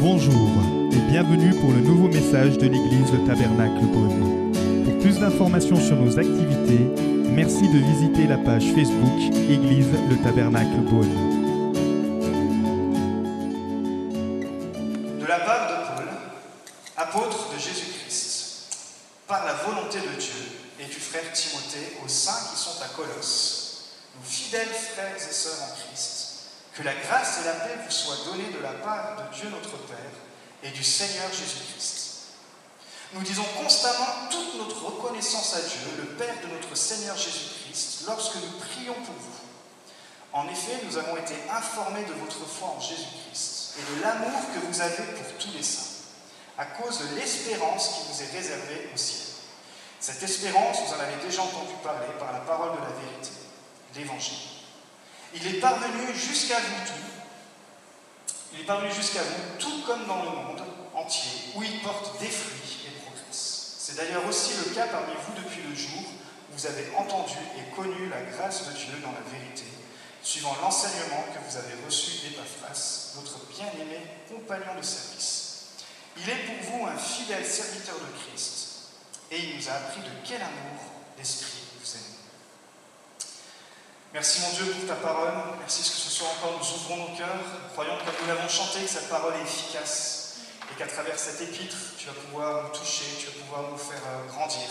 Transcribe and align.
Bonjour 0.00 0.48
et 0.92 1.10
bienvenue 1.10 1.52
pour 1.58 1.72
le 1.72 1.80
nouveau 1.80 2.06
message 2.06 2.56
de 2.56 2.68
l'église 2.68 3.10
Le 3.12 3.26
Tabernacle 3.26 3.84
Beaune. 3.86 4.52
Pour 4.84 4.96
plus 5.00 5.18
d'informations 5.18 5.74
sur 5.74 5.96
nos 5.96 6.16
activités, 6.16 6.86
merci 7.32 7.68
de 7.68 7.78
visiter 7.78 8.28
la 8.28 8.38
page 8.38 8.62
Facebook 8.76 9.18
Église 9.50 9.88
Le 10.08 10.16
Tabernacle 10.22 10.82
Beaune. 10.88 11.10
De 15.18 15.26
la 15.26 15.40
part 15.40 15.68
de 15.68 15.96
Paul, 15.96 16.08
apôtre 16.96 17.52
de 17.52 17.58
Jésus-Christ, 17.58 18.68
par 19.26 19.44
la 19.46 19.54
volonté 19.54 19.98
de 19.98 20.20
Dieu 20.20 20.60
et 20.78 20.84
du 20.84 21.00
frère 21.00 21.32
Timothée 21.32 21.96
aux 22.04 22.08
saints 22.08 22.52
qui 22.52 22.60
sont 22.60 22.80
à 22.84 22.88
Colosse, 22.96 23.90
nos 24.16 24.24
fidèles 24.24 24.68
frères 24.68 25.16
et 25.16 25.32
sœurs 25.32 25.58
en 25.60 25.74
Christ, 25.74 26.17
que 26.78 26.84
la 26.84 26.94
grâce 26.94 27.40
et 27.40 27.44
la 27.44 27.54
paix 27.54 27.76
vous 27.84 27.90
soient 27.90 28.24
données 28.26 28.50
de 28.50 28.62
la 28.62 28.70
part 28.70 29.16
de 29.16 29.34
Dieu 29.34 29.48
notre 29.50 29.76
Père 29.88 30.14
et 30.62 30.70
du 30.70 30.84
Seigneur 30.84 31.28
Jésus-Christ. 31.32 32.08
Nous 33.14 33.22
disons 33.22 33.44
constamment 33.60 34.28
toute 34.30 34.54
notre 34.54 34.84
reconnaissance 34.84 35.56
à 35.56 35.60
Dieu, 35.60 35.96
le 35.96 36.04
Père 36.14 36.36
de 36.40 36.54
notre 36.54 36.76
Seigneur 36.76 37.16
Jésus-Christ, 37.16 38.04
lorsque 38.06 38.36
nous 38.36 38.60
prions 38.60 38.94
pour 38.94 39.14
vous. 39.14 39.38
En 40.32 40.46
effet, 40.46 40.78
nous 40.84 40.96
avons 40.96 41.16
été 41.16 41.34
informés 41.50 42.04
de 42.04 42.12
votre 42.12 42.46
foi 42.46 42.68
en 42.76 42.80
Jésus-Christ 42.80 43.74
et 43.78 43.96
de 43.96 44.02
l'amour 44.02 44.40
que 44.54 44.64
vous 44.64 44.80
avez 44.80 45.02
pour 45.02 45.38
tous 45.38 45.56
les 45.56 45.62
saints, 45.64 46.04
à 46.58 46.66
cause 46.66 47.00
de 47.00 47.16
l'espérance 47.16 47.88
qui 47.88 48.12
vous 48.12 48.22
est 48.22 48.36
réservée 48.36 48.90
au 48.94 48.96
ciel. 48.96 49.26
Cette 49.98 50.22
espérance, 50.22 50.76
vous 50.86 50.94
en 50.94 51.00
avez 51.00 51.16
déjà 51.26 51.42
entendu 51.42 51.74
parler 51.82 52.06
par 52.20 52.32
la 52.32 52.40
parole 52.40 52.76
de 52.76 52.82
la 52.82 53.00
vérité, 53.00 53.30
l'Évangile. 53.96 54.57
Il 55.34 55.46
est 55.46 55.60
parvenu 55.60 56.14
jusqu'à 56.14 56.58
vous 56.58 56.84
tout. 56.86 56.98
Comme 59.86 60.06
dans 60.06 60.22
le 60.22 60.28
monde 60.28 60.62
entier, 60.94 61.30
où 61.54 61.62
il 61.62 61.80
porte 61.80 62.20
des 62.20 62.28
fruits 62.28 62.76
et 62.86 63.00
progresse. 63.00 63.76
C'est 63.78 63.96
d'ailleurs 63.96 64.26
aussi 64.28 64.52
le 64.62 64.74
cas 64.74 64.86
parmi 64.88 65.14
vous 65.14 65.42
depuis 65.42 65.62
le 65.62 65.74
jour 65.74 66.02
où 66.02 66.52
vous 66.52 66.66
avez 66.66 66.92
entendu 66.94 67.38
et 67.56 67.74
connu 67.74 68.10
la 68.10 68.20
grâce 68.20 68.66
de 68.68 68.72
Dieu 68.72 68.92
dans 69.02 69.12
la 69.12 69.24
vérité, 69.32 69.64
suivant 70.22 70.54
l'enseignement 70.60 71.24
que 71.32 71.40
vous 71.48 71.56
avez 71.56 71.72
reçu 71.86 72.20
d'Epaphras, 72.20 73.14
votre 73.14 73.46
bien-aimé 73.46 74.04
compagnon 74.28 74.76
de 74.76 74.84
service. 74.84 75.68
Il 76.18 76.28
est 76.28 76.44
pour 76.44 76.70
vous 76.70 76.86
un 76.86 76.98
fidèle 76.98 77.46
serviteur 77.46 77.96
de 77.96 78.28
Christ, 78.28 78.90
et 79.30 79.38
il 79.38 79.56
nous 79.56 79.68
a 79.70 79.72
appris 79.72 80.02
de 80.02 80.12
quel 80.22 80.42
amour 80.42 80.84
aimez. 81.16 81.47
Merci 84.14 84.40
mon 84.40 84.50
Dieu 84.52 84.72
pour 84.72 84.88
ta 84.88 84.94
parole. 84.94 85.34
Merci 85.60 85.82
que 85.82 85.96
ce 85.96 86.08
soit 86.10 86.28
encore 86.28 86.58
nous 86.58 86.74
ouvrons 86.76 86.96
nos 87.10 87.16
cœurs. 87.16 87.44
Croyons 87.72 87.98
comme 87.98 88.14
nous 88.22 88.28
l'avons 88.28 88.48
chanté 88.48 88.80
que 88.80 88.88
cette 88.88 89.10
parole 89.10 89.34
est 89.34 89.42
efficace 89.42 90.36
et 90.72 90.74
qu'à 90.78 90.86
travers 90.86 91.18
cet 91.18 91.42
épître, 91.42 91.76
tu 91.98 92.06
vas 92.06 92.14
pouvoir 92.14 92.64
nous 92.64 92.78
toucher, 92.78 93.04
tu 93.20 93.26
vas 93.26 93.44
pouvoir 93.44 93.70
nous 93.70 93.76
faire 93.76 94.00
euh, 94.06 94.32
grandir, 94.32 94.68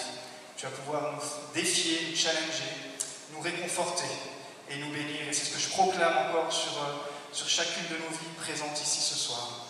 tu 0.57 0.65
vas 0.65 0.71
pouvoir 0.71 1.13
nous 1.13 1.21
défier, 1.53 2.07
nous 2.09 2.17
challenger, 2.17 2.97
nous 3.31 3.39
réconforter 3.41 4.09
et 4.71 4.77
nous 4.77 4.91
bénir. 4.91 5.29
Et 5.29 5.33
c'est 5.33 5.45
ce 5.45 5.53
que 5.53 5.59
je 5.59 5.69
proclame 5.69 6.29
encore 6.29 6.51
sur, 6.51 6.71
euh, 6.71 6.97
sur 7.31 7.47
chacune 7.47 7.85
de 7.91 7.97
nos 8.01 8.09
vies 8.09 8.33
présentes 8.41 8.81
ici 8.81 9.01
ce 9.01 9.15
soir. 9.15 9.67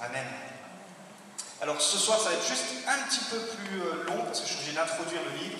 Amen. 0.00 0.26
Alors 1.60 1.80
ce 1.80 1.98
soir, 1.98 2.20
ça 2.20 2.28
va 2.28 2.36
être 2.36 2.46
juste 2.46 2.86
un 2.86 3.08
petit 3.08 3.24
peu 3.30 3.38
plus 3.38 3.82
euh, 3.82 4.04
long 4.04 4.22
parce 4.26 4.42
que 4.42 4.46
je 4.46 4.52
suis 4.52 4.60
obligé 4.60 4.76
d'introduire 4.76 5.22
le 5.24 5.42
livre. 5.42 5.58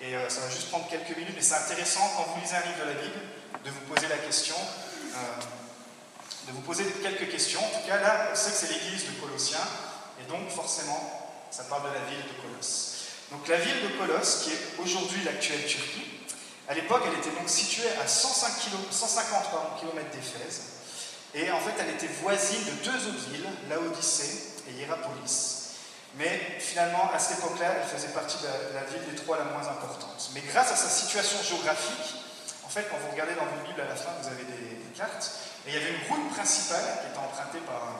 Et 0.00 0.14
euh, 0.14 0.28
ça 0.28 0.40
va 0.40 0.50
juste 0.50 0.70
prendre 0.70 0.88
quelques 0.88 1.16
minutes, 1.16 1.34
mais 1.36 1.42
c'est 1.42 1.54
intéressant 1.54 2.12
quand 2.16 2.24
vous 2.34 2.40
lisez 2.40 2.56
un 2.56 2.66
livre 2.66 2.80
de 2.84 2.88
la 2.88 3.00
Bible 3.00 3.20
de 3.64 3.70
vous 3.70 3.80
poser 3.92 4.08
la 4.08 4.18
question, 4.18 4.56
euh, 4.56 5.18
de 6.48 6.52
vous 6.52 6.60
poser 6.60 6.84
quelques 7.02 7.30
questions. 7.30 7.60
En 7.60 7.80
tout 7.80 7.86
cas, 7.86 8.00
là, 8.00 8.28
on 8.32 8.36
sait 8.36 8.50
que 8.50 8.56
c'est 8.56 8.72
l'église 8.72 9.06
de 9.06 9.20
Colossiens, 9.20 9.66
et 10.20 10.30
donc 10.30 10.50
forcément, 10.50 11.32
ça 11.50 11.64
parle 11.64 11.88
de 11.88 11.94
la 11.94 12.04
ville 12.04 12.24
de 12.24 12.42
Colosse. 12.42 13.06
Donc 13.30 13.48
la 13.48 13.56
ville 13.56 13.82
de 13.82 13.98
Colosse, 13.98 14.42
qui 14.44 14.50
est 14.50 14.82
aujourd'hui 14.82 15.22
l'actuelle 15.24 15.64
Turquie, 15.66 16.04
à 16.68 16.74
l'époque, 16.74 17.02
elle 17.06 17.18
était 17.18 17.36
donc 17.38 17.48
située 17.48 17.88
à 18.02 18.06
105 18.06 18.58
km, 18.60 18.92
150 18.92 19.80
km 19.80 20.10
d'Éphèse, 20.10 20.62
et 21.34 21.50
en 21.50 21.60
fait, 21.60 21.72
elle 21.80 21.94
était 21.94 22.08
voisine 22.22 22.64
de 22.64 22.84
deux 22.84 23.08
autres 23.08 23.28
villes, 23.30 23.48
Laodicée 23.68 24.62
et 24.68 24.72
Hierapolis. 24.72 25.53
Mais 26.16 26.58
finalement, 26.60 27.10
à 27.12 27.18
cette 27.18 27.38
époque-là, 27.38 27.66
elle 27.82 27.88
faisait 27.88 28.12
partie 28.12 28.38
de 28.38 28.74
la, 28.74 28.84
ville 28.84 29.02
des 29.10 29.16
trois 29.16 29.36
la 29.38 29.44
moins 29.44 29.66
importante. 29.66 30.30
Mais 30.34 30.40
grâce 30.40 30.70
à 30.70 30.76
sa 30.76 30.88
situation 30.88 31.42
géographique, 31.42 32.22
en 32.64 32.68
fait, 32.68 32.86
quand 32.90 32.98
vous 32.98 33.10
regardez 33.10 33.34
dans 33.34 33.46
vos 33.46 33.66
Bibles 33.66 33.80
à 33.80 33.88
la 33.88 33.96
fin, 33.96 34.10
vous 34.22 34.28
avez 34.28 34.44
des, 34.44 34.54
cartes, 34.96 35.32
et 35.66 35.70
il 35.70 35.74
y 35.74 35.76
avait 35.76 35.90
une 35.90 36.06
route 36.08 36.30
principale 36.34 36.84
qui 37.02 37.10
était 37.10 37.18
empruntée 37.18 37.58
par, 37.66 37.98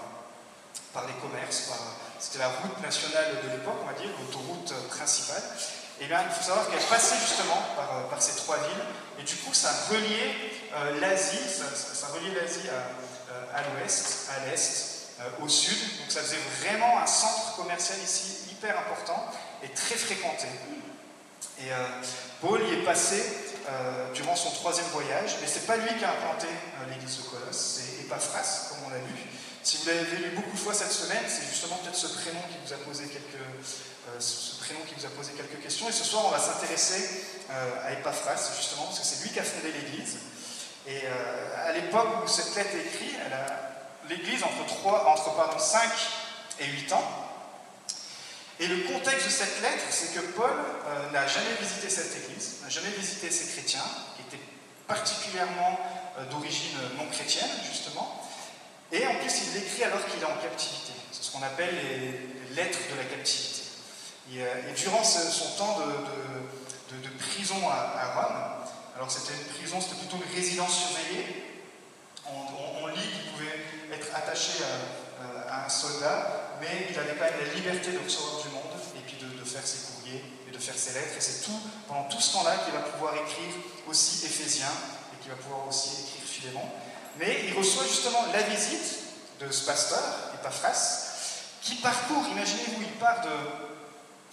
par 0.92 1.08
les 1.08 1.14
commerces, 1.14 1.72
c'était 2.20 2.38
la 2.38 2.48
route 2.48 2.80
nationale 2.80 3.42
de 3.42 3.50
l'époque, 3.50 3.82
on 3.82 3.86
va 3.86 3.98
dire, 3.98 4.10
l'autoroute 4.20 4.72
principale. 4.90 5.42
Et 6.00 6.06
bien, 6.06 6.22
il 6.22 6.30
faut 6.30 6.44
savoir 6.44 6.70
qu'elle 6.70 6.86
passait 6.86 7.18
justement 7.18 7.58
par, 7.74 8.08
par, 8.08 8.22
ces 8.22 8.36
trois 8.36 8.58
villes, 8.58 8.84
et 9.18 9.24
du 9.24 9.34
coup, 9.36 9.52
ça 9.52 9.70
reliait 9.90 10.34
euh, 10.76 11.00
l'Asie, 11.00 11.48
ça, 11.48 11.64
ça, 11.74 12.06
reliait 12.14 12.40
l'Asie 12.40 12.68
à, 12.70 13.58
à 13.58 13.62
l'ouest, 13.62 14.30
à 14.30 14.46
l'est, 14.46 14.60
euh, 14.60 14.93
au 15.42 15.48
sud. 15.48 15.78
Donc 15.98 16.10
ça 16.10 16.20
faisait 16.20 16.40
vraiment 16.60 16.98
un 16.98 17.06
centre 17.06 17.56
commercial 17.56 17.98
ici 18.02 18.50
hyper 18.50 18.78
important 18.78 19.24
et 19.62 19.68
très 19.68 19.96
fréquenté. 19.96 20.48
Et 21.60 21.72
euh, 21.72 21.86
Paul 22.40 22.60
y 22.68 22.74
est 22.74 22.84
passé 22.84 23.22
euh, 23.68 24.12
durant 24.12 24.36
son 24.36 24.50
troisième 24.50 24.86
voyage, 24.86 25.36
mais 25.40 25.46
c'est 25.46 25.66
pas 25.66 25.76
lui 25.76 25.88
qui 25.96 26.04
a 26.04 26.10
implanté 26.10 26.46
euh, 26.46 26.92
l'église 26.92 27.18
de 27.18 27.22
Colosse, 27.22 27.80
c'est 27.80 28.04
Epaphras, 28.04 28.68
comme 28.68 28.78
on 28.86 28.90
l'a 28.90 28.98
vu. 28.98 29.14
Si 29.62 29.78
vous 29.78 29.86
l'avez 29.86 30.16
lu 30.16 30.30
beaucoup 30.34 30.52
de 30.52 30.58
fois 30.58 30.74
cette 30.74 30.92
semaine, 30.92 31.22
c'est 31.26 31.46
justement 31.48 31.76
peut-être 31.76 31.96
ce 31.96 32.08
prénom 32.08 32.40
qui 32.50 32.58
vous 32.66 32.72
a 32.74 32.76
posé 32.84 33.04
quelques, 33.04 33.40
euh, 33.40 34.20
ce 34.20 34.60
prénom 34.60 34.80
qui 34.86 34.94
vous 34.94 35.06
a 35.06 35.10
posé 35.10 35.32
quelques 35.32 35.62
questions. 35.62 35.88
Et 35.88 35.92
ce 35.92 36.04
soir, 36.04 36.24
on 36.26 36.30
va 36.30 36.38
s'intéresser 36.38 37.24
à 37.48 37.92
Epaphras, 37.92 38.50
justement, 38.56 38.84
parce 38.84 39.00
que 39.00 39.06
c'est 39.06 39.22
lui 39.22 39.30
qui 39.30 39.38
a 39.38 39.44
fondé 39.44 39.70
l'église. 39.72 40.16
Et 40.86 41.06
à 41.06 41.72
l'époque 41.72 42.24
où 42.24 42.28
cette 42.28 42.54
lettre 42.56 42.70
est 42.74 42.86
écrite, 42.86 43.16
elle 43.24 43.32
a 43.32 43.73
l'Église 44.08 44.42
entre, 44.42 44.66
3, 44.66 45.08
entre 45.08 45.34
pardon, 45.36 45.58
5 45.58 45.90
et 46.60 46.66
8 46.66 46.92
ans. 46.92 47.24
Et 48.60 48.66
le 48.68 48.78
contexte 48.84 49.26
de 49.26 49.30
cette 49.30 49.60
lettre, 49.62 49.84
c'est 49.90 50.14
que 50.14 50.20
Paul 50.20 50.50
euh, 50.50 51.10
n'a 51.10 51.26
jamais 51.26 51.54
visité 51.60 51.88
cette 51.88 52.16
Église, 52.24 52.58
n'a 52.62 52.68
jamais 52.68 52.90
visité 52.90 53.30
ces 53.30 53.52
chrétiens, 53.52 53.84
qui 54.16 54.22
étaient 54.22 54.44
particulièrement 54.86 55.78
euh, 56.18 56.24
d'origine 56.26 56.76
non 56.96 57.06
chrétienne, 57.10 57.50
justement. 57.68 58.22
Et 58.92 59.04
en 59.06 59.14
plus, 59.16 59.32
il 59.46 59.60
l'écrit 59.60 59.82
alors 59.82 60.06
qu'il 60.06 60.20
est 60.22 60.26
en 60.26 60.36
captivité. 60.36 60.92
C'est 61.10 61.24
ce 61.24 61.32
qu'on 61.32 61.42
appelle 61.42 61.74
les, 61.74 62.54
lettres 62.54 62.78
de 62.92 62.96
la 62.96 63.04
captivité. 63.04 63.62
Et, 64.32 64.42
euh, 64.42 64.72
durant 64.76 65.02
son 65.02 65.56
temps 65.58 65.80
de, 65.80 67.08
prison 67.18 67.68
à, 67.68 68.14
Rome, 68.14 68.36
alors 68.94 69.10
c'était 69.10 69.32
une 69.34 69.52
prison, 69.56 69.80
c'était 69.80 69.96
plutôt 69.96 70.18
une 70.24 70.36
résidence 70.36 70.78
surveillée, 70.78 71.60
on, 72.26 72.84
on 72.84 72.86
lit 72.86 73.00
qu'il 73.00 73.32
pouvait 73.32 73.63
être 73.94 74.14
attaché 74.14 74.62
à, 74.62 75.64
un 75.64 75.68
soldat, 75.68 76.56
mais 76.60 76.88
il 76.90 76.98
avait 76.98 77.14
quand 77.14 77.24
même 77.24 77.46
la 77.46 77.54
liberté 77.54 77.92
de 77.92 77.98
recevoir 77.98 78.42
du 78.42 78.48
monde 78.48 78.74
et 78.96 79.00
puis 79.06 79.16
de, 79.16 79.38
de 79.38 79.44
faire 79.44 79.64
ses 79.64 79.92
courriers 79.92 80.22
et 80.48 80.50
de 80.50 80.58
faire 80.58 80.74
ses 80.76 80.92
lettres. 80.92 81.16
Et 81.16 81.20
c'est 81.20 81.44
tout, 81.44 81.58
pendant 81.88 82.04
tout 82.08 82.20
ce 82.20 82.32
temps-là, 82.32 82.56
qu'il 82.64 82.74
va 82.74 82.80
pouvoir 82.80 83.14
écrire 83.14 83.54
aussi 83.86 84.26
Éphésiens 84.26 84.74
et 85.12 85.22
qu'il 85.22 85.30
va 85.30 85.36
pouvoir 85.36 85.66
aussi 85.68 85.90
écrire 86.02 86.28
Philémon. 86.28 86.68
Mais 87.18 87.44
il 87.46 87.56
reçoit 87.56 87.84
justement 87.84 88.26
la 88.32 88.42
visite 88.42 89.04
de 89.40 89.50
ce 89.50 89.64
pasteur, 89.64 90.02
Epaphras, 90.34 91.14
qui 91.62 91.76
parcourt, 91.76 92.24
imaginez-vous, 92.32 92.82
il 92.82 92.98
part 92.98 93.22
de, 93.22 93.30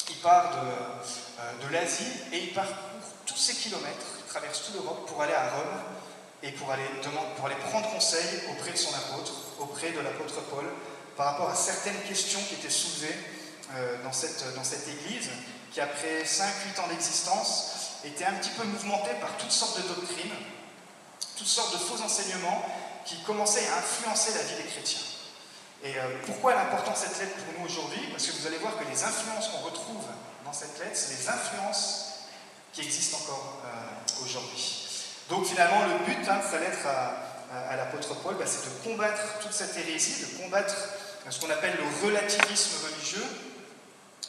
il 0.09 0.17
part 0.17 0.51
de, 0.51 0.67
euh, 0.67 1.67
de 1.67 1.73
l'Asie 1.73 2.11
et 2.33 2.39
il 2.39 2.53
parcourt 2.53 2.75
tous 3.25 3.37
ces 3.37 3.53
kilomètres, 3.53 4.05
il 4.19 4.25
traverse 4.25 4.63
toute 4.63 4.75
l'Europe 4.75 5.07
pour 5.07 5.21
aller 5.21 5.33
à 5.33 5.49
Rome 5.49 5.81
et 6.43 6.51
pour 6.51 6.71
aller, 6.71 6.83
pour 7.37 7.45
aller 7.45 7.55
prendre 7.69 7.89
conseil 7.91 8.41
auprès 8.51 8.71
de 8.71 8.77
son 8.77 8.93
apôtre, 8.95 9.31
auprès 9.61 9.91
de 9.91 9.99
l'apôtre 9.99 10.41
Paul, 10.49 10.65
par 11.15 11.27
rapport 11.27 11.49
à 11.49 11.55
certaines 11.55 12.01
questions 12.07 12.39
qui 12.47 12.55
étaient 12.55 12.69
soulevées 12.69 13.15
euh, 13.75 14.03
dans, 14.03 14.11
cette, 14.11 14.87
église, 14.87 15.29
qui 15.71 15.81
après 15.81 16.23
5-8 16.23 16.81
ans 16.81 16.87
d'existence 16.89 17.99
était 18.03 18.25
un 18.25 18.33
petit 18.33 18.49
peu 18.49 18.65
mouvementée 18.65 19.13
par 19.21 19.37
toutes 19.37 19.51
sortes 19.51 19.77
de 19.77 19.87
doctrines, 19.87 20.33
toutes 21.37 21.47
sortes 21.47 21.73
de 21.73 21.77
faux 21.77 22.01
enseignements 22.03 22.65
qui 23.05 23.21
commençaient 23.23 23.67
à 23.67 23.77
influencer 23.77 24.33
la 24.33 24.43
vie 24.43 24.63
des 24.63 24.69
chrétiens. 24.69 25.01
Et 25.83 25.97
euh, 25.97 26.17
pourquoi 26.25 26.53
elle 26.53 26.59
est 26.59 26.61
importante 26.61 26.97
cette 26.97 27.17
lettre 27.19 27.35
pour 27.35 27.59
nous 27.59 27.65
aujourd'hui? 27.65 28.01
Parce 28.11 28.27
que 28.27 28.37
vous 28.37 28.47
allez 28.47 28.57
voir 28.57 28.77
que 28.77 28.83
les 28.83 29.03
influences 29.03 29.47
qu'on 29.49 29.65
retrouve 29.65 30.03
dans 30.45 30.53
cette 30.53 30.77
lettre, 30.79 30.95
c'est 30.95 31.17
les 31.17 31.29
influences 31.29 32.11
qui 32.73 32.81
existent 32.81 33.17
encore 33.17 33.61
euh, 33.65 34.23
aujourd'hui. 34.23 34.87
Donc 35.29 35.45
finalement, 35.45 35.85
le 35.85 36.05
but 36.05 36.27
hein, 36.27 36.37
de 36.37 36.51
sa 36.51 36.59
lettre 36.59 36.85
à, 36.85 37.30
à, 37.51 37.75
l'apôtre 37.75 38.15
Paul, 38.15 38.35
bah, 38.35 38.45
c'est 38.47 38.63
de 38.63 38.83
combattre 38.83 39.39
toute 39.41 39.53
cette 39.53 39.75
hérésie, 39.77 40.21
de 40.21 40.43
combattre 40.43 40.75
ce 41.29 41.39
qu'on 41.39 41.49
appelle 41.49 41.77
le 41.77 42.05
relativisme 42.07 42.85
religieux. 42.85 43.25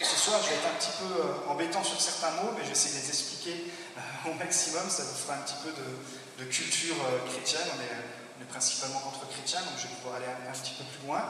Et 0.00 0.04
ce 0.04 0.16
soir, 0.16 0.40
je 0.42 0.48
vais 0.48 0.56
être 0.56 0.66
un 0.66 0.78
petit 0.78 0.96
peu 0.98 1.20
euh, 1.20 1.50
embêtant 1.50 1.84
sur 1.84 2.00
certains 2.00 2.30
mots, 2.42 2.50
mais 2.56 2.62
je 2.62 2.66
vais 2.68 2.72
essayer 2.72 2.94
de 2.98 3.02
les 3.02 3.08
expliquer 3.08 3.64
euh, 3.96 4.30
au 4.30 4.34
maximum. 4.34 4.88
Ça 4.88 5.04
vous 5.04 5.14
fera 5.14 5.34
un 5.34 5.42
petit 5.42 5.54
peu 5.62 5.70
de, 5.70 6.44
de 6.44 6.50
culture 6.50 6.96
euh, 7.06 7.30
chrétienne. 7.30 7.62
On 7.76 7.80
est, 7.80 7.96
on 8.38 8.42
est, 8.42 8.46
principalement 8.46 8.98
contre 8.98 9.28
chrétiens, 9.28 9.60
donc 9.60 9.74
je 9.78 9.82
vais 9.82 9.94
pouvoir 9.94 10.16
aller 10.16 10.26
un, 10.26 10.50
un 10.50 10.52
petit 10.52 10.74
peu 10.74 10.84
plus 10.84 11.06
loin. 11.06 11.22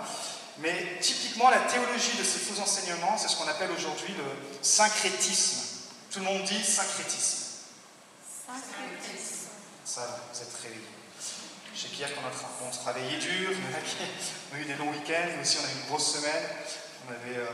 Mais 0.58 0.98
typiquement, 1.00 1.50
la 1.50 1.60
théologie 1.60 2.16
de 2.18 2.24
ces 2.24 2.38
faux 2.38 2.60
enseignements, 2.60 3.16
c'est 3.18 3.28
ce 3.28 3.36
qu'on 3.36 3.48
appelle 3.48 3.70
aujourd'hui 3.70 4.14
le 4.16 4.24
syncrétisme. 4.62 5.60
Tout 6.10 6.20
le 6.20 6.26
monde 6.26 6.44
dit 6.44 6.62
syncrétisme. 6.64 7.60
Syncrétisme. 8.46 9.48
Ça, 9.84 10.20
vous 10.32 10.40
êtes 10.40 10.62
réveillés. 10.62 11.01
Je 11.82 11.88
sais 11.88 11.94
qu'hier, 11.96 12.14
quand 12.14 12.22
on 12.22 12.68
a 12.68 12.70
travaillé 12.70 13.16
dur, 13.18 13.50
on 14.52 14.56
a 14.56 14.58
eu 14.60 14.64
des 14.64 14.74
longs 14.76 14.90
week-ends, 14.90 15.34
mais 15.34 15.42
aussi 15.42 15.58
on 15.60 15.66
a 15.66 15.68
eu 15.68 15.82
une 15.82 15.88
grosse 15.88 16.14
semaine. 16.14 16.44
On 17.08 17.10
avait, 17.10 17.38
euh, 17.38 17.50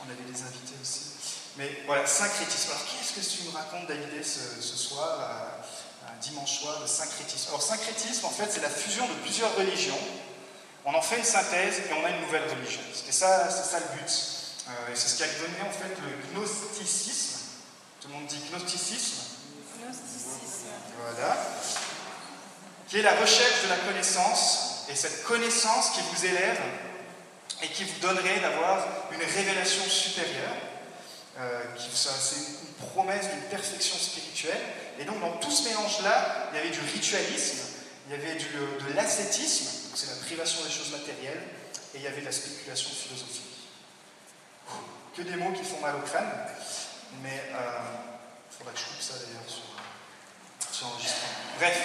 on 0.00 0.10
avait 0.10 0.26
des 0.26 0.42
invités 0.42 0.74
aussi. 0.82 1.14
Mais 1.56 1.82
voilà, 1.86 2.06
syncrétisme. 2.06 2.70
Alors, 2.72 2.82
qu'est-ce 2.86 3.14
que 3.14 3.36
tu 3.36 3.44
nous 3.46 3.52
racontes, 3.52 3.86
David, 3.86 4.24
ce, 4.24 4.60
ce 4.60 4.76
soir, 4.76 5.60
un 6.08 6.18
dimanche 6.20 6.58
soir, 6.58 6.80
le 6.80 6.88
syncrétisme? 6.88 7.50
Alors, 7.50 7.62
syncrétisme, 7.62 8.26
en 8.26 8.30
fait, 8.30 8.50
c'est 8.50 8.62
la 8.62 8.70
fusion 8.70 9.06
de 9.06 9.14
plusieurs 9.22 9.54
religions. 9.54 9.98
On 10.84 10.92
en 10.92 11.02
fait 11.02 11.18
une 11.18 11.24
synthèse 11.24 11.82
et 11.88 11.92
on 11.92 12.04
a 12.04 12.10
une 12.10 12.22
nouvelle 12.22 12.50
religion. 12.50 12.80
C'était 12.92 13.12
ça, 13.12 13.48
c'est 13.48 13.70
ça 13.70 13.78
le 13.78 13.96
but. 13.96 14.10
Euh, 14.10 14.92
et 14.92 14.96
c'est 14.96 15.08
ce 15.08 15.16
qui 15.16 15.22
a 15.22 15.26
donné, 15.26 15.60
en 15.62 15.70
fait, 15.70 15.94
le 16.02 16.34
gnosticisme. 16.34 17.38
Tout 18.00 18.08
le 18.08 18.14
monde 18.14 18.26
dit 18.26 18.40
gnosticisme 18.50 19.22
Gnosticisme. 19.78 20.66
voilà. 20.98 21.36
Qui 22.90 22.98
est 22.98 23.02
la 23.02 23.14
recherche 23.14 23.62
de 23.62 23.68
la 23.68 23.76
connaissance, 23.76 24.84
et 24.88 24.96
cette 24.96 25.22
connaissance 25.22 25.90
qui 25.90 26.00
vous 26.00 26.26
élève 26.26 26.58
et 27.62 27.68
qui 27.68 27.84
vous 27.84 28.00
donnerait 28.00 28.40
d'avoir 28.40 28.84
une 29.12 29.22
révélation 29.22 29.84
supérieure, 29.84 30.56
euh, 31.38 31.62
c'est 31.78 32.36
une 32.36 32.88
promesse 32.88 33.30
d'une 33.30 33.42
perfection 33.42 33.96
spirituelle. 33.96 34.60
Et 34.98 35.04
donc 35.04 35.20
dans 35.20 35.36
tout 35.36 35.52
ce 35.52 35.68
mélange-là, 35.68 36.48
il 36.50 36.56
y 36.56 36.60
avait 36.60 36.70
du 36.70 36.80
ritualisme, 36.80 37.58
il 38.08 38.12
y 38.12 38.14
avait 38.20 38.34
du, 38.34 38.46
de 38.46 38.92
l'ascétisme, 38.96 39.66
c'est 39.94 40.08
la 40.08 40.16
privation 40.26 40.64
des 40.64 40.70
choses 40.70 40.90
matérielles, 40.90 41.42
et 41.94 41.98
il 41.98 42.02
y 42.02 42.08
avait 42.08 42.22
de 42.22 42.26
la 42.26 42.32
spéculation 42.32 42.90
philosophique. 42.90 43.68
Que 45.16 45.22
des 45.22 45.36
mots 45.36 45.52
qui 45.52 45.62
font 45.62 45.78
mal 45.78 45.94
au 45.94 46.00
crâne, 46.00 46.30
mais 47.22 47.40
il 47.50 47.54
euh, 47.54 47.78
faudrait 48.50 48.74
que 48.74 48.80
je 48.80 48.84
coupe 48.86 49.00
ça 49.00 49.14
d'ailleurs 49.14 49.46
sur, 49.46 49.62
sur 50.72 50.88
l'enregistrement. 50.88 51.28
Bref, 51.58 51.78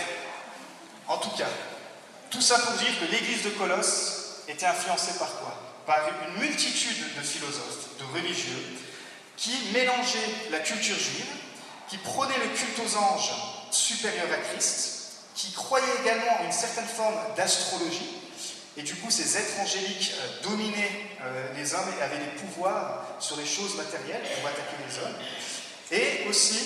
en 1.07 1.17
tout 1.17 1.29
cas, 1.31 1.49
tout 2.29 2.41
ça 2.41 2.59
pour 2.59 2.73
dire 2.73 2.99
que 2.99 3.11
l'église 3.11 3.43
de 3.43 3.49
Colosse 3.51 4.41
était 4.47 4.65
influencée 4.65 5.17
par 5.17 5.31
quoi? 5.37 5.55
Par 5.85 5.99
une 6.07 6.41
multitude 6.41 7.15
de 7.15 7.21
philosophes, 7.21 7.97
de 7.99 8.17
religieux, 8.17 8.63
qui 9.37 9.51
mélangeaient 9.73 10.49
la 10.51 10.59
culture 10.59 10.97
juive, 10.97 11.25
qui 11.87 11.97
prônaient 11.97 12.37
le 12.37 12.57
culte 12.57 12.79
aux 12.79 12.97
anges 12.97 13.31
supérieur 13.71 14.27
à 14.31 14.37
Christ, 14.37 14.95
qui 15.35 15.51
croyaient 15.51 15.85
également 16.01 16.39
à 16.39 16.43
une 16.43 16.51
certaine 16.51 16.87
forme 16.87 17.15
d'astrologie, 17.35 18.15
et 18.77 18.81
du 18.81 18.95
coup 18.95 19.11
ces 19.11 19.37
êtres 19.37 19.59
angéliques 19.59 20.13
euh, 20.15 20.43
dominaient 20.43 21.09
euh, 21.21 21.53
les 21.55 21.73
hommes 21.73 21.93
et 21.97 22.01
avaient 22.01 22.17
des 22.17 22.31
pouvoirs 22.41 23.05
sur 23.19 23.37
les 23.37 23.45
choses 23.45 23.75
matérielles 23.75 24.23
pour 24.35 24.49
attaquer 24.49 24.75
les 24.87 24.97
hommes, 25.03 25.15
et 25.91 26.27
aussi 26.27 26.59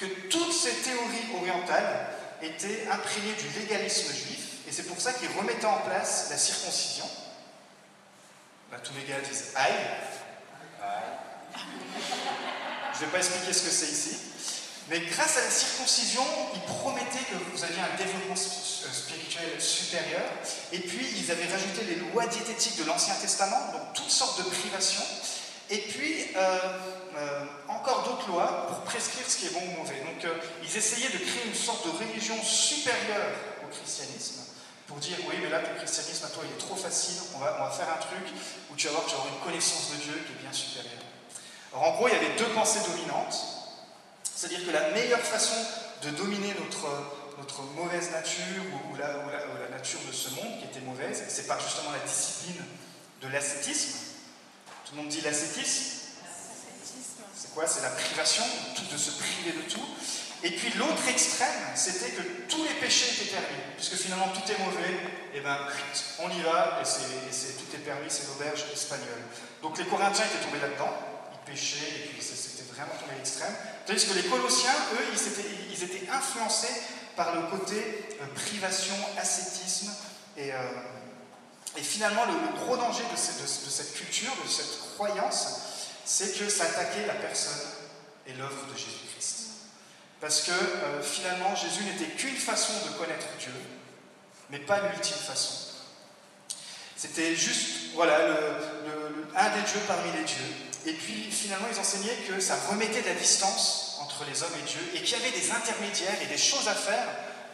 que 0.00 0.06
toutes 0.28 0.52
ces 0.52 0.72
théories 0.76 1.36
orientales 1.38 2.15
était 2.42 2.86
imprégné 2.90 3.32
du 3.34 3.60
légalisme 3.60 4.12
juif, 4.12 4.46
et 4.68 4.72
c'est 4.72 4.84
pour 4.84 5.00
ça 5.00 5.12
qu'il 5.12 5.28
remettait 5.36 5.66
en 5.66 5.78
place 5.78 6.28
la 6.30 6.38
circoncision. 6.38 7.08
Bah, 8.70 8.78
tous 8.82 8.92
les 8.94 9.04
gars 9.04 9.20
disent 9.20 9.52
aïe. 9.54 9.72
Je 12.94 13.00
ne 13.00 13.06
vais 13.06 13.12
pas 13.12 13.18
expliquer 13.18 13.52
ce 13.52 13.62
que 13.62 13.70
c'est 13.70 13.92
ici. 13.92 14.16
Mais 14.88 15.00
grâce 15.00 15.36
à 15.36 15.42
la 15.42 15.50
circoncision, 15.50 16.22
il 16.54 16.60
promettait 16.60 17.24
que 17.30 17.34
vous 17.52 17.64
aviez 17.64 17.80
un 17.80 17.96
développement 17.96 18.34
euh, 18.34 18.92
spirituel 18.92 19.60
supérieur. 19.60 20.22
Et 20.72 20.78
puis, 20.78 21.06
ils 21.16 21.30
avaient 21.30 21.50
rajouté 21.50 21.84
les 21.84 21.96
lois 21.96 22.26
diététiques 22.26 22.78
de 22.78 22.84
l'Ancien 22.84 23.14
Testament, 23.14 23.72
donc 23.72 23.94
toutes 23.94 24.10
sortes 24.10 24.38
de 24.38 24.48
privations. 24.48 25.04
Et 25.70 25.78
puis, 25.78 26.28
euh, 26.36 26.58
euh, 27.16 27.44
encore 27.68 28.02
d'autres 28.02 28.28
lois 28.28 28.66
pour 28.68 28.80
prescrire 28.80 29.24
ce 29.28 29.38
qui 29.38 29.46
est 29.46 29.50
bon 29.50 29.60
ou 29.60 29.80
mauvais. 29.80 30.00
Donc, 30.00 30.24
euh, 30.24 30.34
ils 30.62 30.76
essayaient 30.76 31.08
de 31.08 31.18
créer 31.18 31.46
une 31.46 31.54
sorte 31.54 31.86
de 31.86 31.92
religion 31.92 32.36
supérieure 32.42 33.32
au 33.64 33.68
christianisme 33.68 34.42
pour 34.86 34.98
dire 34.98 35.16
oui, 35.28 35.36
mais 35.42 35.48
là, 35.48 35.60
ton 35.60 35.74
christianisme 35.76 36.26
à 36.26 36.28
toi, 36.28 36.44
il 36.46 36.52
est 36.52 36.58
trop 36.58 36.76
facile, 36.76 37.22
on 37.34 37.38
va, 37.38 37.70
faire 37.70 37.88
un 37.88 37.98
truc 37.98 38.32
où 38.70 38.76
tu 38.76 38.86
vas 38.86 38.98
avoir 38.98 39.26
une 39.28 39.44
connaissance 39.44 39.92
de 39.92 39.96
Dieu 39.96 40.24
qui 40.26 40.32
est 40.32 40.42
bien 40.42 40.52
supérieure. 40.52 40.92
Alors, 41.72 41.88
en 41.88 41.96
gros, 41.96 42.08
il 42.08 42.14
y 42.14 42.16
avait 42.16 42.36
deux 42.36 42.52
pensées 42.54 42.80
dominantes. 42.86 43.36
C'est-à-dire 44.22 44.66
que 44.66 44.70
la 44.70 44.90
meilleure 44.90 45.20
façon 45.20 45.56
de 46.02 46.10
dominer 46.10 46.54
notre, 46.58 47.62
mauvaise 47.74 48.10
nature 48.10 48.62
ou, 48.72 48.92
ou, 48.92 48.96
la, 48.96 49.18
ou, 49.18 49.30
la, 49.30 49.46
ou, 49.46 49.58
la, 49.62 49.76
nature 49.76 50.00
de 50.06 50.12
ce 50.12 50.30
monde 50.30 50.58
qui 50.58 50.66
était 50.66 50.84
mauvaise, 50.84 51.24
c'est 51.28 51.46
par 51.46 51.60
justement 51.60 51.92
la 51.92 51.98
discipline 52.00 52.62
de 53.22 53.28
l'ascétisme. 53.28 53.98
Tout 54.84 54.94
le 54.94 55.02
monde 55.02 55.08
dit 55.08 55.20
l'ascétisme 55.22 56.05
C'est 57.36 57.52
quoi? 57.52 57.66
C'est 57.66 57.82
la 57.82 57.90
privation, 57.90 58.44
de 58.90 58.96
se 58.96 59.10
priver 59.10 59.52
de 59.52 59.70
tout. 59.70 59.84
Et 60.42 60.50
puis 60.50 60.72
l'autre 60.78 61.06
extrême, 61.08 61.60
c'était 61.74 62.10
que 62.10 62.22
tous 62.48 62.64
les 62.64 62.74
péchés 62.80 63.12
étaient 63.12 63.32
permis, 63.32 63.60
puisque 63.76 63.96
finalement 63.96 64.28
tout 64.28 64.50
est 64.50 64.58
mauvais, 64.58 64.96
et 65.34 65.40
bien 65.40 65.58
on 66.20 66.30
y 66.30 66.40
va, 66.42 66.80
et, 66.80 66.84
c'est, 66.84 67.56
tout 67.56 67.74
est 67.74 67.84
permis, 67.84 68.08
c'est 68.08 68.26
l'auberge 68.28 68.64
espagnole. 68.72 69.20
Donc 69.62 69.76
les 69.76 69.84
Corinthiens 69.84 70.24
étaient 70.24 70.44
tombés 70.44 70.60
là-dedans, 70.60 70.92
ils 71.32 71.50
péchaient, 71.50 71.88
et 71.96 72.08
puis 72.08 72.22
c'était 72.22 72.72
vraiment 72.72 72.94
tombé 73.00 73.12
à 73.12 73.16
l'extrême. 73.16 73.54
Tandis 73.86 74.06
que 74.06 74.14
les 74.14 74.24
Colossiens, 74.24 74.74
eux, 74.94 75.04
ils 75.12 75.82
étaient, 75.82 76.08
influencés 76.10 76.72
par 77.16 77.34
le 77.34 77.42
côté 77.50 78.08
euh, 78.20 78.26
privation, 78.34 78.94
ascétisme, 79.18 79.90
et, 80.36 80.52
euh, 80.52 80.58
finalement 81.76 82.24
le, 82.24 82.64
gros 82.64 82.76
danger 82.76 83.02
de 83.10 83.16
cette 83.16 83.94
culture, 83.94 84.32
de 84.42 84.48
cette 84.48 84.94
croyance, 84.94 85.65
c'est 86.06 86.38
que 86.38 86.48
ça 86.48 86.64
attaquait 86.64 87.04
la 87.06 87.14
personne 87.14 87.68
et 88.26 88.32
l'œuvre 88.34 88.64
de 88.72 88.78
Jésus-Christ. 88.78 89.46
Parce 90.20 90.42
que 90.42 90.52
euh, 90.52 91.02
finalement, 91.02 91.54
Jésus 91.54 91.82
n'était 91.84 92.14
qu'une 92.14 92.36
façon 92.36 92.72
de 92.86 92.96
connaître 92.96 93.26
Dieu, 93.38 93.52
mais 94.48 94.60
pas 94.60 94.80
l'ultime 94.80 95.16
façon. 95.16 95.66
C'était 96.96 97.34
juste, 97.36 97.92
voilà, 97.94 98.18
un 99.36 99.50
des 99.50 99.62
dieux 99.62 99.80
parmi 99.86 100.10
les 100.16 100.24
dieux. 100.24 100.54
Et 100.86 100.92
puis 100.92 101.30
finalement, 101.30 101.66
ils 101.70 101.78
enseignaient 101.78 102.16
que 102.28 102.40
ça 102.40 102.56
remettait 102.70 103.02
de 103.02 103.08
la 103.08 103.14
distance 103.14 103.98
entre 104.00 104.24
les 104.30 104.42
hommes 104.42 104.54
et 104.58 104.66
Dieu, 104.66 104.80
et 104.94 105.02
qu'il 105.02 105.18
y 105.18 105.20
avait 105.20 105.36
des 105.36 105.50
intermédiaires 105.50 106.22
et 106.22 106.26
des 106.26 106.38
choses 106.38 106.68
à 106.68 106.74
faire, 106.74 107.06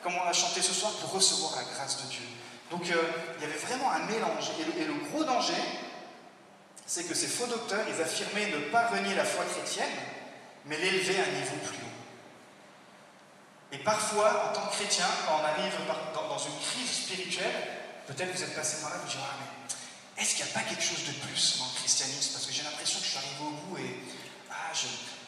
comme 0.02 0.14
on 0.14 0.28
a 0.28 0.32
chanté 0.32 0.60
ce 0.60 0.75
soir, 0.75 0.93
pour 0.93 1.12
recevoir 1.12 1.56
la 1.56 1.64
grâce 1.75 2.02
de 2.05 2.10
Dieu. 2.10 2.26
Donc 2.70 2.88
euh, 2.90 3.02
il 3.38 3.43
y 3.43 3.50
avait 3.50 3.58
vraiment 3.58 3.90
un 3.90 4.05
mélange. 4.06 4.50
Et 4.78 4.84
le 4.84 4.94
gros 5.10 5.24
danger, 5.24 5.55
c'est 6.86 7.05
que 7.05 7.15
ces 7.15 7.29
faux 7.29 7.46
docteurs, 7.46 7.86
ils 7.89 8.03
affirmaient 8.03 8.51
ne 8.51 8.70
pas 8.70 8.89
renier 8.89 9.15
la 9.15 9.24
foi 9.24 9.44
chrétienne, 9.44 9.96
mais 10.67 10.79
l'élever 10.79 11.19
à 11.19 11.24
un 11.24 11.41
niveau 11.41 11.56
plus 11.65 11.77
haut. 11.77 11.93
Et 13.72 13.79
parfois, 13.79 14.51
en 14.51 14.53
tant 14.55 14.67
que 14.67 14.74
chrétien, 14.74 15.06
quand 15.27 15.41
on 15.41 15.44
arrive 15.44 15.72
dans 16.15 16.39
une 16.39 16.58
crise 16.60 16.91
spirituelle, 17.05 17.55
peut-être 18.06 18.34
vous 18.34 18.43
êtes 18.43 18.55
passé 18.55 18.82
par 18.82 18.91
là, 18.91 18.96
vous 19.03 19.08
dites 19.08 19.19
Ah, 19.22 19.36
mais 19.41 20.22
est-ce 20.22 20.36
qu'il 20.36 20.44
n'y 20.44 20.51
a 20.51 20.55
pas 20.55 20.69
quelque 20.69 20.82
chose 20.82 21.05
de 21.06 21.12
plus 21.24 21.58
dans 21.58 21.65
le 21.65 21.79
christianisme? 21.81 22.32
Parce 22.34 22.46
que 22.46 22.53
j'ai 22.53 22.62
l'impression 22.62 22.98
que 22.98 23.05
je 23.05 23.10
suis 23.10 23.19
arrivé 23.19 23.41
au 23.41 23.51
bout 23.65 23.79
et 23.79 23.96
ah, 24.51 24.70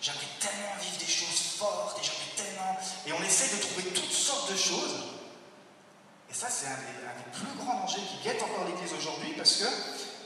j'aimerais 0.00 0.28
tellement 0.38 0.76
vivre 0.80 0.98
des 0.98 1.10
choses 1.10 1.56
fortes, 1.56 1.98
et 1.98 2.36
tellement. 2.36 2.78
Et 3.06 3.12
on 3.12 3.22
essaie 3.22 3.56
de 3.56 3.62
trouver 3.62 3.84
toutes 3.94 4.12
sortes 4.12 4.52
de 4.52 4.56
choses. 4.56 4.96
Et 6.30 6.34
ça, 6.34 6.48
c'est 6.50 6.66
un, 6.66 6.72
un, 6.72 7.16
des 7.16 7.30
plus 7.32 7.56
grands 7.56 7.80
dangers 7.80 8.02
qui 8.10 8.28
guette 8.28 8.42
encore 8.42 8.66
l'Église 8.66 8.92
aujourd'hui 8.92 9.32
parce 9.36 9.56
que 9.56 9.64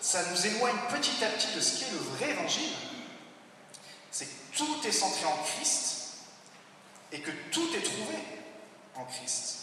ça 0.01 0.23
nous 0.31 0.47
éloigne 0.47 0.77
petit 0.91 1.25
à 1.25 1.29
petit 1.29 1.55
de 1.55 1.61
ce 1.61 1.79
qu'est 1.79 1.91
le 1.93 1.99
vrai 1.99 2.31
évangile. 2.31 2.73
C'est 4.11 4.27
que 4.27 4.57
tout 4.57 4.79
est 4.87 4.93
centré 4.93 5.25
en 5.27 5.37
Christ 5.45 5.99
et 7.13 7.21
que 7.21 7.31
tout 7.51 7.69
est 7.75 7.83
trouvé 7.83 8.15
en 8.95 9.05
Christ. 9.05 9.57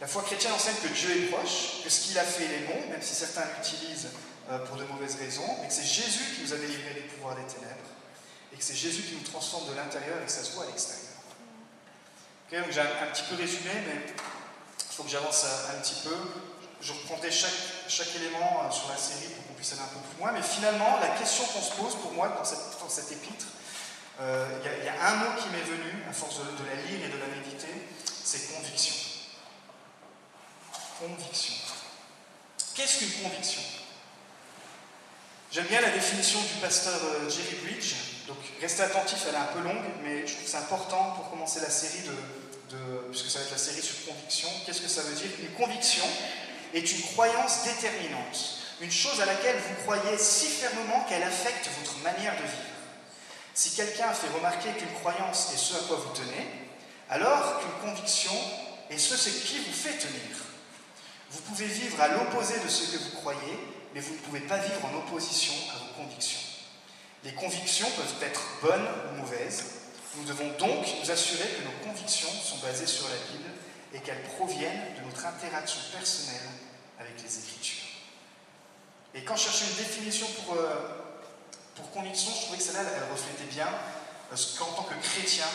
La 0.00 0.06
foi 0.06 0.22
chrétienne 0.22 0.52
enseigne 0.52 0.76
que 0.82 0.88
Dieu 0.88 1.10
est 1.10 1.26
proche, 1.26 1.82
que 1.82 1.90
ce 1.90 2.06
qu'il 2.06 2.18
a 2.18 2.24
fait 2.24 2.44
est 2.44 2.66
bon, 2.66 2.90
même 2.90 3.02
si 3.02 3.14
certains 3.14 3.44
l'utilisent 3.56 4.08
pour 4.66 4.76
de 4.76 4.84
mauvaises 4.84 5.16
raisons, 5.16 5.56
mais 5.60 5.68
que 5.68 5.74
c'est 5.74 5.84
Jésus 5.84 6.34
qui 6.34 6.42
nous 6.42 6.52
a 6.52 6.56
délivré 6.56 6.94
des 6.94 7.00
pouvoirs 7.00 7.36
des 7.36 7.42
ténèbres, 7.42 7.74
et 8.52 8.56
que 8.56 8.64
c'est 8.64 8.74
Jésus 8.74 9.02
qui 9.02 9.14
nous 9.14 9.28
transforme 9.28 9.68
de 9.68 9.74
l'intérieur 9.74 10.22
et 10.22 10.26
que 10.26 10.30
ça 10.30 10.44
se 10.44 10.52
voit 10.52 10.64
à 10.64 10.66
l'extérieur. 10.68 11.04
Okay, 12.46 12.60
donc 12.60 12.70
j'ai 12.70 12.80
un, 12.80 13.12
petit 13.12 13.24
peu 13.28 13.34
résumé, 13.34 13.70
mais 13.86 14.06
il 14.08 14.94
faut 14.96 15.02
que 15.02 15.10
j'avance 15.10 15.44
un, 15.44 15.80
petit 15.80 16.00
peu. 16.02 16.16
Je 16.80 16.92
reprendrai 16.92 17.30
chaque, 17.30 17.50
chaque 17.88 18.14
élément 18.16 18.70
sur 18.70 18.88
la 18.88 18.96
série 18.96 19.32
pour 19.34 19.46
qu'on 19.46 19.54
puisse 19.54 19.72
aller 19.72 19.82
un 19.82 19.86
peu 19.86 20.00
plus 20.08 20.20
loin, 20.20 20.32
mais 20.32 20.42
finalement, 20.42 20.98
la 21.00 21.08
question 21.08 21.44
qu'on 21.44 21.62
se 21.62 21.72
pose 21.72 21.96
pour 21.96 22.12
moi 22.12 22.28
dans 22.28 22.44
cette, 22.44 22.78
dans 22.78 23.12
épître, 23.12 23.46
il 24.20 24.24
euh, 24.24 24.82
y, 24.82 24.84
y, 24.84 24.88
a 24.88 25.10
un 25.10 25.16
mot 25.16 25.40
qui 25.40 25.48
m'est 25.50 25.62
venu, 25.62 26.02
à 26.08 26.12
force 26.12 26.38
de, 26.38 26.64
la 26.66 26.74
lire 26.74 27.04
et 27.04 27.08
de 27.08 27.18
la 27.18 27.26
méditer, 27.26 27.86
c'est 28.04 28.52
conviction. 28.52 28.94
Conviction. 30.98 31.54
Qu'est-ce 32.74 32.98
qu'une 32.98 33.22
conviction? 33.22 33.62
J'aime 35.52 35.66
bien 35.66 35.80
la 35.80 35.90
définition 35.90 36.40
du 36.40 36.60
pasteur 36.60 37.00
euh, 37.04 37.30
Jerry 37.30 37.56
Bridge, 37.62 37.94
donc 38.26 38.38
restez 38.60 38.82
attentifs, 38.82 39.24
elle 39.28 39.34
est 39.34 39.38
un 39.38 39.52
peu 39.52 39.60
longue, 39.60 39.84
mais 40.02 40.26
je 40.26 40.32
trouve 40.32 40.44
que 40.44 40.50
c'est 40.50 40.58
important 40.58 41.12
pour 41.16 41.30
commencer 41.30 41.60
la 41.60 41.70
série, 41.70 42.02
de, 42.02 42.76
puisque 43.10 43.30
ça 43.30 43.38
va 43.38 43.44
être 43.46 43.52
la 43.52 43.58
série 43.58 43.80
sur 43.80 44.04
conviction. 44.04 44.48
Qu'est-ce 44.66 44.82
que 44.82 44.88
ça 44.88 45.02
veut 45.02 45.14
dire? 45.14 45.30
Une 45.40 45.54
conviction, 45.54 46.04
est 46.74 46.92
une 46.92 47.02
croyance 47.02 47.64
déterminante, 47.64 48.58
une 48.80 48.90
chose 48.90 49.20
à 49.20 49.26
laquelle 49.26 49.56
vous 49.56 49.82
croyez 49.82 50.18
si 50.18 50.46
fermement 50.46 51.04
qu'elle 51.08 51.22
affecte 51.22 51.68
votre 51.80 51.98
manière 51.98 52.34
de 52.36 52.42
vivre. 52.42 52.78
Si 53.54 53.72
quelqu'un 53.72 54.12
fait 54.12 54.32
remarquer 54.34 54.70
qu'une 54.72 54.92
croyance 55.00 55.52
est 55.52 55.58
ce 55.58 55.74
à 55.74 55.80
quoi 55.88 55.96
vous 55.96 56.14
tenez, 56.14 56.46
alors 57.10 57.60
qu'une 57.60 57.90
conviction 57.90 58.32
est 58.90 58.98
ce 58.98 59.28
qui 59.28 59.58
vous 59.58 59.72
fait 59.72 59.98
tenir. 59.98 60.36
Vous 61.30 61.40
pouvez 61.42 61.66
vivre 61.66 62.00
à 62.00 62.08
l'opposé 62.08 62.54
de 62.60 62.68
ce 62.68 62.92
que 62.92 63.02
vous 63.02 63.16
croyez, 63.16 63.58
mais 63.94 64.00
vous 64.00 64.14
ne 64.14 64.18
pouvez 64.18 64.40
pas 64.40 64.58
vivre 64.58 64.84
en 64.84 64.98
opposition 64.98 65.54
à 65.74 65.78
vos 65.78 66.02
convictions. 66.02 66.38
Les 67.24 67.32
convictions 67.32 67.90
peuvent 67.90 68.22
être 68.22 68.42
bonnes 68.62 68.88
ou 69.10 69.20
mauvaises. 69.20 69.64
Nous 70.16 70.24
devons 70.24 70.50
donc 70.58 70.86
nous 71.02 71.10
assurer 71.10 71.48
que 71.48 71.64
nos 71.64 71.90
convictions 71.90 72.30
sont 72.30 72.58
basées 72.58 72.86
sur 72.86 73.08
la 73.08 73.16
Bible 73.32 73.50
et 73.92 74.00
qu'elles 74.00 74.22
proviennent 74.22 74.94
de 74.96 75.06
notre 75.06 75.24
interaction 75.26 75.80
personnelle 75.92 76.48
avec 76.98 77.22
les 77.22 77.38
Écritures. 77.38 77.84
Et 79.14 79.24
quand 79.24 79.36
je 79.36 79.44
cherchais 79.44 79.64
une 79.70 79.76
définition 79.76 80.26
pour, 80.44 80.54
euh, 80.54 80.74
pour 81.74 81.90
conviction, 81.90 82.30
je 82.34 82.42
trouvais 82.42 82.58
que 82.58 82.64
celle-là, 82.64 82.82
elle 82.82 83.10
reflétait 83.10 83.50
bien 83.50 83.68
ce 84.34 84.58
qu'en 84.58 84.66
tant 84.72 84.82
que 84.82 84.94
chrétien, 84.94 85.46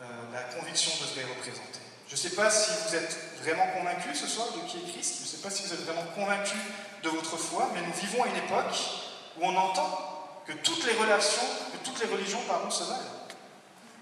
euh, 0.00 0.04
la 0.32 0.42
conviction 0.58 0.92
devrait 1.00 1.28
représenter. 1.34 1.80
Je 2.06 2.14
ne 2.14 2.18
sais 2.18 2.30
pas 2.30 2.50
si 2.50 2.70
vous 2.86 2.96
êtes 2.96 3.16
vraiment 3.42 3.66
convaincu 3.68 4.14
ce 4.14 4.26
soir 4.26 4.48
de 4.52 4.68
qui 4.68 4.78
est 4.78 4.92
Christ, 4.92 5.18
je 5.18 5.22
ne 5.22 5.28
sais 5.28 5.42
pas 5.42 5.50
si 5.50 5.62
vous 5.62 5.72
êtes 5.72 5.84
vraiment 5.84 6.04
convaincu 6.14 6.56
de 7.02 7.08
votre 7.08 7.36
foi, 7.36 7.70
mais 7.72 7.80
nous 7.82 7.92
vivons 7.92 8.24
à 8.24 8.26
une 8.26 8.36
époque 8.36 8.76
où 9.38 9.44
on 9.44 9.56
entend 9.56 10.42
que 10.46 10.52
toutes 10.52 10.84
les 10.86 10.94
relations, 10.94 11.46
que 11.72 11.88
toutes 11.88 12.00
les 12.00 12.10
religions 12.12 12.40
pardon, 12.48 12.70
se 12.70 12.84
valent. 12.84 13.28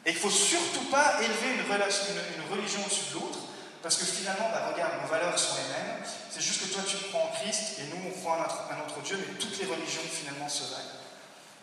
Et 0.08 0.12
il 0.12 0.14
ne 0.14 0.20
faut 0.20 0.30
surtout 0.30 0.88
pas 0.90 1.20
élever 1.20 1.60
une, 1.60 2.50
religion 2.50 2.80
au-dessus 2.80 3.12
de 3.12 3.20
l'autre, 3.20 3.40
parce 3.82 3.98
que 3.98 4.06
finalement, 4.06 4.48
bah, 4.50 4.72
regarde, 4.72 5.02
nos 5.02 5.08
valeurs 5.08 5.38
sont 5.38 5.56
les 5.56 5.68
mêmes, 5.68 6.02
c'est 6.30 6.40
juste 6.40 6.62
que 6.62 6.72
toi 6.72 6.82
tu 6.88 6.96
crois 6.96 7.24
en 7.24 7.32
Christ 7.36 7.76
et 7.78 7.92
nous 7.92 8.08
on 8.08 8.18
croit 8.18 8.38
en 8.38 8.72
un 8.72 8.86
autre 8.86 9.02
Dieu, 9.04 9.18
mais 9.20 9.34
toutes 9.34 9.58
les 9.58 9.66
religions 9.66 10.00
finalement 10.10 10.48
se 10.48 10.72
valent. 10.72 10.96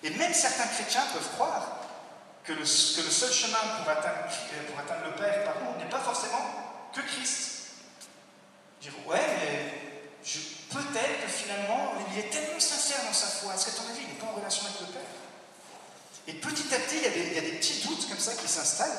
Et 0.03 0.11
même 0.11 0.31
certains 0.31 0.67
chrétiens 0.67 1.01
peuvent 1.11 1.31
croire 1.33 1.89
que 2.43 2.53
le, 2.53 2.65
seul 2.65 3.33
chemin 3.33 3.57
pour 3.81 3.89
atteindre, 3.89 4.29
le 4.29 5.15
Père 5.15 5.55
n'est 5.79 5.89
pas 5.89 5.99
forcément 6.01 6.45
que 6.93 7.01
Christ. 7.01 7.71
Dire, 8.79 8.93
ouais, 9.07 9.25
mais 9.41 9.73
peut-être 10.69 11.25
que 11.25 11.31
finalement, 11.31 11.93
il 12.13 12.19
est 12.19 12.29
tellement 12.29 12.59
sincère 12.59 13.03
dans 13.07 13.13
sa 13.13 13.25
foi. 13.25 13.55
Est-ce 13.55 13.65
qu'à 13.65 13.81
ton 13.81 13.89
avis, 13.89 14.01
il 14.03 14.13
n'est 14.13 14.21
pas 14.21 14.27
en 14.27 14.37
relation 14.37 14.65
avec 14.67 14.81
le 14.81 14.93
Père? 14.93 15.14
Et 16.27 16.33
petit 16.33 16.73
à 16.73 16.79
petit, 16.79 16.97
il 16.97 17.33
y, 17.33 17.37
a 17.37 17.41
des, 17.41 17.57
petits 17.57 17.85
doutes 17.87 18.09
comme 18.09 18.19
ça 18.19 18.33
qui 18.33 18.47
s'installent. 18.47 18.89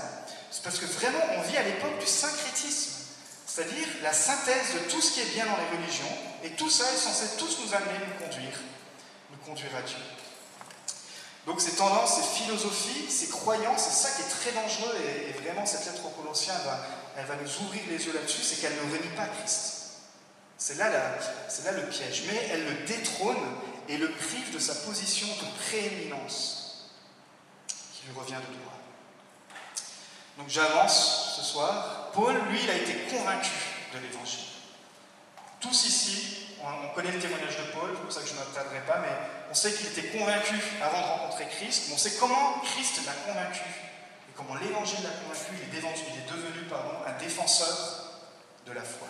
C'est 0.50 0.62
parce 0.62 0.78
que 0.78 0.86
vraiment, 0.86 1.18
on 1.36 1.42
vit 1.42 1.56
à 1.56 1.62
l'époque 1.62 1.98
du 1.98 2.06
syncrétisme. 2.06 2.92
C'est-à-dire 3.46 3.86
la 4.02 4.12
synthèse 4.12 4.74
de 4.74 4.90
tout 4.90 5.00
ce 5.00 5.12
qui 5.12 5.20
est 5.20 5.34
bien 5.34 5.46
dans 5.46 5.56
les 5.56 5.78
religions. 5.78 6.04
Et 6.44 6.50
tout 6.50 6.70
ça 6.70 6.84
est 6.92 6.96
censé 6.96 7.36
tous 7.38 7.58
nous 7.64 7.74
amener, 7.74 7.98
nous 8.06 8.24
conduire, 8.24 8.60
nous 9.30 9.38
conduire 9.38 9.74
à 9.76 9.82
Dieu. 9.82 9.96
Donc 11.46 11.60
ces 11.60 11.72
tendances, 11.72 12.16
ces 12.16 12.42
philosophies, 12.42 13.10
ces 13.10 13.28
croyances, 13.28 13.82
c'est 13.88 14.08
ça 14.08 14.14
qui 14.14 14.22
est 14.22 14.52
très 14.52 14.52
dangereux. 14.52 14.94
Et, 15.28 15.32
vraiment, 15.42 15.66
cette 15.66 15.86
lettre 15.86 16.06
aux 16.06 16.20
Colossiens, 16.20 16.54
elle 16.58 16.66
va, 16.66 16.86
elle 17.18 17.26
va 17.26 17.36
nous 17.36 17.66
ouvrir 17.66 17.82
les 17.88 18.04
yeux 18.04 18.12
là-dessus, 18.12 18.42
c'est 18.42 18.60
qu'elle 18.60 18.74
ne 18.74 18.92
renie 18.92 19.14
pas 19.16 19.26
Christ. 19.26 19.76
C'est 20.58 20.76
là, 20.76 20.88
là, 20.90 21.18
le 21.72 21.88
piège. 21.88 22.24
Mais 22.28 22.48
elle 22.50 22.64
le 22.64 22.86
détrône 22.86 23.36
et 23.88 23.96
le 23.96 24.10
prive 24.10 24.52
de 24.52 24.58
sa 24.58 24.74
position 24.74 25.26
de 25.26 25.64
prééminence 25.66 26.55
lui 28.06 28.18
revient 28.18 28.34
de 28.34 28.54
droit. 28.58 28.76
Donc 30.38 30.48
j'avance 30.48 31.34
ce 31.36 31.42
soir. 31.42 32.10
Paul, 32.12 32.34
lui, 32.50 32.60
il 32.62 32.70
a 32.70 32.76
été 32.76 32.92
convaincu 33.10 33.50
de 33.92 33.98
l'évangile. 33.98 34.44
Tous 35.60 35.86
ici, 35.86 36.36
on, 36.62 36.94
connaît 36.94 37.12
le 37.12 37.18
témoignage 37.18 37.56
de 37.56 37.72
Paul, 37.72 37.90
c'est 37.94 38.02
pour 38.02 38.12
ça 38.12 38.20
que 38.20 38.28
je 38.28 38.34
ne 38.34 38.38
m'attarderai 38.38 38.80
pas, 38.86 38.98
mais 38.98 39.12
on 39.50 39.54
sait 39.54 39.72
qu'il 39.72 39.86
était 39.86 40.08
convaincu 40.18 40.54
avant 40.82 41.00
de 41.00 41.06
rencontrer 41.06 41.46
Christ, 41.48 41.84
mais 41.88 41.94
on 41.94 41.98
sait 41.98 42.14
comment 42.18 42.60
Christ 42.64 43.00
l'a 43.06 43.12
convaincu 43.12 43.60
et 43.60 44.32
comment 44.34 44.54
l'évangile 44.56 45.02
l'a 45.02 45.10
convaincu. 45.10 45.52
Il 45.70 45.76
est, 45.76 45.80
il 45.80 46.18
est 46.18 46.30
devenu 46.30 46.64
pardon, 46.68 46.92
un 47.06 47.12
défenseur 47.18 48.12
de 48.66 48.72
la 48.72 48.82
foi. 48.82 49.08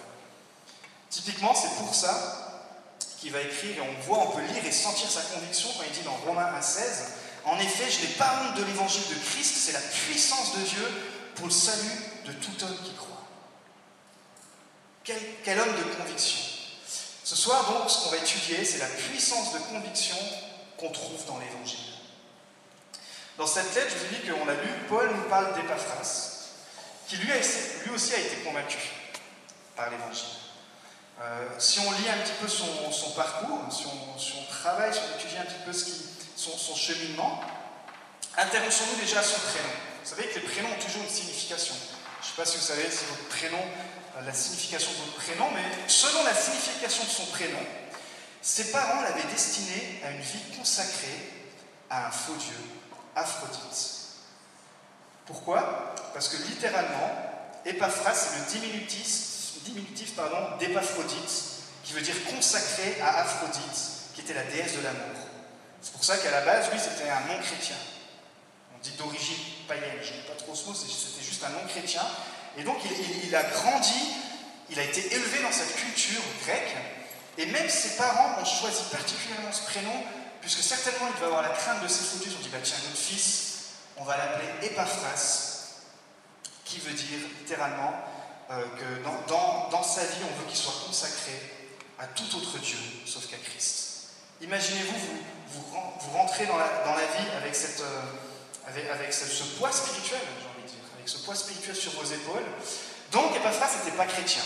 Typiquement, 1.11 1.55
c'est 1.55 1.75
pour 1.77 1.95
ça 1.95 2.57
qu'il 3.19 3.33
va 3.33 3.41
écrire, 3.41 3.79
et 3.79 3.81
on 3.81 4.03
voit, 4.03 4.19
on 4.19 4.31
peut 4.31 4.43
lire 4.43 4.65
et 4.65 4.73
sentir 4.73 5.09
sa 5.09 5.23
conviction 5.23 5.71
quand 5.77 5.85
il 5.85 5.93
dit 5.93 6.05
dans 6.05 6.17
Romains 6.27 6.53
1,16 6.61 7.26
En 7.47 7.57
effet, 7.61 7.89
je 7.89 8.01
n'ai 8.01 8.15
pas 8.15 8.43
honte 8.43 8.57
de 8.57 8.65
l'évangile 8.65 9.09
de 9.09 9.15
Christ, 9.15 9.55
c'est 9.57 9.73
la 9.73 9.81
puissance 9.81 10.57
de 10.57 10.63
Dieu 10.63 11.03
pour 11.37 11.47
le 11.47 11.53
salut 11.53 12.03
de 12.25 12.33
tout 12.33 12.65
homme 12.65 12.77
qui 12.85 12.93
croit. 12.95 13.23
Quel, 15.05 15.61
homme 15.61 15.77
de 15.77 15.95
conviction 15.95 16.41
Ce 17.23 17.37
soir, 17.37 17.71
donc, 17.71 17.89
ce 17.89 18.03
qu'on 18.03 18.11
va 18.11 18.17
étudier, 18.17 18.65
c'est 18.65 18.79
la 18.79 18.89
puissance 18.89 19.53
de 19.53 19.59
conviction 19.61 20.17
qu'on 20.77 20.91
trouve 20.91 21.25
dans 21.27 21.39
l'évangile. 21.39 21.79
Dans 23.39 23.47
cette 23.47 23.73
lettre, 23.77 23.93
je 23.93 24.07
vous 24.07 24.15
dit 24.15 24.29
qu'on 24.29 24.49
a 24.49 24.55
lu, 24.55 24.69
Paul 24.89 25.09
nous 25.15 25.29
parle 25.29 25.55
d'Épaphras, 25.55 26.51
qui 27.07 27.17
lui, 27.19 27.31
a, 27.31 27.37
aussi 27.95 28.15
a 28.15 28.19
été 28.19 28.37
convaincu 28.43 28.79
par 29.77 29.89
l'évangile. 29.91 30.27
Euh, 31.21 31.49
si 31.59 31.79
on 31.79 31.93
lit 31.93 32.09
un 32.09 32.19
petit 32.25 32.35
peu 32.41 32.49
son, 32.49 33.11
parcours, 33.15 33.61
si 33.71 33.85
on, 33.87 34.53
travaille, 34.53 34.93
si 34.93 35.01
on 35.01 35.19
étudie 35.19 35.39
un 35.39 35.45
petit 35.45 35.63
peu 35.65 35.73
ce 35.73 35.85
qui, 35.85 36.16
son, 36.57 36.75
cheminement, 36.75 37.41
intéressons-nous 38.37 39.01
déjà 39.01 39.21
à 39.21 39.23
son 39.23 39.41
prénom. 39.41 39.69
Vous 40.03 40.11
savez 40.11 40.29
que 40.29 40.35
les 40.35 40.47
prénoms 40.47 40.69
ont 40.71 40.85
toujours 40.85 41.03
une 41.03 41.09
signification. 41.09 41.75
Je 42.21 42.27
ne 42.27 42.31
sais 42.31 42.37
pas 42.37 42.47
si 42.47 42.57
vous 42.57 42.63
savez 42.63 42.91
si 42.91 43.05
votre 43.07 43.29
prénom, 43.29 43.59
euh, 44.17 44.25
la 44.25 44.33
signification 44.33 44.91
de 44.93 44.97
votre 44.97 45.15
prénom, 45.15 45.51
mais 45.53 45.89
selon 45.89 46.25
la 46.25 46.35
signification 46.35 47.05
de 47.05 47.09
son 47.09 47.27
prénom, 47.27 47.65
ses 48.43 48.71
parents 48.71 49.03
l'avaient 49.03 49.29
destiné 49.33 50.01
à 50.05 50.11
une 50.11 50.21
vie 50.21 50.57
consacrée 50.57 51.33
à 51.91 52.09
un 52.09 52.11
faux 52.11 52.35
dieu, 52.35 52.57
Aphrodite. 53.15 53.97
Pourquoi? 55.27 55.95
Parce 56.15 56.29
que 56.29 56.37
littéralement, 56.45 57.11
Epaphras, 57.65 58.15
c'est 58.15 58.39
le 58.39 58.61
diminutif 58.61 59.37
diminutif 59.67 60.15
d'Épaphrodite, 60.59 61.45
qui 61.85 61.93
veut 61.93 62.01
dire 62.01 62.15
consacré 62.31 63.01
à 63.01 63.21
Aphrodite, 63.21 63.91
qui 64.15 64.21
était 64.23 64.35
la 64.35 64.45
déesse 64.45 64.77
de 64.77 64.83
l'amour. 64.83 65.26
C'est 65.83 65.93
pour 65.93 66.05
ça 66.05 66.17
qu'à 66.19 66.31
la 66.31 66.41
base, 66.43 66.71
lui, 66.71 66.79
c'était 66.79 67.11
un 67.11 67.21
nom 67.21 67.39
chrétien. 67.43 67.77
On 68.75 68.83
dit 68.83 68.93
d'origine 68.99 69.37
païenne, 69.69 69.99
je 70.03 70.13
n'ai 70.13 70.23
pas 70.23 70.35
trop 70.35 70.55
ce 70.55 70.67
mot, 70.67 70.75
c'était 70.75 71.25
juste 71.25 71.43
un 71.45 71.51
nom 71.51 71.67
chrétien. 71.69 72.03
Et 72.57 72.65
donc, 72.65 72.79
il, 73.25 73.35
a 73.35 73.43
grandi, 73.43 74.15
il 74.71 74.79
a 74.79 74.83
été 74.83 75.15
élevé 75.15 75.43
dans 75.43 75.53
cette 75.53 75.77
culture 75.77 76.23
grecque, 76.45 76.77
et 77.39 77.47
même 77.47 77.69
ses 77.69 77.97
parents 77.97 78.41
ont 78.41 78.45
choisi 78.45 78.83
particulièrement 78.91 79.53
ce 79.53 79.63
prénom, 79.71 80.05
puisque 80.41 80.63
certainement 80.63 81.09
il 81.09 81.15
devait 81.17 81.27
avoir 81.27 81.43
la 81.43 81.51
crainte 81.51 81.83
de 81.83 81.89
ses 81.89 82.05
foutus. 82.05 82.33
On 82.39 82.43
dit, 82.43 82.49
bah 82.49 82.59
tiens, 82.63 82.77
notre 82.85 82.97
fils, 82.97 83.57
on 83.99 84.05
va 84.05 84.17
l'appeler 84.17 84.49
Épaphras, 84.63 85.57
qui 86.65 86.79
veut 86.79 86.93
dire 86.93 87.19
littéralement 87.41 87.93
euh, 88.51 88.65
que 88.77 89.05
dans, 89.29 89.69
dans, 89.71 89.83
sa 89.83 90.05
vie, 90.05 90.23
on 90.23 90.41
veut 90.41 90.47
qu'il 90.47 90.57
soit 90.57 90.75
consacré 90.87 91.33
à 91.99 92.07
tout 92.07 92.37
autre 92.37 92.59
Dieu, 92.59 92.79
sauf 93.07 93.27
qu'à 93.27 93.39
Christ. 93.39 93.86
Imaginez-vous, 94.41 94.99
vous, 95.49 96.13
rentrez 96.13 96.47
dans 96.47 96.59
la, 96.59 96.67
vie 96.67 97.31
avec, 97.37 97.55
euh, 97.55 99.11
ce, 99.11 99.45
poids 99.59 99.73
spirituel, 99.73 100.21
j'ai 100.41 100.47
envie 100.47 100.63
de 100.63 100.69
dire, 100.69 100.85
avec 100.95 101.09
ce 101.09 101.19
poids 101.19 101.35
spirituel 101.35 101.75
sur 101.75 101.93
vos 101.93 102.05
épaules. 102.05 102.45
Donc, 103.13 103.35
Epaphras 103.35 103.79
n'était 103.79 103.97
pas 103.97 104.07
chrétien 104.07 104.43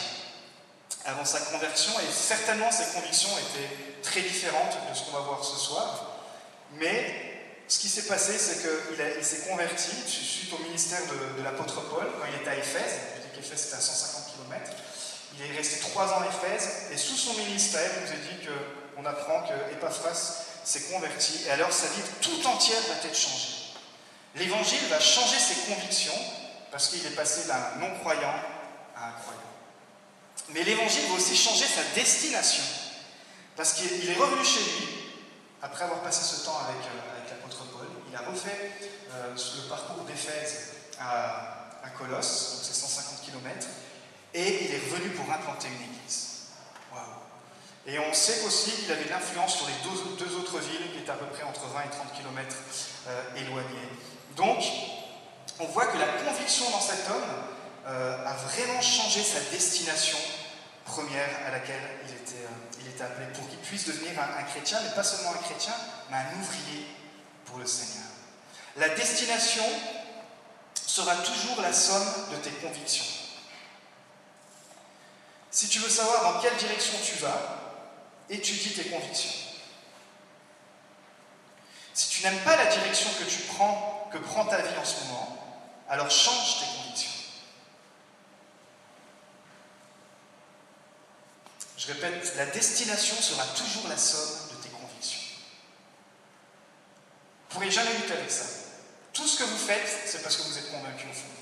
avant 1.04 1.24
sa 1.24 1.40
conversion, 1.40 1.92
et 2.00 2.12
certainement 2.12 2.70
ses 2.70 2.92
convictions 2.94 3.30
étaient 3.38 4.02
très 4.02 4.20
différentes 4.20 4.76
de 4.90 4.94
ce 4.96 5.04
qu'on 5.04 5.12
va 5.12 5.20
voir 5.20 5.44
ce 5.44 5.56
soir. 5.56 6.18
Mais 6.74 7.30
ce 7.66 7.78
qui 7.78 7.88
s'est 7.88 8.06
passé, 8.06 8.38
c'est 8.38 8.60
qu'il 8.60 9.04
il, 9.18 9.24
s'est 9.24 9.48
converti 9.48 9.90
suite 10.06 10.52
au 10.52 10.62
ministère 10.62 11.00
de, 11.36 11.42
l'apôtre 11.42 11.80
Paul 11.88 12.06
quand 12.18 12.26
il 12.28 12.40
était 12.40 12.50
à 12.50 12.56
Éphèse. 12.56 13.00
Éphèse, 13.38 13.58
c'était 13.58 13.76
à 13.76 13.80
150 13.80 14.34
km. 14.34 14.70
Il 15.34 15.46
est 15.46 15.56
resté 15.56 15.80
trois 15.80 16.06
ans 16.12 16.20
à 16.20 16.26
Éphèse, 16.26 16.68
et 16.92 16.96
sous 16.96 17.16
son 17.16 17.34
ministère, 17.34 17.90
il 17.96 18.02
nous 18.02 18.12
a 18.12 18.16
dit 18.16 18.46
qu'on 19.00 19.08
apprend 19.08 19.42
que 19.42 19.72
Epaphras 19.72 20.44
s'est 20.64 20.92
converti, 20.92 21.44
et 21.46 21.50
alors 21.50 21.72
sa 21.72 21.86
vie 21.88 22.02
tout 22.20 22.46
entière 22.46 22.80
va 22.88 22.94
être 22.96 23.16
changée. 23.16 23.72
L'évangile 24.36 24.86
va 24.88 25.00
changer 25.00 25.38
ses 25.38 25.72
convictions, 25.72 26.18
parce 26.70 26.88
qu'il 26.88 27.04
est 27.04 27.16
passé 27.16 27.48
d'un 27.48 27.80
non-croyant 27.80 28.34
à 28.96 29.08
un 29.08 29.12
croyant. 29.12 29.40
Mais 30.50 30.62
l'évangile 30.62 31.06
va 31.08 31.14
aussi 31.14 31.36
changer 31.36 31.64
sa 31.64 31.82
destination, 31.94 32.62
parce 33.56 33.72
qu'il 33.72 34.08
est 34.08 34.14
revenu 34.14 34.44
chez 34.44 34.60
lui, 34.60 34.88
après 35.62 35.84
avoir 35.84 36.00
passé 36.00 36.22
ce 36.22 36.44
temps 36.44 36.58
avec, 36.68 36.82
euh, 36.84 37.30
l'apôtre 37.30 37.64
Paul, 37.72 37.86
il 38.08 38.16
a 38.16 38.20
refait 38.20 38.72
euh, 39.12 39.34
le 39.34 39.68
parcours 39.68 40.04
d'Éphèse 40.04 40.72
à 41.00 41.88
Colosse, 41.96 42.52
donc 42.54 42.60
c'est 42.64 42.74
150 42.74 43.22
km, 43.22 43.66
et 44.34 44.64
il 44.64 44.74
est 44.74 44.90
revenu 44.90 45.10
pour 45.10 45.30
implanter 45.32 45.68
une 45.68 45.94
église. 45.94 46.30
Et 47.86 47.98
on 47.98 48.12
sait 48.12 48.44
aussi 48.44 48.72
qu'il 48.72 48.92
avait 48.92 49.04
de 49.04 49.10
l'influence 49.10 49.56
sur 49.56 49.66
les 49.66 49.74
deux, 49.82 50.36
autres 50.36 50.58
villes 50.58 50.92
qui 50.92 50.98
étaient 50.98 51.10
à 51.10 51.14
peu 51.14 51.26
près 51.26 51.42
entre 51.44 51.66
20 51.66 51.80
et 51.80 51.90
30 51.90 52.12
km 52.12 52.56
euh, 53.08 53.22
éloignées. 53.36 53.88
Donc, 54.36 54.62
on 55.58 55.64
voit 55.66 55.86
que 55.86 55.98
la 55.98 56.06
conviction 56.06 56.68
dans 56.70 56.80
cet 56.80 57.08
homme 57.08 57.30
euh, 57.86 58.26
a 58.26 58.34
vraiment 58.34 58.80
changé 58.80 59.22
sa 59.22 59.40
destination 59.50 60.18
première 60.84 61.28
à 61.46 61.50
laquelle 61.50 61.80
il 62.06 62.14
était, 62.14 62.44
euh, 62.44 63.04
appelé, 63.04 63.26
pour 63.32 63.48
qu'il 63.48 63.58
puisse 63.60 63.86
devenir 63.86 64.12
un 64.20 64.42
chrétien, 64.42 64.78
mais 64.84 64.94
pas 64.94 65.02
seulement 65.02 65.32
un 65.32 65.42
chrétien, 65.42 65.72
mais 66.10 66.18
un 66.18 66.38
ouvrier 66.38 66.86
pour 67.46 67.58
le 67.58 67.66
Seigneur. 67.66 68.04
La 68.76 68.90
destination 68.90 69.64
sera 70.74 71.16
toujours 71.16 71.62
la 71.62 71.72
somme 71.72 72.08
de 72.30 72.36
tes 72.36 72.50
convictions. 72.50 73.04
Si 75.50 75.68
tu 75.68 75.78
veux 75.78 75.88
savoir 75.88 76.34
dans 76.34 76.40
quelle 76.40 76.56
direction 76.56 76.98
tu 77.04 77.16
vas, 77.22 77.59
étudie 78.30 78.72
tes 78.72 78.84
convictions. 78.84 79.30
Si 81.92 82.08
tu 82.08 82.22
n'aimes 82.22 82.42
pas 82.44 82.56
la 82.56 82.66
direction 82.66 83.10
que 83.18 83.28
tu 83.28 83.42
prends, 83.42 84.08
que 84.12 84.18
prend 84.18 84.46
ta 84.46 84.62
vie 84.62 84.78
en 84.78 84.84
ce 84.84 85.04
moment, 85.04 85.36
alors 85.88 86.10
change 86.10 86.60
tes 86.60 86.66
convictions. 86.78 87.10
Je 91.76 91.86
répète, 91.88 92.36
la 92.36 92.46
destination 92.46 93.16
sera 93.16 93.44
toujours 93.56 93.88
la 93.88 93.96
somme 93.96 94.50
de 94.50 94.62
tes 94.62 94.68
convictions. 94.68 95.20
Vous 97.48 97.56
ne 97.56 97.64
pourrez 97.64 97.70
jamais 97.70 97.94
lutter 97.94 98.12
avec 98.12 98.30
ça. 98.30 98.44
Tout 99.12 99.26
ce 99.26 99.38
que 99.38 99.44
vous 99.44 99.56
faites, 99.56 99.88
c'est 100.06 100.22
parce 100.22 100.36
que 100.36 100.42
vous 100.42 100.58
êtes 100.58 100.70
convaincu 100.70 101.06
au 101.08 101.12
fond 101.12 101.26
de 101.26 101.32
vous. 101.32 101.40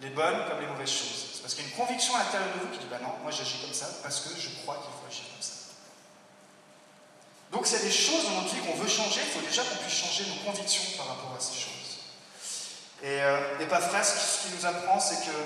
Les 0.00 0.10
bonnes 0.10 0.48
comme 0.48 0.60
les 0.60 0.66
mauvaises 0.66 0.90
choses. 0.90 1.34
C'est 1.34 1.42
parce 1.42 1.54
qu'il 1.54 1.64
y 1.64 1.66
a 1.66 1.70
une 1.70 1.76
conviction 1.76 2.14
à 2.16 2.24
l'intérieur 2.24 2.48
de 2.54 2.60
vous 2.60 2.72
qui 2.72 2.78
dit, 2.78 2.90
bah 2.90 2.98
non, 3.02 3.12
moi 3.22 3.30
j'agis 3.30 3.58
comme 3.60 3.74
ça 3.74 3.86
parce 4.02 4.20
que 4.20 4.30
je 4.38 4.48
crois 4.62 4.76
qu'il 4.76 4.92
faut 4.92 5.06
agir 5.06 5.24
comme 5.32 5.42
ça. 5.42 5.54
Donc 7.52 7.66
s'il 7.66 7.78
y 7.78 7.80
a 7.80 7.84
des 7.84 7.92
choses 7.92 8.24
dans 8.24 8.40
notre 8.42 8.54
vie 8.54 8.60
qu'on 8.60 8.76
veut 8.76 8.88
changer, 8.88 9.20
il 9.24 9.30
faut 9.30 9.46
déjà 9.46 9.62
qu'on 9.62 9.76
puisse 9.76 9.98
changer 9.98 10.24
nos 10.26 10.50
convictions 10.50 10.84
par 10.96 11.08
rapport 11.08 11.34
à 11.36 11.40
ces 11.40 11.54
choses. 11.54 11.70
Et 13.02 13.20
euh, 13.22 13.58
ce 13.58 14.46
qu'il 14.46 14.56
nous 14.56 14.66
apprend, 14.66 15.00
c'est 15.00 15.26
que 15.26 15.36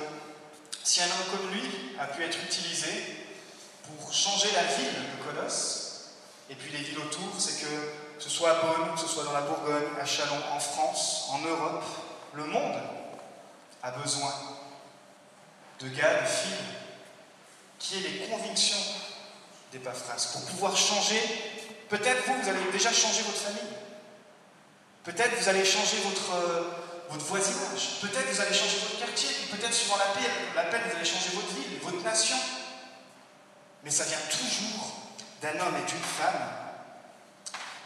si 0.83 1.01
un 1.01 1.07
homme 1.07 1.31
comme 1.31 1.51
lui 1.51 1.97
a 1.99 2.07
pu 2.07 2.23
être 2.23 2.39
utilisé 2.45 2.91
pour 3.85 4.13
changer 4.13 4.49
la 4.55 4.65
ville 4.65 4.95
de 4.95 5.25
Colosse, 5.25 6.11
et 6.51 6.55
puis 6.55 6.71
les 6.73 6.79
villes 6.79 6.99
autour, 6.99 7.33
c'est 7.39 7.61
que 7.61 8.05
que 8.17 8.23
ce 8.23 8.31
soit 8.31 8.51
à 8.51 8.55
Beaune, 8.55 8.95
que 8.95 9.01
ce 9.01 9.09
soit 9.09 9.25
dans 9.25 9.33
la 9.33 9.43
Bourgogne, 9.43 9.89
à 10.01 10.05
Chalon, 10.05 10.39
en 10.53 10.61
France, 10.61 11.27
en 11.31 11.41
Europe, 11.41 11.85
le 12.33 12.45
monde 12.45 12.75
a 13.85 13.91
besoin 13.91 14.33
de 15.79 15.89
gars, 15.89 16.23
de 16.23 16.27
filles, 16.27 16.75
qui 17.79 17.97
aient 17.97 18.09
les 18.09 18.27
convictions 18.27 18.79
d'Epaphras 19.71 20.31
pour 20.33 20.45
pouvoir 20.47 20.75
changer. 20.75 21.21
Peut-être 21.91 22.25
vous, 22.27 22.43
vous 22.43 22.49
allez 22.49 22.73
déjà 22.73 22.91
changer 22.91 23.23
votre 23.23 23.39
famille. 23.39 23.77
Peut-être 25.05 25.39
vous 25.39 25.49
allez 25.51 25.67
changer 25.67 25.99
votre, 25.99 26.35
euh, 26.35 26.63
votre 27.11 27.25
voisinage. 27.27 28.01
Peut-être 28.01 28.31
vous 28.31 28.41
allez 28.41 28.55
changer 28.55 28.79
votre 28.79 28.99
quartier. 28.99 29.29
Peut-être 29.51 29.75
suivant 29.75 29.99
l'appel, 29.99 30.31
l'appel, 30.57 30.81
vous 30.89 30.97
allez 30.97 31.05
changer 31.05 31.31
votre 31.35 31.49
ville, 31.49 31.79
votre 31.83 32.03
nation. 32.03 32.37
Mais 33.85 33.91
ça 33.91 34.05
vient 34.05 34.19
toujours 34.31 34.95
d'un 35.43 35.61
homme 35.61 35.77
et 35.77 35.87
d'une 35.87 36.01
femme 36.01 36.49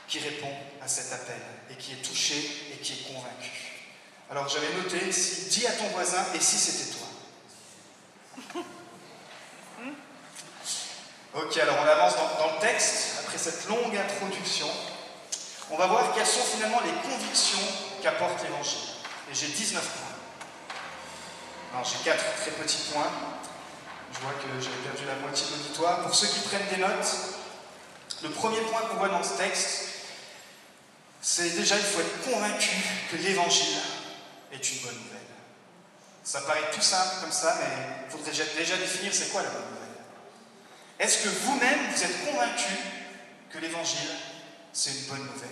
qui 0.06 0.20
répond 0.20 0.52
à 0.80 0.86
cet 0.86 1.12
appel 1.12 1.40
et 1.70 1.74
qui 1.74 1.92
est 1.92 2.02
touché 2.02 2.36
et 2.72 2.76
qui 2.76 2.92
est 2.92 3.12
convaincu. 3.12 3.57
Alors 4.30 4.46
j'avais 4.48 4.72
noté, 4.74 5.10
si, 5.10 5.48
dis 5.48 5.66
à 5.66 5.72
ton 5.72 5.88
voisin, 5.88 6.22
et 6.34 6.40
si 6.40 6.56
c'était 6.58 6.98
toi 6.98 8.62
Ok, 11.34 11.56
alors 11.56 11.76
on 11.82 11.86
avance 11.86 12.14
dans, 12.16 12.46
dans 12.46 12.54
le 12.54 12.60
texte, 12.60 13.20
après 13.24 13.38
cette 13.38 13.66
longue 13.68 13.96
introduction. 13.96 14.68
On 15.70 15.76
va 15.76 15.86
voir 15.86 16.12
quelles 16.14 16.26
sont 16.26 16.42
finalement 16.42 16.80
les 16.84 16.92
convictions 17.08 17.58
qu'apporte 18.02 18.42
l'Évangile. 18.42 18.88
Et 19.30 19.34
j'ai 19.34 19.48
19 19.48 19.82
points. 19.82 20.16
Alors 21.72 21.84
j'ai 21.86 21.98
4 22.04 22.24
très 22.42 22.50
petits 22.50 22.90
points. 22.92 23.10
Je 24.12 24.18
vois 24.20 24.32
que 24.32 24.48
j'avais 24.60 24.76
perdu 24.76 25.06
la 25.06 25.16
moitié 25.16 25.46
de 25.46 25.52
l'auditoire. 25.52 26.02
Pour 26.02 26.14
ceux 26.14 26.26
qui 26.28 26.40
prennent 26.40 26.68
des 26.70 26.78
notes, 26.78 27.16
le 28.22 28.30
premier 28.30 28.60
point 28.62 28.80
qu'on 28.82 28.96
voit 28.96 29.08
dans 29.08 29.22
ce 29.22 29.36
texte, 29.38 29.88
c'est 31.20 31.50
déjà, 31.50 31.76
il 31.76 31.84
faut 31.84 32.00
être 32.00 32.22
convaincu 32.22 32.76
que 33.10 33.16
l'Évangile 33.16 33.78
est 34.52 34.70
une 34.72 34.78
bonne 34.78 34.94
nouvelle. 34.94 35.18
Ça 36.24 36.42
paraît 36.42 36.70
tout 36.72 36.80
simple 36.80 37.16
comme 37.22 37.32
ça, 37.32 37.56
mais 37.60 38.06
il 38.06 38.10
faudrait 38.10 38.30
déjà, 38.30 38.76
définir 38.76 39.14
c'est 39.14 39.30
quoi 39.30 39.42
la 39.42 39.48
bonne 39.48 39.62
nouvelle. 39.62 39.78
Est-ce 40.98 41.24
que 41.24 41.28
vous-même, 41.28 41.78
vous 41.94 42.02
êtes 42.02 42.24
convaincu 42.26 42.72
que 43.50 43.58
l'Évangile, 43.58 44.10
c'est 44.72 44.90
une 44.90 45.06
bonne 45.06 45.26
nouvelle? 45.26 45.48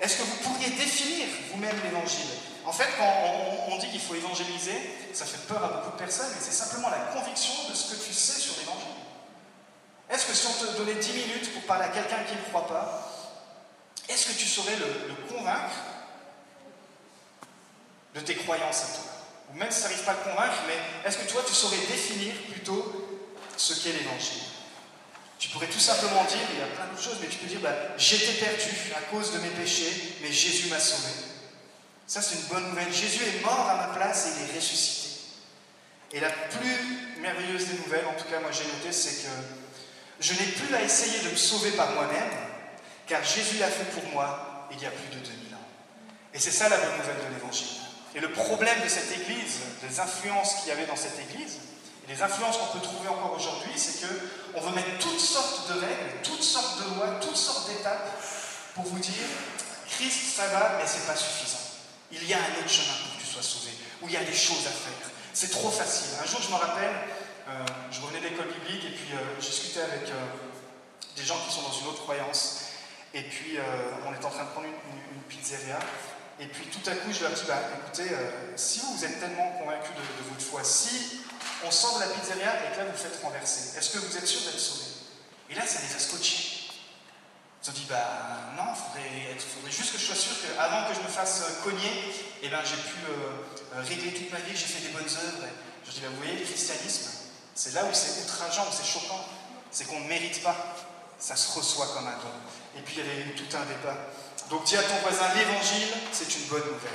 Est-ce 0.00 0.18
que 0.18 0.22
vous 0.22 0.36
pourriez 0.36 0.70
définir 0.70 1.26
vous-même 1.52 1.76
l'Évangile? 1.84 2.30
En 2.64 2.72
fait, 2.72 2.88
quand 2.98 3.12
on, 3.68 3.78
dit 3.78 3.88
qu'il 3.88 4.00
faut 4.00 4.14
évangéliser, 4.14 4.78
ça 5.14 5.24
fait 5.24 5.46
peur 5.46 5.64
à 5.64 5.68
beaucoup 5.68 5.92
de 5.92 6.02
personnes, 6.02 6.28
mais 6.34 6.40
c'est 6.40 6.52
simplement 6.52 6.90
la 6.90 7.18
conviction 7.18 7.68
de 7.68 7.74
ce 7.74 7.94
que 7.94 8.04
tu 8.04 8.12
sais 8.12 8.38
sur 8.38 8.54
l'Évangile. 8.58 9.00
Est-ce 10.10 10.26
que 10.26 10.34
si 10.34 10.46
on 10.46 10.66
te 10.66 10.76
donnait 10.76 11.00
10 11.00 11.12
minutes 11.12 11.52
pour 11.54 11.62
parler 11.62 11.84
à 11.84 11.88
quelqu'un 11.88 12.22
qui 12.28 12.34
ne 12.34 12.42
croit 12.50 12.66
pas, 12.66 13.10
est-ce 14.08 14.26
que 14.26 14.32
tu 14.32 14.46
saurais 14.46 14.76
le, 14.76 15.14
convaincre 15.32 15.70
de 18.14 18.20
tes 18.20 18.34
croyances 18.34 18.82
à 18.82 18.94
toi 18.94 19.12
Ou 19.52 19.58
même 19.58 19.70
si 19.70 19.78
tu 19.78 19.82
n'arrives 19.84 20.04
pas 20.04 20.12
à 20.12 20.14
le 20.14 20.30
convaincre, 20.30 20.62
mais 20.66 21.08
est-ce 21.08 21.18
que 21.18 21.30
toi, 21.30 21.42
tu 21.46 21.54
saurais 21.54 21.78
définir 21.78 22.34
plutôt 22.50 23.08
ce 23.56 23.74
qu'est 23.74 23.92
l'Évangile? 23.92 24.42
Tu 25.38 25.48
pourrais 25.48 25.68
tout 25.68 25.78
simplement 25.78 26.24
dire, 26.24 26.38
il 26.52 26.60
y 26.60 26.62
a 26.62 26.66
plein 26.66 26.86
d'autres 26.86 27.02
choses, 27.02 27.18
mais 27.20 27.28
tu 27.28 27.38
peux 27.38 27.46
dire, 27.46 27.60
bah, 27.60 27.74
j'étais 27.96 28.44
perdu 28.44 28.70
à 28.96 29.00
cause 29.10 29.32
de 29.32 29.38
mes 29.38 29.48
péchés, 29.48 30.16
mais 30.22 30.30
Jésus 30.30 30.68
m'a 30.68 30.78
sauvé. 30.78 31.12
Ça, 32.06 32.20
c'est 32.20 32.36
une 32.36 32.46
bonne 32.48 32.68
nouvelle. 32.68 32.92
Jésus 32.92 33.22
est 33.24 33.42
mort 33.42 33.68
à 33.70 33.86
ma 33.86 33.94
place 33.94 34.26
et 34.26 34.30
il 34.42 34.50
est 34.50 34.58
ressuscité. 34.58 35.00
Et 36.12 36.20
la 36.20 36.30
plus 36.30 37.20
merveilleuse 37.20 37.68
des 37.68 37.78
nouvelles, 37.78 38.06
en 38.06 38.20
tout 38.20 38.28
cas 38.28 38.40
moi 38.40 38.50
j'ai 38.50 38.64
noté, 38.64 38.90
c'est 38.90 39.22
que 39.22 39.30
je 40.18 40.32
n'ai 40.32 40.50
plus 40.52 40.74
à 40.74 40.82
essayer 40.82 41.20
de 41.20 41.30
me 41.30 41.36
sauver 41.36 41.70
par 41.72 41.92
moi-même, 41.92 42.30
car 43.06 43.22
Jésus 43.22 43.58
l'a 43.58 43.68
fait 43.68 43.84
pour 43.92 44.04
moi 44.12 44.68
il 44.72 44.82
y 44.82 44.86
a 44.86 44.90
plus 44.90 45.16
de 45.16 45.22
2000 45.24 45.54
ans. 45.54 45.68
Et 46.34 46.38
c'est 46.38 46.50
ça 46.50 46.68
la 46.68 46.76
bonne 46.78 46.96
nouvelle 46.98 47.16
de 47.28 47.34
l'Évangile. 47.34 47.78
Et 48.14 48.20
le 48.20 48.32
problème 48.32 48.82
de 48.82 48.88
cette 48.88 49.12
Église, 49.12 49.60
des 49.82 50.00
influences 50.00 50.54
qu'il 50.56 50.68
y 50.68 50.72
avait 50.72 50.86
dans 50.86 50.96
cette 50.96 51.18
Église, 51.30 51.58
et 52.04 52.12
les 52.12 52.22
influences 52.22 52.56
qu'on 52.56 52.78
peut 52.78 52.84
trouver 52.84 53.08
encore 53.08 53.34
aujourd'hui, 53.36 53.72
c'est 53.76 54.06
qu'on 54.06 54.60
veut 54.60 54.74
mettre 54.74 54.98
toutes 54.98 55.20
sortes 55.20 55.68
de 55.68 55.74
règles, 55.74 56.22
toutes 56.22 56.42
sortes 56.42 56.78
de 56.78 56.94
lois, 56.94 57.20
toutes 57.20 57.36
sortes 57.36 57.68
d'étapes 57.68 58.10
pour 58.74 58.84
vous 58.84 58.98
dire, 58.98 59.24
Christ, 59.88 60.36
ça 60.36 60.46
va, 60.48 60.76
mais 60.78 60.86
c'est 60.86 61.06
pas 61.06 61.16
suffisant. 61.16 61.58
Il 62.12 62.26
y 62.26 62.34
a 62.34 62.38
un 62.38 62.58
autre 62.58 62.68
chemin 62.68 62.94
pour 63.04 63.16
que 63.16 63.20
tu 63.20 63.26
sois 63.26 63.42
sauvé, 63.42 63.70
où 64.02 64.08
il 64.08 64.14
y 64.14 64.16
a 64.16 64.24
des 64.24 64.34
choses 64.34 64.66
à 64.66 64.70
faire. 64.70 65.10
C'est 65.32 65.50
trop 65.50 65.70
facile. 65.70 66.10
Un 66.20 66.26
jour, 66.26 66.40
je 66.42 66.50
me 66.50 66.56
rappelle, 66.56 66.94
euh, 67.48 67.64
je 67.90 68.00
revenais 68.00 68.20
d'école 68.20 68.46
biblique 68.46 68.84
et 68.84 68.94
puis 68.94 69.14
euh, 69.14 69.40
je 69.40 69.46
discutais 69.46 69.80
avec 69.80 70.08
euh, 70.08 70.26
des 71.16 71.24
gens 71.24 71.38
qui 71.46 71.54
sont 71.54 71.62
dans 71.62 71.72
une 71.72 71.86
autre 71.86 72.02
croyance. 72.02 72.66
Et 73.12 73.22
puis, 73.22 73.58
on 74.06 74.14
est 74.14 74.24
en 74.24 74.30
train 74.30 74.44
de 74.44 74.50
prendre 74.50 74.68
une, 74.68 75.22
pizzeria. 75.28 75.80
Et 76.40 76.46
puis, 76.46 76.64
tout 76.66 76.88
à 76.88 76.94
coup, 76.94 77.12
je 77.12 77.22
leur 77.22 77.32
dis 77.32 77.42
bah, 77.46 77.60
écoutez, 77.78 78.10
euh, 78.12 78.56
si 78.56 78.80
vous 78.80 79.04
êtes 79.04 79.20
tellement 79.20 79.52
convaincus 79.58 79.90
de, 79.94 80.30
votre 80.30 80.40
foi, 80.40 80.64
si 80.64 81.20
on 81.64 81.70
sort 81.70 81.96
de 81.96 82.00
la 82.00 82.06
pizzeria 82.08 82.64
et 82.64 82.72
que 82.72 82.78
là, 82.78 82.86
vous 82.90 82.96
faites 82.96 83.22
renverser, 83.22 83.76
est-ce 83.76 83.90
que 83.90 83.98
vous 83.98 84.16
êtes 84.16 84.26
sûr 84.26 84.40
d'être 84.40 84.58
sauvé 84.58 84.86
Et 85.50 85.54
là, 85.54 85.66
ça 85.66 85.80
les 85.86 85.94
a 85.94 85.98
scotchés. 85.98 86.56
Ils 87.62 87.68
ont 87.68 87.72
dit 87.74 87.84
bah 87.90 88.54
non, 88.56 88.72
il 88.72 89.38
faudrait, 89.38 89.70
juste 89.70 89.92
que 89.92 89.98
je 89.98 90.06
sois 90.06 90.16
sûr 90.16 90.32
qu'avant 90.40 90.88
que 90.88 90.94
je 90.94 91.00
me 91.00 91.08
fasse 91.08 91.42
cogner, 91.62 92.14
eh 92.42 92.48
ben, 92.48 92.60
j'ai 92.64 92.76
pu 92.76 92.96
euh, 93.10 93.82
régler 93.82 94.14
toute 94.14 94.32
ma 94.32 94.38
vie, 94.38 94.56
j'ai 94.56 94.64
fait 94.64 94.80
des 94.80 94.94
bonnes 94.94 95.04
œuvres. 95.04 95.44
Et 95.44 95.86
je 95.86 95.90
dis 95.90 96.00
bah, 96.00 96.08
vous 96.08 96.24
voyez, 96.24 96.38
le 96.38 96.44
christianisme, 96.46 97.10
c'est 97.54 97.74
là 97.74 97.84
où 97.84 97.92
c'est 97.92 98.22
outrageant, 98.22 98.62
où 98.62 98.72
c'est 98.72 98.86
choquant. 98.86 99.26
C'est 99.70 99.84
qu'on 99.84 100.00
ne 100.00 100.08
mérite 100.08 100.42
pas. 100.42 100.56
Ça 101.18 101.36
se 101.36 101.58
reçoit 101.58 101.88
comme 101.88 102.08
un 102.08 102.16
don. 102.16 102.32
Et 102.78 102.80
puis 102.80 102.94
il 102.96 103.06
y 103.06 103.10
avait 103.10 103.20
eu 103.20 103.34
tout 103.34 103.54
un 103.54 103.66
débat. 103.66 103.96
Donc 104.50 104.64
dis 104.64 104.76
à 104.76 104.82
ton 104.82 104.96
voisin, 105.02 105.32
l'évangile, 105.34 105.88
c'est 106.12 106.36
une 106.36 106.44
bonne 106.46 106.64
nouvelle. 106.64 106.90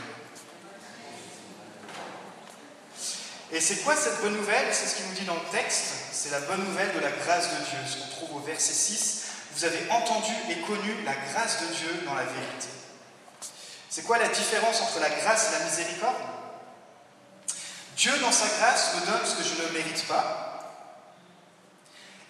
Et 3.52 3.62
c'est 3.62 3.78
quoi 3.78 3.96
cette 3.96 4.20
bonne 4.22 4.36
nouvelle? 4.36 4.74
C'est 4.74 4.88
ce 4.88 4.96
qu'il 4.96 5.08
nous 5.08 5.14
dit 5.14 5.24
dans 5.24 5.36
le 5.36 5.52
texte. 5.52 5.94
C'est 6.12 6.32
la 6.32 6.42
bonne 6.42 6.66
nouvelle 6.66 6.94
de 6.94 7.00
la 7.00 7.12
grâce 7.12 7.50
de 7.52 7.56
Dieu. 7.56 7.78
Ce 7.88 7.98
qu'on 7.98 8.10
trouve 8.10 8.38
au 8.38 8.40
verset 8.42 8.74
6. 8.74 9.24
Vous 9.56 9.64
avez 9.64 9.90
entendu 9.90 10.34
et 10.50 10.60
connu 10.68 11.04
la 11.06 11.16
grâce 11.16 11.62
de 11.62 11.68
Dieu 11.74 12.04
dans 12.06 12.16
la 12.16 12.26
vérité. 12.26 12.68
C'est 13.90 14.04
quoi 14.04 14.18
la 14.18 14.28
différence 14.28 14.82
entre 14.82 15.00
la 15.00 15.10
grâce 15.10 15.48
et 15.48 15.60
la 15.60 15.66
miséricorde? 15.66 16.16
Dieu, 17.96 18.18
dans 18.20 18.34
sa 18.34 18.48
grâce, 18.48 18.96
me 18.96 19.06
donne 19.06 19.26
ce 19.26 19.36
que 19.36 19.44
je 19.44 19.64
ne 19.64 19.70
mérite 19.70 20.06
pas. 20.08 20.52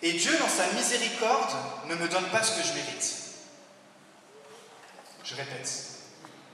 Et 0.04 0.14
Dieu, 0.14 0.38
dans 0.38 0.50
sa 0.50 0.68
miséricorde, 0.74 1.56
ne 1.88 1.96
me 1.96 2.08
donne 2.08 2.30
pas 2.30 2.44
ce 2.44 2.52
que 2.52 2.62
je 2.62 2.74
mérite. 2.74 3.25
Je 5.26 5.36
répète. 5.36 5.70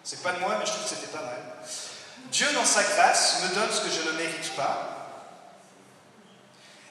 C'est 0.03 0.23
pas 0.23 0.31
de 0.31 0.39
moi, 0.39 0.55
mais 0.57 0.65
je 0.65 0.71
trouve 0.71 0.83
que 0.83 0.89
c'était 0.89 1.11
pas 1.11 1.21
mal. 1.21 1.41
Dieu, 2.31 2.47
dans 2.53 2.65
sa 2.65 2.83
grâce, 2.83 3.43
me 3.43 3.53
donne 3.53 3.71
ce 3.71 3.81
que 3.81 3.91
je 3.91 4.09
ne 4.09 4.17
mérite 4.17 4.55
pas. 4.55 4.97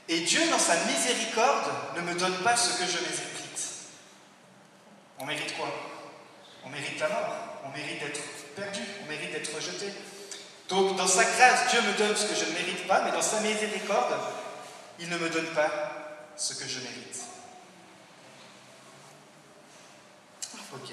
Et 0.08 0.20
Dieu, 0.20 0.40
dans 0.50 0.58
sa 0.58 0.76
miséricorde, 0.84 1.70
ne 1.96 2.02
me 2.02 2.14
donne 2.14 2.36
pas 2.42 2.56
ce 2.56 2.78
que 2.78 2.84
je 2.84 2.98
mérite. 2.98 3.30
On 5.18 5.26
mérite 5.26 5.56
quoi? 5.56 5.68
On 6.64 6.68
mérite 6.68 6.98
la 7.00 7.08
mort. 7.08 7.34
On 7.64 7.68
mérite 7.70 8.00
d'être 8.00 8.20
perdu. 8.54 8.80
On 9.02 9.08
mérite 9.08 9.32
d'être 9.32 9.54
rejeté. 9.54 9.92
Donc, 10.68 10.96
dans 10.96 11.06
sa 11.06 11.24
grâce, 11.24 11.70
Dieu 11.70 11.80
me 11.80 11.96
donne 11.96 12.16
ce 12.16 12.26
que 12.26 12.34
je 12.34 12.44
ne 12.44 12.52
mérite 12.52 12.86
pas, 12.86 13.02
mais 13.02 13.12
dans 13.12 13.22
sa 13.22 13.40
miséricorde, 13.40 14.14
il 14.98 15.08
ne 15.08 15.16
me 15.16 15.30
donne 15.30 15.48
pas 15.54 15.70
ce 16.36 16.54
que 16.54 16.68
je 16.68 16.80
mérite. 16.80 17.20
Ok. 20.74 20.92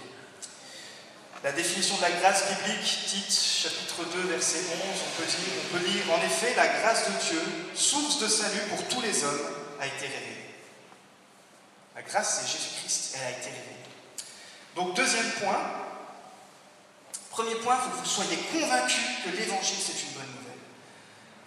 La 1.47 1.53
définition 1.53 1.95
de 1.95 2.01
la 2.01 2.11
grâce 2.11 2.43
biblique, 2.49 2.83
Tite 3.07 3.31
chapitre 3.31 4.03
2, 4.03 4.27
verset 4.27 4.59
11, 4.69 4.75
on 4.83 5.21
peut, 5.21 5.25
dire, 5.25 5.39
on 5.63 5.77
peut 5.77 5.85
lire 5.85 6.03
En 6.11 6.21
effet, 6.21 6.53
la 6.57 6.67
grâce 6.67 7.07
de 7.07 7.13
Dieu, 7.25 7.41
source 7.73 8.19
de 8.19 8.27
salut 8.27 8.59
pour 8.67 8.83
tous 8.89 8.99
les 8.99 9.23
hommes, 9.23 9.47
a 9.79 9.87
été 9.87 10.07
révélée. 10.07 10.43
La 11.95 12.01
grâce, 12.01 12.41
c'est 12.41 12.51
Jésus-Christ, 12.51 13.15
elle 13.15 13.27
a 13.27 13.31
été 13.31 13.45
révélée. 13.45 13.87
Donc, 14.75 14.93
deuxième 14.97 15.31
point. 15.39 15.57
Premier 17.31 17.55
point, 17.55 17.77
il 17.79 17.83
faut 17.85 17.95
que 17.95 18.03
vous 18.03 18.11
soyez 18.11 18.35
convaincus 18.51 19.07
que 19.23 19.29
l'évangile, 19.29 19.79
c'est 19.79 20.03
une 20.03 20.15
bonne 20.19 20.27
nouvelle. 20.27 20.59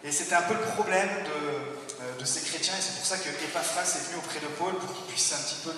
Et 0.05 0.11
c'était 0.11 0.37
un 0.37 0.49
peu 0.49 0.55
le 0.55 0.65
problème 0.77 1.11
de, 1.25 2.05
euh, 2.05 2.19
de 2.19 2.25
ces 2.25 2.41
chrétiens, 2.49 2.73
et 2.73 2.81
c'est 2.81 2.97
pour 2.97 3.05
ça 3.05 3.19
que 3.19 3.29
Epaphras 3.29 3.83
est 3.83 4.09
venu 4.09 4.17
auprès 4.17 4.41
de 4.41 4.47
Paul 4.47 4.73
pour 4.79 4.95
qu'il 4.95 5.13
puisse 5.13 5.31
un 5.35 5.43
petit 5.45 5.61
peu 5.63 5.73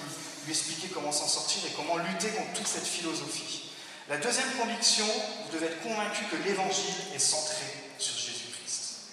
lui 0.44 0.52
expliquer 0.52 0.94
comment 0.94 1.10
s'en 1.10 1.26
sortir 1.26 1.62
et 1.66 1.72
comment 1.74 1.96
lutter 1.96 2.28
contre 2.28 2.52
toute 2.52 2.68
cette 2.68 2.86
philosophie. 2.86 3.71
La 4.08 4.16
deuxième 4.16 4.50
conviction, 4.58 5.06
vous 5.06 5.52
devez 5.52 5.66
être 5.66 5.82
convaincu 5.82 6.24
que 6.24 6.36
l'évangile 6.36 6.94
est 7.14 7.20
centré 7.20 7.64
sur 7.98 8.16
Jésus-Christ. 8.16 9.12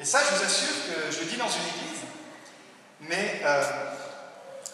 Et 0.00 0.04
ça, 0.04 0.20
je 0.24 0.36
vous 0.36 0.44
assure 0.44 0.74
que 0.86 1.12
je 1.12 1.20
le 1.20 1.26
dis 1.26 1.36
dans 1.36 1.48
une 1.48 1.62
église, 1.62 2.00
mais 3.02 3.40
euh, 3.44 3.62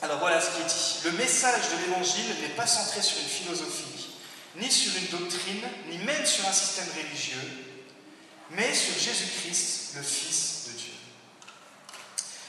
alors 0.01 0.18
voilà 0.18 0.40
ce 0.40 0.51
qui 0.51 0.62
est 0.62 0.64
dit. 0.64 1.01
Le 1.05 1.12
message 1.12 1.70
de 1.70 1.87
l'évangile 1.87 2.35
n'est 2.40 2.55
pas 2.55 2.66
centré 2.66 3.03
sur 3.03 3.18
une 3.18 3.29
philosophie, 3.29 4.09
ni 4.57 4.70
sur 4.70 4.96
une 4.96 5.18
doctrine, 5.18 5.62
ni 5.90 5.98
même 5.98 6.24
sur 6.24 6.48
un 6.48 6.53
système 6.53 6.88
religieux, 6.96 7.66
mais 8.51 8.72
sur 8.74 8.94
Jésus-Christ, 8.94 9.96
le 9.96 10.03
Fils 10.03 10.68
de 10.68 10.79
Dieu. 10.79 10.92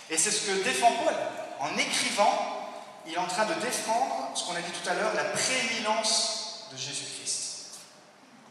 Et 0.09 0.17
c'est 0.17 0.31
ce 0.31 0.47
que 0.47 0.63
défend 0.63 0.91
Paul 0.93 1.13
en 1.59 1.77
écrivant 1.77 2.58
il 3.05 3.13
est 3.13 3.17
en 3.17 3.27
train 3.27 3.45
de 3.45 3.53
défendre 3.55 4.31
ce 4.35 4.43
qu'on 4.45 4.55
a 4.55 4.61
dit 4.61 4.71
tout 4.71 4.89
à 4.89 4.93
l'heure, 4.93 5.13
la 5.13 5.25
prééminence 5.25 6.67
de 6.71 6.77
Jésus-Christ. 6.77 7.79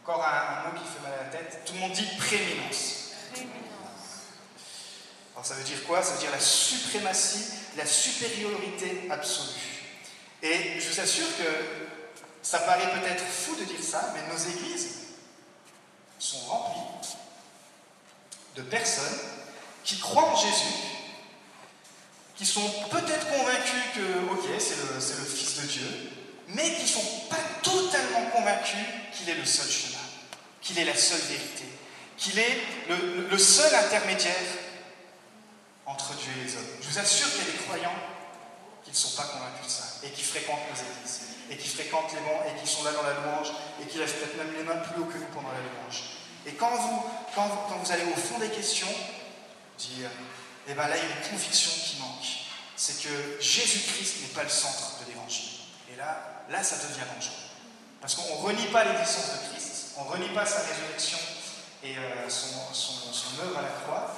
Encore 0.03 0.25
un, 0.25 0.69
mot 0.69 0.77
qui 0.77 0.85
fait 0.85 1.03
mal 1.03 1.13
à 1.19 1.23
la 1.23 1.29
tête. 1.29 1.61
Tout 1.65 1.73
le 1.73 1.79
monde 1.79 1.91
dit 1.91 2.07
prééminence. 2.17 3.11
Alors 5.33 5.45
ça 5.45 5.53
veut 5.53 5.63
dire 5.63 5.83
quoi? 5.85 6.03
Ça 6.03 6.13
veut 6.13 6.19
dire 6.19 6.31
la 6.31 6.39
suprématie, 6.39 7.45
la 7.77 7.85
supériorité 7.85 9.07
absolue. 9.09 9.85
Et 10.41 10.79
je 10.79 10.89
vous 10.89 10.99
assure 10.99 11.27
que 11.37 11.99
ça 12.41 12.59
paraît 12.59 12.91
peut-être 12.99 13.23
fou 13.23 13.55
de 13.55 13.63
dire 13.63 13.83
ça, 13.83 14.13
mais 14.13 14.33
nos 14.33 14.39
églises 14.39 14.97
sont 16.17 16.39
remplies 16.39 17.15
de 18.55 18.61
personnes 18.63 19.19
qui 19.83 19.97
croient 19.99 20.29
en 20.29 20.35
Jésus, 20.35 20.73
qui 22.39 22.45
sont 22.45 22.71
peut-être 22.89 23.27
convaincus 23.27 23.83
que, 23.93 24.31
ok, 24.31 24.47
c'est 24.59 24.77
le, 24.77 25.25
Fils 25.25 25.59
de 25.59 25.67
Dieu, 25.67 26.09
mais 26.47 26.73
qui 26.73 26.83
ne 26.83 26.87
sont 26.87 27.27
pas 27.29 27.35
totalement 27.61 28.29
convaincus 28.31 28.79
qu'il 29.11 29.29
est 29.29 29.35
le 29.35 29.43
seul 29.43 29.69
chemin, 29.69 29.99
qu'il 30.61 30.79
est 30.79 30.85
la 30.85 30.95
seule 30.95 31.19
vérité, 31.19 31.65
qu'il 32.15 32.39
est 32.39 32.61
le, 33.29 33.37
seul 33.37 33.75
intermédiaire 33.75 34.33
entre 35.85 36.13
Dieu 36.13 36.31
et 36.39 36.45
les 36.45 36.55
hommes. 36.55 36.79
Je 36.81 36.87
vous 36.87 36.99
assure 36.99 37.29
qu'il 37.29 37.39
y 37.39 37.49
a 37.49 37.51
des 37.51 37.57
croyants 37.57 37.99
qui 38.85 38.91
ne 38.91 38.95
sont 38.95 39.21
pas 39.21 39.27
convaincus 39.27 39.65
de 39.65 39.71
ça, 39.71 40.07
et 40.07 40.09
qui 40.11 40.23
fréquentent 40.23 40.63
nos 40.71 40.79
églises, 40.79 41.19
et 41.51 41.57
qui 41.57 41.67
fréquentent 41.67 42.13
les 42.13 42.21
bancs, 42.21 42.47
et 42.47 42.57
qui 42.61 42.71
sont 42.71 42.85
là 42.85 42.91
dans 42.91 43.03
la 43.03 43.15
louange, 43.15 43.51
et 43.83 43.85
qui 43.85 43.97
lèvent 43.97 44.15
peut-être 44.15 44.37
même 44.37 44.55
les 44.55 44.63
mains 44.63 44.79
plus 44.79 45.01
haut 45.01 45.07
que 45.07 45.17
nous 45.17 45.27
pendant 45.33 45.51
la 45.51 45.59
louange. 45.59 46.03
Et 46.47 46.51
vous, 46.51 47.03
quand 47.35 47.77
vous 47.83 47.91
allez 47.91 48.05
au 48.05 48.17
fond 48.17 48.39
des 48.39 48.47
questions, 48.47 48.87
dire 49.77 50.09
et 50.69 50.73
eh 50.73 50.75
bien 50.75 50.87
là, 50.87 50.97
il 50.97 51.01
y 51.01 51.11
a 51.11 51.15
une 51.15 51.31
conviction 51.31 51.71
qui 51.83 51.97
manque. 51.97 52.45
C'est 52.75 53.01
que 53.01 53.41
Jésus-Christ 53.41 54.21
n'est 54.21 54.35
pas 54.35 54.43
le 54.43 54.49
centre 54.49 54.99
de 55.01 55.09
l'évangile. 55.09 55.65
Et 55.91 55.95
là, 55.95 56.45
là, 56.47 56.61
ça 56.61 56.75
devient 56.75 57.09
dangereux. 57.11 57.49
Parce 57.99 58.13
qu'on 58.13 58.29
ne 58.37 58.45
renie 58.45 58.67
pas 58.67 58.83
l'existence 58.83 59.31
de 59.33 59.49
Christ, 59.49 59.97
on 59.97 60.05
ne 60.05 60.09
renie 60.09 60.29
pas 60.29 60.45
sa 60.45 60.59
résurrection 60.59 61.17
et 61.81 61.97
euh, 61.97 62.29
son, 62.29 63.41
œuvre 63.41 63.57
à 63.57 63.63
la 63.63 63.69
croix, 63.81 64.13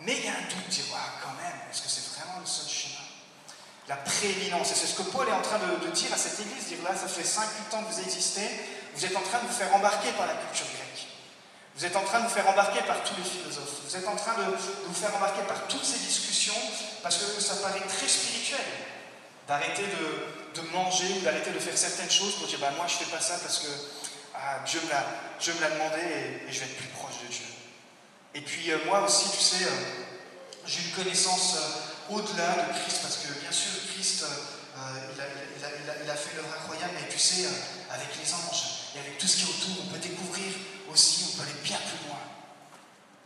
mais 0.00 0.18
il 0.18 0.24
y 0.24 0.28
a 0.28 0.32
un 0.32 0.50
doute, 0.50 0.68
dire, 0.70 0.84
ah, 0.92 1.22
quand 1.22 1.40
même, 1.40 1.60
est-ce 1.70 1.82
que 1.82 1.88
c'est 1.88 2.18
vraiment 2.18 2.40
le 2.40 2.46
seul 2.46 2.68
chemin? 2.68 3.06
La 3.86 3.96
prééminence, 3.96 4.72
et 4.72 4.74
c'est 4.74 4.88
ce 4.88 4.96
que 4.96 5.08
Paul 5.08 5.28
est 5.28 5.32
en 5.32 5.40
train 5.40 5.58
de, 5.58 5.90
dire 5.92 6.12
à 6.12 6.16
cette 6.16 6.40
église, 6.40 6.66
dire 6.66 6.82
là, 6.82 6.96
ça 6.96 7.06
fait 7.06 7.22
5-8 7.22 7.76
ans 7.76 7.84
que 7.84 7.94
vous 7.94 8.00
existez, 8.00 8.50
vous 8.96 9.04
êtes 9.04 9.16
en 9.16 9.22
train 9.22 9.38
de 9.38 9.46
vous 9.46 9.54
faire 9.54 9.72
embarquer 9.72 10.10
par 10.18 10.26
la 10.26 10.34
culture 10.34 10.66
grecque. 10.66 10.91
Vous 11.82 11.88
êtes 11.88 11.96
en 11.96 12.04
train 12.04 12.20
de 12.20 12.28
vous 12.28 12.30
faire 12.30 12.48
embarquer 12.48 12.80
par 12.82 13.02
tous 13.02 13.16
les 13.16 13.24
philosophes. 13.24 13.82
Vous 13.84 13.96
êtes 13.96 14.06
en 14.06 14.14
train 14.14 14.34
de, 14.34 14.44
vous 14.86 14.94
faire 14.94 15.16
embarquer 15.16 15.42
par 15.48 15.66
toutes 15.66 15.84
ces 15.84 15.98
discussions 15.98 16.54
parce 17.02 17.16
que 17.16 17.42
ça 17.42 17.56
paraît 17.56 17.80
très 17.80 18.06
spirituel 18.06 18.64
d'arrêter 19.48 19.82
de, 20.54 20.60
manger 20.70 21.12
ou 21.18 21.24
d'arrêter 21.24 21.50
de 21.50 21.58
faire 21.58 21.76
certaines 21.76 22.08
choses 22.08 22.36
pour 22.36 22.46
dire 22.46 22.60
bah, 22.60 22.70
moi 22.76 22.86
je 22.86 23.02
fais 23.02 23.10
pas 23.10 23.20
ça 23.20 23.34
parce 23.42 23.58
que 23.58 23.66
ah, 24.32 24.60
Dieu 24.64 24.80
me 24.84 25.60
l'a 25.60 25.70
demandé 25.70 26.02
et, 26.46 26.52
je 26.52 26.60
vais 26.60 26.66
être 26.66 26.76
plus 26.76 26.86
proche 26.86 27.18
de 27.26 27.26
Dieu. 27.26 27.46
Et 28.36 28.42
puis 28.42 28.70
euh, 28.70 28.78
moi 28.86 29.02
aussi, 29.02 29.32
tu 29.32 29.42
sais, 29.42 29.64
euh, 29.64 30.04
j'ai 30.64 30.82
une 30.82 30.92
connaissance 30.92 31.56
euh, 31.56 32.14
au-delà 32.14 32.62
de 32.62 32.78
Christ 32.78 33.02
parce 33.02 33.16
que 33.16 33.40
bien 33.40 33.50
sûr 33.50 33.72
Christ 33.92 34.24
il 35.16 35.20
a, 35.20 35.24
il, 36.04 36.10
a, 36.10 36.14
fait 36.14 36.36
l'œuvre 36.36 36.54
incroyable, 36.60 36.92
mais 36.94 37.08
tu 37.08 37.18
sais, 37.18 37.48
avec 37.90 38.06
les 38.22 38.34
anges 38.34 38.71
et 38.94 38.98
avec 38.98 39.18
tout 39.18 39.26
ce 39.26 39.36
qui 39.36 39.42
est 39.42 39.48
autour, 39.48 39.84
on 39.84 39.92
peut 39.92 39.98
découvrir 39.98 40.52
aussi, 40.90 41.24
on 41.32 41.36
peut 41.36 41.42
aller 41.42 41.58
bien 41.64 41.78
plus 41.78 42.08
loin. 42.08 42.18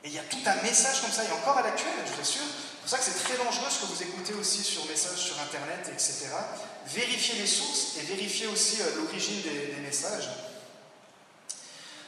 Et 0.04 0.08
il 0.08 0.14
y 0.14 0.18
a 0.18 0.22
tout 0.22 0.38
un 0.46 0.62
message 0.62 1.00
comme 1.00 1.10
ça, 1.10 1.24
et 1.24 1.32
encore 1.32 1.58
à 1.58 1.62
l'actuel, 1.62 1.92
je 2.06 2.12
vous 2.12 2.20
assure. 2.20 2.42
C'est 2.42 2.80
pour 2.80 2.90
ça 2.90 2.98
que 2.98 3.04
c'est 3.04 3.24
très 3.24 3.36
dangereux 3.44 3.66
ce 3.68 3.80
que 3.80 3.86
vous 3.86 4.02
écoutez 4.02 4.34
aussi 4.34 4.62
sur 4.62 4.86
messages 4.86 5.18
sur 5.18 5.40
Internet, 5.40 5.90
etc. 5.92 6.28
Vérifiez 6.86 7.40
les 7.40 7.46
sources 7.46 7.96
et 7.98 8.02
vérifiez 8.02 8.46
aussi 8.46 8.80
euh, 8.80 9.02
l'origine 9.02 9.42
des, 9.42 9.74
messages. 9.82 10.28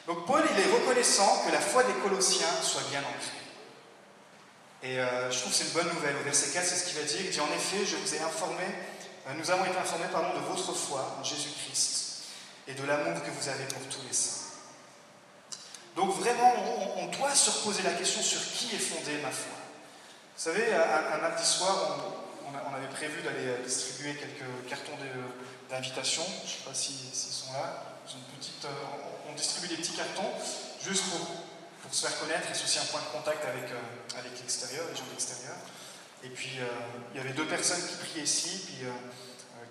Donc 0.06 0.24
Paul, 0.26 0.42
il 0.52 0.60
est 0.60 0.72
reconnaissant 0.72 1.42
que 1.44 1.52
la 1.52 1.60
foi 1.60 1.82
des 1.82 1.92
Colossiens 1.94 2.62
soit 2.62 2.82
bien 2.90 3.00
ancrée. 3.00 3.38
Et 4.84 5.00
euh, 5.00 5.30
je 5.32 5.38
trouve 5.40 5.50
que 5.50 5.58
c'est 5.58 5.64
une 5.64 5.70
bonne 5.70 5.92
nouvelle. 5.92 6.14
Au 6.20 6.22
verset 6.22 6.52
4, 6.52 6.64
c'est 6.64 6.76
ce 6.76 6.84
qu'il 6.86 6.98
va 6.98 7.04
dire. 7.04 7.20
Il 7.20 7.30
dit 7.30 7.40
En 7.40 7.52
effet, 7.52 7.84
je 7.84 7.96
vous 7.96 8.14
ai 8.14 8.20
informé, 8.20 8.62
euh, 9.26 9.32
nous 9.36 9.50
avons 9.50 9.64
été 9.64 9.76
informés 9.76 10.06
pardon, 10.12 10.38
de 10.38 10.46
votre 10.46 10.72
foi 10.72 11.16
en 11.20 11.24
Jésus-Christ 11.24 12.07
et 12.68 12.74
de 12.74 12.84
l'amour 12.84 13.22
que 13.22 13.30
vous 13.30 13.48
avez 13.48 13.64
pour 13.64 13.82
tous 13.88 14.06
les 14.06 14.12
saints. 14.12 14.44
Donc 15.96 16.14
vraiment, 16.20 16.54
on, 16.98 17.06
doit 17.06 17.34
se 17.34 17.50
reposer 17.50 17.82
la 17.82 17.92
question 17.92 18.22
sur 18.22 18.40
qui 18.52 18.76
est 18.76 18.78
fondée 18.78 19.18
ma 19.22 19.30
foi. 19.30 19.56
Vous 20.36 20.44
savez, 20.44 20.72
un, 20.72 21.18
mardi 21.18 21.44
soir, 21.44 21.98
on, 22.46 22.74
avait 22.74 22.86
prévu 22.94 23.20
d'aller 23.22 23.48
euh, 23.48 23.64
distribuer 23.64 24.14
quelques 24.14 24.68
cartons 24.68 24.92
d'invitation. 25.68 26.22
Je 26.22 26.44
ne 26.44 26.48
sais 26.48 26.64
pas 26.64 26.74
s'ils 26.74 27.32
sont 27.32 27.52
là. 27.52 27.82
Petite, 28.38 28.64
euh, 28.64 29.28
on 29.28 29.34
distribue 29.34 29.68
des 29.68 29.76
petits 29.76 29.96
cartons 29.96 30.30
juste 30.80 31.04
pour, 31.10 31.26
se 31.90 32.06
faire 32.06 32.20
connaître 32.20 32.46
c'est 32.52 32.64
aussi 32.64 32.78
un 32.78 32.84
point 32.84 33.00
de 33.00 33.18
contact 33.18 33.44
avec, 33.44 33.70
euh, 33.70 34.18
avec 34.20 34.38
l'extérieur, 34.38 34.84
les 34.90 34.96
gens 34.96 35.04
de 35.06 35.10
l'extérieur. 35.10 35.56
Et 36.22 36.28
puis, 36.28 36.58
il 37.14 37.16
y 37.16 37.20
avait 37.20 37.32
deux 37.32 37.46
personnes 37.46 37.80
qui 37.80 37.96
priaient 37.96 38.24
ici. 38.24 38.66
Puis, 38.66 38.86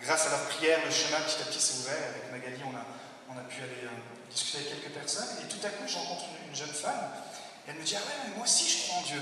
grâce 0.02 0.28
à 0.28 0.30
leur 0.30 0.46
prière, 0.50 0.80
le 0.86 0.92
chemin 0.92 1.20
petit 1.22 1.42
à 1.42 1.46
petit 1.46 1.60
s'est 1.60 1.80
ouvert. 1.80 2.10
Avec 2.10 2.32
Magali, 2.32 2.62
on 2.66 2.76
a, 2.76 2.86
on 3.30 3.38
a 3.38 3.44
pu 3.44 3.62
aller 3.62 3.88
discuter 4.30 4.58
avec 4.60 4.82
quelques 4.82 4.94
personnes, 4.94 5.28
et 5.44 5.48
tout 5.48 5.66
à 5.66 5.70
coup, 5.70 5.84
je 5.88 5.96
rencontre 5.96 6.26
une, 6.48 6.56
jeune 6.56 6.74
femme, 6.74 7.12
et 7.68 7.72
elle 7.72 7.76
me 7.76 7.84
dit 7.84 7.96
Ah 7.96 8.02
ouais, 8.02 8.16
mais 8.26 8.36
moi 8.36 8.46
aussi 8.46 8.68
je 8.68 8.88
crois 8.88 9.00
en 9.00 9.04
Dieu. 9.04 9.22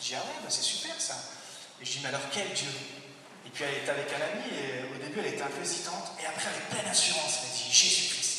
Je 0.00 0.06
dis 0.06 0.14
Ah 0.14 0.20
ouais, 0.20 0.38
bah 0.42 0.48
c'est 0.48 0.62
super 0.62 0.98
ça. 0.98 1.14
Et 1.80 1.84
je 1.84 1.92
dis 1.92 2.00
Mais 2.02 2.08
alors 2.08 2.24
quel 2.32 2.48
Dieu? 2.52 2.70
Et 3.44 3.50
puis 3.50 3.64
elle 3.64 3.82
était 3.82 3.90
avec 3.90 4.08
un 4.12 4.22
ami, 4.22 4.44
et 4.54 4.94
au 4.94 4.98
début 4.98 5.20
elle 5.20 5.34
était 5.34 5.42
un 5.42 5.52
peu 5.52 5.62
hésitante, 5.62 6.12
et 6.22 6.26
après 6.26 6.48
avec 6.48 6.68
pleine 6.70 6.88
assurance, 6.88 7.40
elle 7.44 7.52
dit 7.52 7.72
Jésus-Christ. 7.72 8.36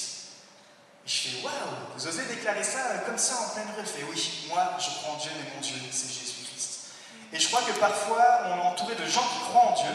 Et 1.05 1.09
je 1.09 1.17
fais 1.29 1.43
Waouh, 1.43 1.95
vous 1.95 2.07
osez 2.07 2.25
déclarer 2.25 2.63
ça 2.63 3.03
comme 3.05 3.17
ça 3.17 3.35
en 3.39 3.49
pleine 3.53 3.67
rue? 3.75 3.81
Elle 3.81 3.85
fait 3.85 4.03
Oui, 4.09 4.47
moi 4.49 4.77
je 4.79 4.89
crois 4.89 5.13
en 5.13 5.17
Dieu, 5.17 5.31
mais 5.37 5.53
mon 5.53 5.61
Dieu, 5.61 5.75
c'est 5.91 6.07
Jésus-Christ. 6.07 6.91
Et 7.33 7.39
je 7.39 7.47
crois 7.47 7.61
que 7.61 7.77
parfois 7.79 8.41
on 8.45 8.57
est 8.57 8.67
entouré 8.67 8.95
de 8.95 9.05
gens 9.05 9.23
qui 9.23 9.39
croient 9.49 9.71
en 9.71 9.75
Dieu, 9.75 9.93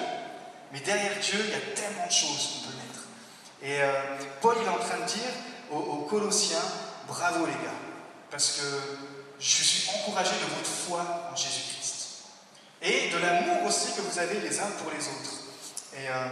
mais 0.72 0.80
derrière 0.80 1.18
Dieu, 1.20 1.38
il 1.44 1.50
y 1.50 1.54
a 1.54 1.74
tellement 1.74 2.06
de 2.06 2.12
choses 2.12 2.48
qu'on 2.48 2.70
peut 2.70 2.76
mettre. 2.76 3.00
Et 3.62 3.82
euh, 3.82 3.92
Paul, 4.40 4.56
il 4.60 4.66
est 4.66 4.70
en 4.70 4.78
train 4.78 4.98
de 4.98 5.04
dire 5.04 5.30
aux, 5.70 6.06
Colossiens, 6.08 6.62
bravo 7.06 7.46
les 7.46 7.52
gars, 7.52 7.78
parce 8.30 8.52
que 8.52 8.62
je 9.38 9.62
suis 9.62 9.90
encouragé 9.90 10.32
de 10.32 10.54
votre 10.56 10.70
foi 10.70 11.30
en 11.30 11.36
Jésus-Christ. 11.36 12.24
Et 12.80 13.10
de 13.10 13.18
l'amour 13.18 13.66
aussi 13.66 13.92
que 13.92 14.00
vous 14.00 14.18
avez 14.18 14.40
les 14.40 14.60
uns 14.60 14.70
pour 14.82 14.90
les 14.90 15.06
autres. 15.06 15.42
Et 15.94 16.08
euh, 16.08 16.28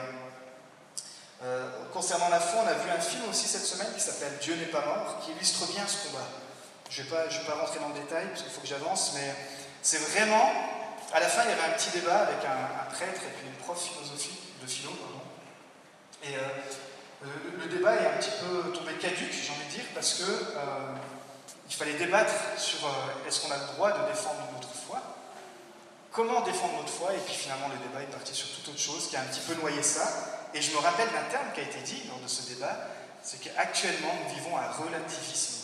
euh, 1.42 1.70
concernant 1.92 2.28
la 2.28 2.40
foi, 2.40 2.62
on 2.64 2.68
a 2.68 2.74
vu 2.74 2.90
un 2.90 3.00
film 3.00 3.22
aussi 3.30 3.46
cette 3.46 3.64
semaine 3.64 3.92
qui 3.94 4.00
s'appelle 4.00 4.38
Dieu 4.40 4.56
n'est 4.56 4.66
pas 4.66 4.84
mort, 4.84 5.20
qui 5.24 5.32
illustre 5.32 5.66
bien 5.66 5.86
ce 5.86 6.08
combat. 6.08 6.26
Je 6.88 7.02
ne 7.02 7.08
vais, 7.08 7.28
vais, 7.28 7.46
pas 7.46 7.54
rentrer 7.54 7.78
dans 7.78 7.88
le 7.88 8.00
détail 8.00 8.26
parce 8.28 8.42
qu'il 8.42 8.50
faut 8.50 8.62
que 8.62 8.66
j'avance, 8.66 9.12
mais 9.14 9.34
c'est 9.82 9.98
vraiment. 9.98 10.79
À 11.12 11.18
la 11.18 11.26
fin, 11.26 11.42
il 11.42 11.50
y 11.50 11.52
avait 11.52 11.72
un 11.72 11.76
petit 11.76 11.90
débat 11.90 12.20
avec 12.20 12.38
un, 12.44 12.90
prêtre 12.94 13.20
et 13.26 13.32
puis 13.36 13.46
une 13.48 13.64
prof 13.64 13.80
philosophie, 13.82 14.38
de 14.62 14.66
philo. 14.66 14.90
Et 16.22 16.36
euh, 16.36 17.26
le, 17.58 17.66
débat 17.66 17.94
est 17.96 18.06
un 18.06 18.18
petit 18.18 18.30
peu 18.38 18.70
tombé 18.72 18.92
caduque, 18.94 19.32
j'ai 19.32 19.50
envie 19.50 19.66
de 19.66 19.70
dire, 19.70 19.84
parce 19.94 20.14
que 20.14 20.22
euh, 20.22 20.94
il 21.68 21.74
fallait 21.74 21.94
débattre 21.94 22.32
sur 22.56 22.86
euh, 22.86 23.26
est-ce 23.26 23.40
qu'on 23.40 23.50
a 23.50 23.58
le 23.58 23.66
droit 23.74 23.90
de 23.90 24.08
défendre 24.08 24.40
notre 24.54 24.72
foi? 24.72 25.02
Comment 26.12 26.42
défendre 26.42 26.76
notre 26.76 26.92
foi, 26.92 27.12
et 27.14 27.18
puis 27.18 27.34
finalement 27.34 27.68
le 27.68 27.88
débat 27.88 28.02
est 28.02 28.12
parti 28.12 28.34
sur 28.34 28.48
toute 28.48 28.68
autre 28.68 28.78
chose 28.78 29.08
qui 29.08 29.16
a 29.16 29.20
un 29.20 29.24
petit 29.24 29.40
peu 29.40 29.54
noyé 29.54 29.82
ça. 29.82 30.06
Et 30.54 30.62
je 30.62 30.72
me 30.72 30.78
rappelle 30.78 31.08
d'un 31.08 31.28
terme 31.30 31.46
qui 31.54 31.60
a 31.60 31.64
été 31.64 31.80
dit 31.80 32.02
lors 32.08 32.20
de 32.20 32.28
ce 32.28 32.42
débat, 32.54 32.76
c'est 33.22 33.40
qu'actuellement 33.40 34.14
nous 34.22 34.34
vivons 34.34 34.56
un 34.56 34.70
relativisme. 34.70 35.59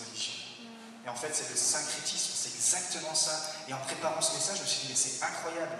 Et 1.06 1.08
en 1.08 1.14
fait 1.14 1.30
c'est 1.32 1.48
le 1.48 1.56
syncrétisme, 1.56 2.32
c'est 2.34 2.54
exactement 2.54 3.14
ça. 3.14 3.32
Et 3.68 3.72
en 3.72 3.78
préparant 3.78 4.20
ce 4.20 4.34
message, 4.34 4.58
je 4.58 4.62
me 4.62 4.66
suis 4.66 4.80
dit 4.82 4.88
mais 4.90 4.96
c'est 4.96 5.24
incroyable. 5.24 5.76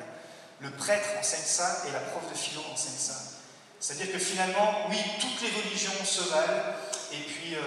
Le 0.60 0.70
prêtre 0.70 1.08
enseigne 1.18 1.44
ça 1.44 1.82
et 1.88 1.92
la 1.92 2.00
prof 2.00 2.22
de 2.32 2.36
philo 2.36 2.62
enseigne 2.72 2.96
ça. 2.96 3.14
C'est-à-dire 3.78 4.12
que 4.12 4.18
finalement, 4.18 4.86
oui, 4.88 4.96
toutes 5.20 5.42
les 5.42 5.50
religions 5.62 6.04
se 6.04 6.22
valent, 6.30 6.74
et 7.12 7.18
puis 7.18 7.54
euh, 7.54 7.60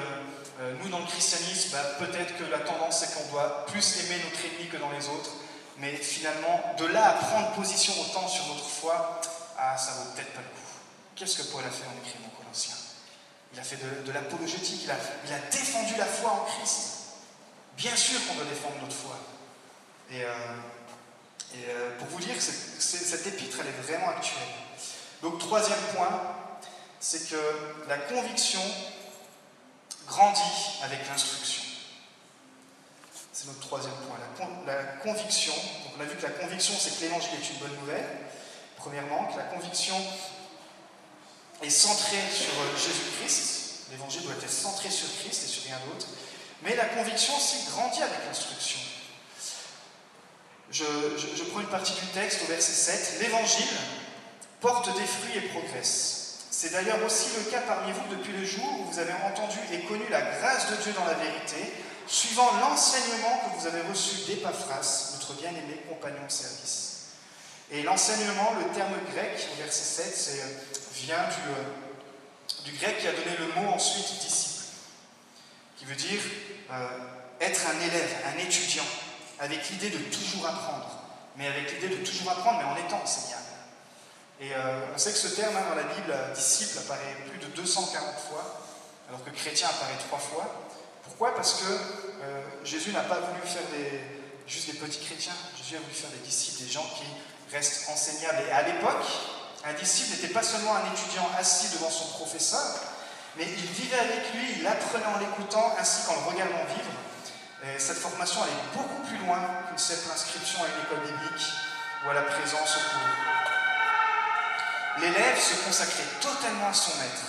euh, 0.62 0.74
nous, 0.82 0.90
dans 0.90 1.00
le 1.00 1.06
christianisme, 1.06 1.70
bah, 1.72 1.84
peut-être 2.00 2.36
que 2.38 2.44
la 2.46 2.60
tendance 2.60 3.00
c'est 3.00 3.14
qu'on 3.14 3.30
doit 3.32 3.66
plus 3.68 4.00
aimer 4.00 4.22
notre 4.24 4.44
ennemi 4.46 4.70
que 4.70 4.78
dans 4.78 4.92
les 4.92 5.08
autres, 5.08 5.32
mais 5.78 5.96
finalement, 5.96 6.76
de 6.78 6.86
là 6.86 7.10
à 7.10 7.14
prendre 7.14 7.52
position 7.52 7.94
autant 8.02 8.28
sur 8.28 8.46
notre 8.48 8.68
foi, 8.68 9.22
ah, 9.58 9.78
ça 9.78 9.92
vaut 9.92 10.12
peut-être 10.16 10.34
pas 10.34 10.42
le 10.42 10.48
coup. 10.48 10.70
Qu'est-ce 11.16 11.38
que 11.38 11.52
Paul 11.52 11.64
a 11.64 11.70
fait 11.70 11.86
en 11.86 12.06
écrivant 12.06 12.30
Colossiens? 12.42 12.76
Il 13.54 13.60
a 13.60 13.64
fait 13.64 13.78
de, 14.06 14.12
l'apologétique, 14.12 14.82
il 14.84 14.92
a, 14.92 14.98
il 15.26 15.34
a, 15.34 15.40
défendu 15.52 15.96
la 15.98 16.06
foi 16.06 16.32
en 16.32 16.46
Christ. 16.46 16.99
Bien 17.80 17.96
sûr 17.96 18.20
qu'on 18.28 18.36
doit 18.36 18.44
défendre 18.44 18.76
notre 18.82 18.96
foi. 18.96 19.18
Et, 20.12 20.24
euh, 20.26 21.98
pour 21.98 22.08
vous 22.10 22.20
dire 22.20 22.36
que 22.36 22.42
cette 22.42 23.26
épître, 23.26 23.58
elle 23.62 23.68
est 23.68 23.82
vraiment 23.94 24.10
actuelle. 24.10 24.44
Donc 25.22 25.40
troisième 25.40 25.80
point, 25.96 26.36
c'est 27.00 27.30
que 27.30 27.42
la 27.88 27.98
conviction 27.98 28.62
grandit 30.08 30.82
avec 30.84 31.08
l'instruction. 31.08 31.64
C'est 33.32 33.48
notre 33.48 33.62
troisième 33.62 33.94
point. 33.94 34.18
La, 34.68 34.84
conviction, 35.02 35.54
donc 35.54 35.94
on 35.98 36.02
a 36.02 36.06
vu 36.06 36.18
que 36.18 36.24
la 36.24 36.32
conviction, 36.32 36.74
c'est 36.78 36.98
que 36.98 37.02
l'évangile 37.02 37.32
est 37.42 37.50
une 37.50 37.60
bonne 37.60 37.80
nouvelle. 37.80 38.06
Premièrement, 38.76 39.26
que 39.28 39.38
la 39.38 39.46
conviction 39.46 39.96
est 41.62 41.70
centrée 41.70 42.24
sur 42.34 42.52
Jésus-Christ. 42.78 43.88
L'évangile 43.92 44.24
doit 44.24 44.34
être 44.34 44.50
centré 44.50 44.90
sur 44.90 45.08
Christ 45.22 45.44
et 45.46 45.48
sur 45.48 45.64
rien 45.64 45.80
d'autre. 45.88 46.08
Mais 46.64 46.76
la 46.76 46.86
conviction 46.86 47.36
aussi 47.36 47.66
grandit 47.72 48.02
avec 48.02 48.20
l'instruction. 48.28 48.80
Je, 50.72 51.44
prends 51.52 51.62
une 51.62 51.68
partie 51.68 51.94
du 51.94 52.08
texte 52.08 52.42
au 52.44 52.46
verset 52.46 52.74
7. 52.74 53.22
L'évangile 53.22 53.66
porte 54.62 54.88
des 54.98 55.06
fruits 55.06 55.38
et 55.38 55.50
progresse. 55.50 56.46
C'est 56.52 56.72
d'ailleurs 56.72 57.04
aussi 57.06 57.30
le 57.38 57.50
cas 57.50 57.62
parmi 57.62 57.92
vous 57.92 58.16
depuis 58.16 58.34
le 58.34 58.46
jour 58.46 58.80
où 58.80 58.92
vous 58.92 59.00
avez 59.00 59.14
entendu 59.26 59.58
et 59.72 59.80
connu 59.82 60.04
la 60.10 60.22
grâce 60.22 60.70
de 60.70 60.76
Dieu 60.84 60.92
dans 60.94 61.06
la 61.06 61.14
vérité, 61.14 61.74
suivant 62.06 62.52
l'enseignement 62.60 63.42
que 63.46 63.60
vous 63.60 63.68
avez 63.68 63.82
reçu 63.82 64.26
d'Epaphras, 64.28 65.14
notre 65.14 65.34
bien-aimé 65.36 65.82
compagnon 65.88 66.26
de 66.26 66.32
service. 66.32 66.90
Et 67.72 67.84
l'enseignement, 67.84 68.54
le 68.60 68.74
terme 68.74 68.96
grec, 69.14 69.48
au 69.54 69.62
verset 69.62 70.04
7, 70.04 70.40
euh, 70.40 70.48
vient 70.96 71.24
du, 71.24 71.50
euh, 71.50 72.64
du, 72.66 72.72
grec 72.74 73.00
qui 73.00 73.08
a 73.08 73.12
donné 73.12 73.38
le 73.38 73.62
mot 73.62 73.70
ensuite 73.70 74.20
disciple, 74.20 74.66
qui 75.78 75.86
veut 75.86 75.96
dire 75.96 76.20
euh, 76.72 76.88
être 77.42 77.62
un 77.68 77.80
élève, 77.80 78.16
un 78.34 78.38
étudiant, 78.40 78.84
avec 79.40 79.70
l'idée 79.70 79.90
de 79.90 79.98
toujours 79.98 80.48
apprendre, 80.48 80.90
mais 81.38 81.48
avec 81.48 81.74
l'idée 81.74 81.96
de 81.96 82.06
toujours 82.06 82.32
apprendre, 82.32 82.60
mais 82.60 82.66
en 82.66 82.86
étant 82.86 83.02
enseignant. 83.02 83.38
Et 84.42 84.54
euh, 84.54 84.94
on 84.96 84.98
sait 84.98 85.12
que 85.12 85.18
ce 85.18 85.36
terme 85.36 85.56
hein, 85.56 85.64
dans 85.70 85.76
la 85.76 85.84
Bible, 85.84 86.16
disciple, 86.34 86.78
apparaît 86.80 87.16
plus 87.30 87.40
de 87.40 87.48
240 87.56 88.16
fois, 88.30 88.62
alors 89.10 89.24
que 89.24 89.32
chrétien 89.32 89.68
apparaît 89.68 89.98
trois 90.08 90.20
fois. 90.20 90.70
Pourquoi? 91.04 91.36
Parce 91.36 91.62
que 91.62 91.72
euh, 92.24 92.42
Jésus 92.64 92.92
n'a 92.92 93.02
pas 93.02 93.20
voulu 93.20 93.42
faire 93.44 93.68
des, 93.74 94.00
juste 94.48 94.72
des 94.72 94.78
petits 94.78 95.04
chrétiens, 95.04 95.34
Jésus 95.58 95.76
a 95.76 95.80
voulu 95.80 95.94
faire 95.94 96.12
des 96.12 96.26
disciples, 96.26 96.64
des 96.64 96.72
gens 96.72 96.86
qui 96.96 97.54
restent 97.54 97.90
enseignables. 97.90 98.44
Et 98.48 98.52
à 98.52 98.62
l'époque, 98.62 99.04
un 99.66 99.74
disciple 99.74 100.16
n'était 100.16 100.34
pas 100.34 100.44
seulement 100.44 100.76
un 100.76 100.94
étudiant 100.94 101.28
assis 101.38 101.74
devant 101.74 101.90
son 101.90 102.08
professeur, 102.10 102.80
mais 103.40 103.46
il 103.48 103.66
vivait 103.72 104.00
avec 104.00 104.34
lui, 104.34 104.60
il 104.60 104.68
apprenait 104.68 105.06
en 105.06 105.18
l'écoutant 105.18 105.74
ainsi 105.80 106.06
qu'en 106.06 106.14
le 106.14 106.28
regardant 106.28 106.66
vivre. 106.76 106.92
Et 107.64 107.80
cette 107.80 107.98
formation 107.98 108.44
allait 108.44 108.52
beaucoup 108.76 109.02
plus 109.08 109.18
loin 109.18 109.40
qu'une 109.68 109.78
simple 109.78 110.12
inscription 110.14 110.60
à 110.62 110.68
une 110.68 110.84
école 110.84 111.08
biblique 111.08 111.48
ou 112.06 112.10
à 112.10 112.14
la 112.14 112.24
présence 112.24 112.78
au 112.78 112.80
cours 112.80 113.30
l'élève 115.00 115.40
se 115.40 115.56
consacrait 115.64 116.04
totalement 116.20 116.70
à 116.70 116.74
son 116.74 116.92
maître 116.98 117.24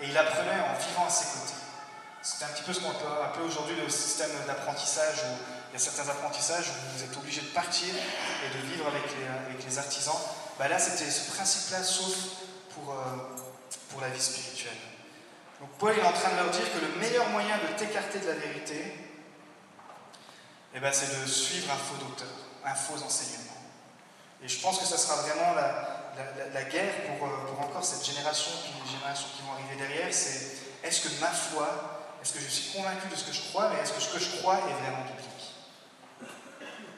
et 0.00 0.08
il 0.08 0.16
apprenait 0.16 0.60
en 0.60 0.78
vivant 0.78 1.06
à 1.06 1.10
ses 1.10 1.26
côtés. 1.38 1.58
C'est 2.22 2.44
un 2.44 2.48
petit 2.48 2.62
peu 2.62 2.72
ce 2.72 2.80
qu'on 2.80 2.92
peut 2.92 3.22
appeler 3.24 3.44
aujourd'hui 3.44 3.76
le 3.76 3.88
système 3.88 4.30
d'apprentissage 4.46 5.16
où 5.24 5.38
il 5.70 5.72
y 5.72 5.76
a 5.76 5.78
certains 5.78 6.08
apprentissages 6.08 6.66
où 6.68 6.96
vous 6.98 7.04
êtes 7.04 7.16
obligé 7.16 7.40
de 7.40 7.46
partir 7.48 7.88
et 7.88 8.56
de 8.56 8.66
vivre 8.66 8.86
avec 8.86 9.02
les, 9.66 9.78
artisans. 9.78 10.14
Bah 10.58 10.68
là, 10.68 10.78
c'était 10.78 11.10
ce 11.10 11.30
principe-là, 11.32 11.82
sauf 11.82 12.14
pour, 12.74 12.92
euh, 12.92 12.94
pour 13.90 14.00
la 14.00 14.08
vie 14.08 14.20
spirituelle. 14.20 14.76
Donc 15.60 15.70
Paul 15.78 15.98
est 15.98 16.02
en 16.02 16.12
train 16.12 16.30
de 16.32 16.36
leur 16.36 16.50
dire 16.50 16.72
que 16.72 16.84
le 16.84 17.00
meilleur 17.00 17.28
moyen 17.30 17.56
de 17.56 17.78
t'écarter 17.78 18.18
de 18.20 18.26
la 18.26 18.34
vérité, 18.34 18.92
eh 20.74 20.80
ben, 20.80 20.92
c'est 20.92 21.20
de 21.20 21.26
suivre 21.26 21.72
un 21.72 21.76
faux 21.76 21.96
docteur, 21.96 22.28
un 22.64 22.74
faux 22.74 23.02
enseignement. 23.02 23.56
Et 24.42 24.48
je 24.48 24.60
pense 24.60 24.78
que 24.78 24.84
ça 24.84 24.98
sera 24.98 25.16
vraiment 25.22 25.54
la, 25.54 26.62
guerre 26.64 26.94
pour, 27.18 27.26
euh, 27.26 27.46
pour, 27.46 27.60
encore 27.60 27.84
cette 27.84 28.04
génération, 28.04 28.52
puis 28.62 28.72
les 28.84 28.90
générations 28.90 29.28
qui 29.34 29.42
vont 29.42 29.52
arriver 29.52 29.76
derrière, 29.76 30.12
c'est 30.12 30.58
est-ce 30.82 31.08
que 31.08 31.20
ma 31.20 31.28
foi, 31.28 32.12
est-ce 32.22 32.34
que 32.34 32.40
je 32.40 32.48
suis 32.48 32.76
convaincu 32.76 33.08
de 33.08 33.16
ce 33.16 33.24
que 33.24 33.32
je 33.32 33.48
crois, 33.48 33.70
mais 33.70 33.82
est-ce 33.82 33.92
que 33.92 34.00
ce 34.00 34.12
que 34.12 34.18
je 34.18 34.36
crois 34.38 34.56
est 34.56 34.82
vraiment 34.84 35.04
biblique? 35.04 35.26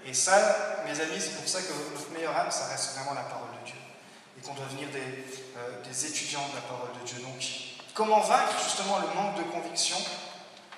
Et 0.04 0.14
ça, 0.14 0.82
mes 0.84 1.00
amis, 1.00 1.20
c'est 1.20 1.36
pour 1.36 1.46
ça 1.46 1.60
que 1.60 1.72
notre 1.94 2.10
meilleure 2.10 2.36
âme, 2.36 2.50
ça 2.50 2.66
reste 2.66 2.94
vraiment 2.94 3.14
la 3.14 3.22
parole 3.22 3.50
de 3.60 3.66
Dieu. 3.66 3.78
Et 4.38 4.40
qu'on 4.40 4.54
doit 4.54 4.64
devenir 4.66 4.88
des, 4.88 5.24
euh, 5.56 5.82
des 5.84 6.06
étudiants 6.06 6.48
de 6.48 6.54
la 6.56 6.62
parole 6.62 6.90
de 7.00 7.06
Dieu. 7.06 7.18
Donc, 7.20 7.40
comment 7.98 8.20
vaincre 8.20 8.54
justement 8.62 9.00
le 9.00 9.08
manque 9.08 9.36
de 9.38 9.42
conviction 9.50 9.96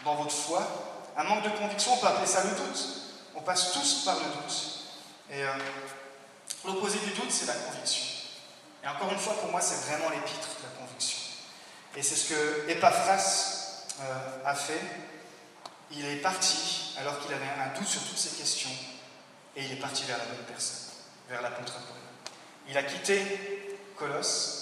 dans 0.06 0.14
votre 0.14 0.34
foi? 0.34 0.66
Un 1.18 1.24
manque 1.24 1.44
de 1.44 1.50
conviction, 1.50 1.92
on 1.92 1.98
peut 1.98 2.06
appeler 2.06 2.26
ça 2.26 2.44
le 2.44 2.50
doute. 2.50 2.82
On 3.34 3.42
passe 3.42 3.72
tous 3.72 4.04
par 4.06 4.14
le 4.14 4.24
doute. 4.24 4.86
Et 5.30 5.44
euh, 5.44 5.52
l'opposé 6.64 6.98
du 7.00 7.10
doute, 7.10 7.30
c'est 7.30 7.44
la 7.44 7.52
conviction. 7.52 8.06
Et 8.82 8.88
encore 8.88 9.12
une 9.12 9.18
fois, 9.18 9.34
pour 9.34 9.50
moi, 9.50 9.60
c'est 9.60 9.86
vraiment 9.86 10.08
l'épître 10.08 10.48
de 10.48 10.62
la 10.62 10.80
conviction. 10.80 11.18
Et 11.94 12.02
c'est 12.02 12.16
ce 12.16 12.32
que 12.32 12.70
Epaphras 12.70 13.84
euh, 14.00 14.46
a 14.46 14.54
fait. 14.54 14.80
Il 15.90 16.06
est 16.06 16.22
parti 16.22 16.94
alors 16.98 17.20
qu'il 17.20 17.34
avait 17.34 17.44
un 17.44 17.78
doute 17.78 17.88
sur 17.88 18.02
toutes 18.02 18.16
ces 18.16 18.36
questions, 18.36 18.70
et 19.56 19.64
il 19.64 19.72
est 19.72 19.80
parti 19.80 20.04
vers 20.04 20.16
la 20.16 20.24
bonne 20.24 20.44
personne, 20.46 20.88
vers 21.28 21.42
l'apôtre 21.42 21.72
Paul. 21.72 21.96
Il 22.68 22.78
a 22.78 22.84
quitté 22.84 23.78
Colosse, 23.96 24.59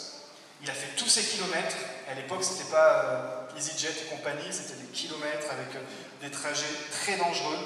il 0.62 0.71
a 0.71 0.73
fait 0.73 0.97
tous 0.97 1.09
ces 1.09 1.23
kilomètres. 1.23 1.77
À 2.11 2.14
l'époque, 2.14 2.42
ce 2.42 2.53
n'était 2.53 2.71
pas 2.71 3.05
euh, 3.05 3.57
EasyJet 3.57 3.90
et 3.90 4.16
compagnie, 4.16 4.53
c'était 4.53 4.81
des 4.81 4.88
kilomètres 4.88 5.47
avec 5.51 5.75
euh, 5.77 5.81
des 6.23 6.31
trajets 6.31 6.64
très 6.90 7.16
dangereux 7.16 7.59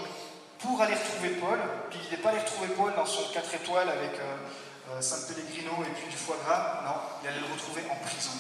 pour 0.58 0.80
aller 0.80 0.94
retrouver 0.94 1.30
Paul. 1.30 1.58
Puis 1.90 2.00
il 2.04 2.10
n'est 2.10 2.22
pas 2.22 2.30
allé 2.30 2.40
retrouver 2.40 2.68
Paul 2.68 2.92
dans 2.94 3.06
son 3.06 3.32
4 3.32 3.54
étoiles 3.54 3.88
avec 3.88 4.12
euh, 4.14 5.00
Saint 5.00 5.26
Pellegrino 5.28 5.72
et 5.84 5.94
puis 5.94 6.10
du 6.10 6.16
foie 6.16 6.36
gras. 6.44 6.82
Non, 6.84 7.00
il 7.22 7.28
allait 7.28 7.40
le 7.40 7.52
retrouver 7.52 7.82
en 7.90 7.96
prison. 7.96 8.32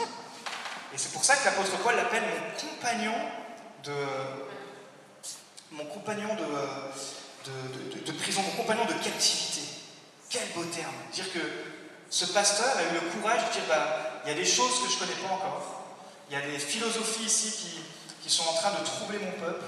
Et 0.94 0.98
c'est 0.98 1.12
pour 1.12 1.24
ça 1.24 1.36
que 1.36 1.44
l'apôtre 1.46 1.76
Paul 1.82 1.96
l'appelle 1.96 2.22
mon 2.22 2.68
compagnon 2.68 3.14
de. 3.84 3.94
Mon 5.70 5.86
compagnon 5.86 6.28
de, 6.34 8.12
prison, 8.12 8.42
mon 8.42 8.62
compagnon 8.62 8.84
de 8.84 8.92
captivité. 8.92 9.62
Quel 10.28 10.46
beau 10.54 10.64
terme. 10.64 10.92
Dire 11.14 11.32
que 11.32 11.38
ce 12.10 12.26
pasteur 12.26 12.76
a 12.76 12.82
eu 12.82 12.94
le 12.94 13.00
courage 13.10 13.46
de 13.46 13.52
dire 13.52 13.62
bah, 13.68 14.11
il 14.24 14.28
y 14.28 14.32
a 14.32 14.36
des 14.36 14.44
choses 14.44 14.82
que 14.82 14.88
je 14.88 14.94
ne 14.94 14.98
connais 15.00 15.28
pas 15.28 15.34
encore. 15.34 15.82
Il 16.30 16.34
y 16.34 16.36
a 16.36 16.46
des 16.46 16.58
philosophies 16.58 17.24
ici 17.24 17.80
qui, 18.22 18.30
sont 18.30 18.48
en 18.48 18.54
train 18.54 18.70
de 18.70 18.84
troubler 18.84 19.18
mon 19.18 19.32
peuple. 19.32 19.64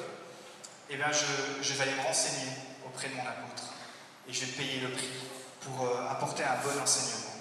Eh 0.89 0.97
bien, 0.97 1.09
je, 1.11 1.73
vais 1.73 1.83
aller 1.83 1.95
me 1.95 2.03
renseigner 2.03 2.51
auprès 2.87 3.09
de 3.09 3.15
mon 3.15 3.23
apôtre. 3.23 3.65
Et 4.29 4.33
je 4.33 4.47
vais 4.47 4.53
payer 4.53 4.81
le 4.81 4.91
prix 4.91 5.11
pour 5.61 5.87
euh, 5.87 6.09
apporter 6.09 6.45
un 6.45 6.57
bon 6.63 6.81
enseignement. 6.81 7.33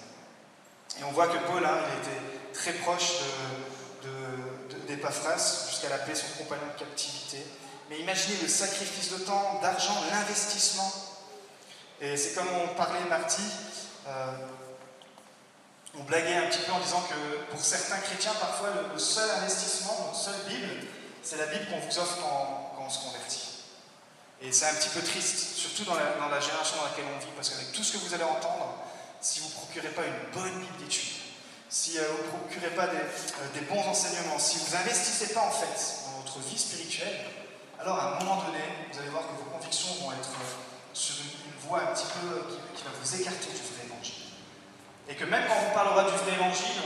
Et 1.00 1.04
on 1.04 1.12
voit 1.12 1.28
que 1.28 1.38
Paul, 1.46 1.64
hein, 1.64 1.78
il 1.88 1.98
était 2.02 2.20
très 2.52 2.72
proche 2.72 3.12
d'Epaphras 4.86 5.36
de, 5.36 5.70
jusqu'à 5.70 5.88
l'appeler 5.88 6.14
son 6.14 6.26
compagnon 6.38 6.66
de 6.74 6.78
captivité. 6.78 7.38
Mais 7.88 7.98
imaginez 8.00 8.36
le 8.42 8.48
sacrifice 8.48 9.12
de 9.12 9.18
temps, 9.18 9.60
d'argent, 9.62 9.96
l'investissement. 10.10 10.92
Et 12.00 12.16
c'est 12.16 12.34
comme 12.34 12.48
on 12.48 12.74
parlait 12.74 13.00
Marty, 13.08 13.42
euh, 14.06 14.32
on 15.98 16.02
blaguait 16.04 16.36
un 16.36 16.48
petit 16.48 16.60
peu 16.66 16.72
en 16.72 16.80
disant 16.80 17.02
que 17.02 17.50
pour 17.50 17.60
certains 17.64 17.98
chrétiens, 17.98 18.34
parfois, 18.40 18.68
le, 18.92 18.98
seul 18.98 19.30
investissement, 19.30 19.96
notre 20.06 20.18
seule 20.18 20.40
Bible, 20.48 20.68
c'est 21.22 21.36
la 21.36 21.46
Bible 21.46 21.66
qu'on 21.70 21.78
vous 21.78 21.98
offre 21.98 22.18
quand 22.20 22.82
on 22.84 22.90
se 22.90 22.98
convertit. 22.98 23.44
Et 24.42 24.52
c'est 24.52 24.66
un 24.66 24.74
petit 24.74 24.90
peu 24.90 25.00
triste, 25.00 25.56
surtout 25.56 25.84
dans 25.84 25.94
la, 25.94 26.40
génération 26.40 26.76
dans 26.76 26.84
laquelle 26.84 27.06
on 27.14 27.18
vit, 27.18 27.32
parce 27.36 27.50
qu'avec 27.50 27.72
tout 27.72 27.82
ce 27.82 27.92
que 27.92 27.98
vous 27.98 28.12
allez 28.12 28.24
entendre, 28.24 28.84
si 29.20 29.40
vous 29.40 29.48
ne 29.48 29.54
procurez 29.54 29.88
pas 29.88 30.02
une 30.04 30.32
bonne 30.34 30.60
Bible 30.60 30.76
d'études, 30.80 31.14
si 31.70 31.98
euh, 31.98 32.02
vous 32.02 32.36
ne 32.36 32.42
procurez 32.42 32.74
pas 32.74 32.86
euh, 32.86 33.48
des, 33.54 33.60
bons 33.62 33.80
enseignements, 33.80 34.38
si 34.38 34.58
vous 34.58 34.76
n'investissez 34.76 35.32
pas 35.32 35.40
en 35.40 35.50
fait 35.50 36.04
dans 36.04 36.18
votre 36.20 36.38
vie 36.40 36.58
spirituelle, 36.58 37.24
alors 37.80 37.98
à 37.98 38.16
un 38.16 38.18
moment 38.18 38.42
donné, 38.44 38.60
vous 38.92 38.98
allez 38.98 39.10
voir 39.10 39.22
que 39.22 39.42
vos 39.42 39.50
convictions 39.50 39.94
vont 40.02 40.12
être 40.12 40.28
euh, 40.28 40.54
sur 40.92 41.14
une, 41.16 41.68
voie 41.68 41.80
un 41.80 41.94
petit 41.94 42.04
peu 42.20 42.52
qui, 42.52 42.56
qui 42.76 42.84
va 42.84 42.90
vous 43.00 43.20
écarter 43.20 43.48
du 43.48 43.56
vrai. 43.56 43.83
Et 45.08 45.14
que 45.14 45.24
même 45.24 45.46
quand 45.46 45.56
on 45.70 45.74
parlera 45.74 46.10
du 46.10 46.16
vrai 46.16 46.32
évangile, 46.34 46.82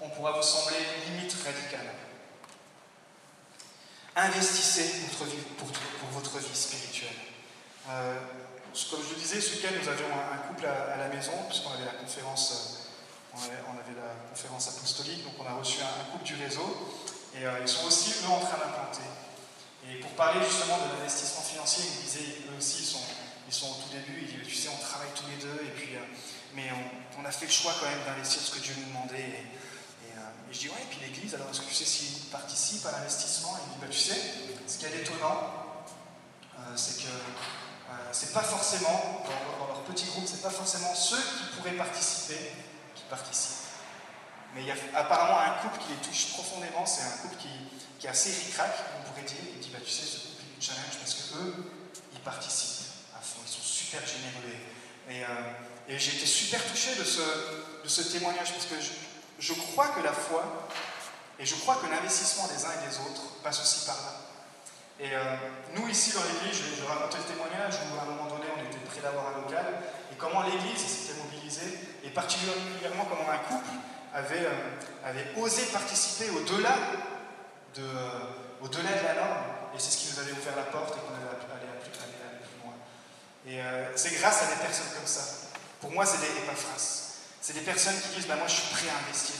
on, 0.00 0.08
pourra 0.08 0.32
vous 0.32 0.42
sembler 0.42 0.76
limite 1.06 1.34
radical. 1.44 1.86
Investissez 4.16 5.06
pour, 5.16 5.26
votre 6.10 6.38
vie 6.38 6.56
spirituelle. 6.56 7.08
Euh, 7.88 8.18
comme 8.90 9.00
je 9.02 9.14
le 9.14 9.20
disais, 9.20 9.40
ce 9.40 9.56
week-end, 9.56 9.74
nous 9.80 9.88
avions 9.88 10.06
un, 10.06 10.48
couple 10.48 10.66
à, 10.66 10.96
la 10.96 11.08
maison, 11.08 11.32
puisqu'on 11.48 11.72
avait 11.72 11.84
la 11.84 11.92
conférence, 11.92 12.88
euh, 13.34 13.38
on 13.68 13.74
la 13.74 14.14
conférence 14.30 14.68
apostolique, 14.68 15.24
donc 15.24 15.34
on 15.38 15.46
a 15.46 15.54
reçu 15.54 15.78
un, 15.82 16.12
couple 16.12 16.24
du 16.24 16.34
réseau, 16.34 16.98
et 17.34 17.46
euh, 17.46 17.58
ils 17.62 17.68
sont 17.68 17.86
aussi, 17.86 18.14
eux, 18.22 18.30
en 18.30 18.40
train 18.40 18.58
d'implanter. 18.58 19.06
Et 19.88 20.00
pour 20.00 20.10
parler 20.12 20.40
justement 20.44 20.78
de 20.78 20.98
l'investissement 20.98 21.42
financier, 21.42 21.84
ils 21.86 22.04
disaient, 22.04 22.36
eux 22.50 22.58
aussi, 22.58 22.82
ils 22.82 22.86
sont, 22.86 23.00
ils 23.50 23.54
sont 23.54 23.66
au 23.66 23.82
tout 23.82 23.90
début, 23.90 24.14
ils 24.22 24.28
disent, 24.30 24.46
tu 24.46 24.54
sais, 24.54 24.68
on 24.68 24.78
travaille 24.78 25.10
tous 25.16 25.26
les 25.26 25.42
deux, 25.42 25.58
et 25.66 25.70
puis, 25.74 25.96
euh, 25.96 26.06
mais 26.54 26.70
on, 27.18 27.24
a 27.24 27.30
fait 27.32 27.46
le 27.46 27.50
choix 27.50 27.74
quand 27.80 27.86
même 27.86 28.04
d'investir 28.06 28.40
ce 28.40 28.52
que 28.54 28.60
Dieu 28.60 28.74
nous 28.78 28.86
demandait. 28.86 29.42
Euh, 30.14 30.50
et 30.50 30.54
je 30.54 30.58
dis, 30.60 30.68
ouais, 30.68 30.80
et 30.80 30.86
puis 30.88 31.00
l'Église, 31.00 31.34
alors 31.34 31.50
est-ce 31.50 31.60
que 31.60 31.66
tu 31.66 31.74
sais 31.74 31.84
s'ils 31.84 32.30
participent 32.30 32.86
à 32.86 32.92
l'investissement? 32.92 33.58
Il 33.66 33.74
dit, 33.74 33.78
bah, 33.80 33.88
tu 33.90 33.98
sais, 33.98 34.20
ce 34.68 34.78
qui 34.78 34.86
est 34.86 35.02
étonnant, 35.02 35.82
euh, 36.58 36.76
c'est 36.76 37.02
que 37.02 37.10
c'est 38.12 38.32
pas 38.32 38.42
forcément, 38.42 39.24
dans, 39.58 39.66
leur 39.66 39.82
petit 39.82 40.06
groupe, 40.06 40.24
c'est 40.26 40.42
pas 40.42 40.50
forcément 40.50 40.94
ceux 40.94 41.18
qui 41.18 41.56
pourraient 41.56 41.76
participer 41.76 42.52
qui 42.94 43.02
participent. 43.10 43.66
Mais 44.54 44.62
il 44.62 44.68
y 44.68 44.70
a 44.70 44.76
apparemment 44.94 45.40
un 45.40 45.62
couple 45.62 45.82
qui 45.82 45.90
les 45.90 46.08
touche 46.08 46.32
profondément, 46.34 46.86
c'est 46.86 47.02
un 47.02 47.16
couple 47.22 47.36
qui, 47.36 48.06
est 48.06 48.08
assez 48.08 48.30
ric-rac, 48.30 48.70
on 48.98 49.10
pourrait 49.10 49.26
dire. 49.26 49.42
Il 49.54 49.60
dit, 49.60 49.70
bah, 49.72 49.78
tu 49.84 49.90
sais, 49.90 50.06
ce 50.06 50.18
couple 50.18 50.42
est 50.56 50.62
challenge 50.62 50.98
parce 51.00 51.14
que 51.14 51.36
eux, 51.38 51.54
ils 52.12 52.20
participent 52.20 52.80
à 53.16 53.22
fond, 53.22 53.40
ils 53.44 53.50
sont 53.50 53.62
super 53.90 54.06
généreux. 54.06 54.54
Et, 55.10 55.24
euh, 55.24 55.98
j'ai 55.98 56.14
été 56.14 56.26
super 56.26 56.64
touché 56.66 56.94
de 56.94 57.02
ce, 57.02 58.12
témoignage 58.12 58.52
parce 58.52 58.66
que 58.66 58.76
je, 59.40 59.52
crois 59.54 59.88
que 59.88 60.00
la 60.00 60.12
foi 60.12 60.68
et 61.38 61.44
je 61.44 61.56
crois 61.56 61.76
que 61.76 61.90
l'investissement 61.90 62.46
des 62.46 62.64
uns 62.64 62.70
et 62.70 62.88
des 62.88 62.96
autres 62.98 63.42
passe 63.42 63.60
aussi 63.60 63.86
par 63.86 63.96
là. 63.96 64.14
Et 65.00 65.16
euh, 65.16 65.34
nous, 65.74 65.88
ici 65.88 66.12
dans 66.12 66.22
l'église, 66.22 66.62
je, 66.62 66.82
je 66.82 66.86
racontais 66.86 67.18
le 67.18 67.34
témoignage 67.34 67.74
où 67.90 67.98
à 67.98 68.02
un 68.02 68.06
moment 68.06 68.26
donné, 68.30 68.46
on 68.54 68.60
était 68.62 68.78
prêt 68.86 69.00
d'avoir 69.02 69.34
un 69.34 69.40
local 69.42 69.66
et 70.12 70.14
comment 70.16 70.42
l'église 70.42 70.78
s'était 70.78 71.18
mobilisée 71.18 71.80
et 72.04 72.10
particulièrement 72.10 73.06
comment 73.08 73.28
un 73.28 73.38
couple 73.38 73.74
avait, 74.14 74.46
euh, 74.46 75.40
osé 75.42 75.66
participer 75.72 76.30
au-delà 76.30 76.76
de, 77.74 77.82
euh, 77.82 78.62
au-delà 78.62 78.94
de 78.94 79.04
la 79.04 79.14
norme. 79.14 79.42
Et 79.74 79.78
c'est 79.78 79.90
ce 79.90 79.98
qui 79.98 80.14
nous 80.14 80.20
avait 80.20 80.32
ouvert 80.32 80.54
la 80.56 80.70
porte 80.70 80.94
et 80.96 81.00
qu'on 81.00 81.14
avait 81.14 81.34
allé, 81.34 81.50
aller, 81.50 81.80
aller, 81.82 82.20
aller 82.22 82.42
plus 82.42 82.62
loin. 82.62 82.74
Et 83.46 83.60
euh, 83.60 83.96
c'est 83.96 84.14
grâce 84.18 84.42
à 84.42 84.46
des 84.46 84.60
personnes 84.60 84.90
comme 84.94 85.06
ça. 85.06 85.22
Pour 85.80 85.90
moi, 85.92 86.04
c'est 86.04 86.18
des 86.18 86.38
épaphras. 86.42 86.78
C'est 87.40 87.54
des 87.54 87.60
personnes 87.60 87.98
qui 88.00 88.16
disent 88.16 88.26
bah, 88.26 88.36
Moi, 88.36 88.46
je 88.46 88.54
suis 88.54 88.74
prêt 88.74 88.88
à 88.88 89.08
investir. 89.08 89.36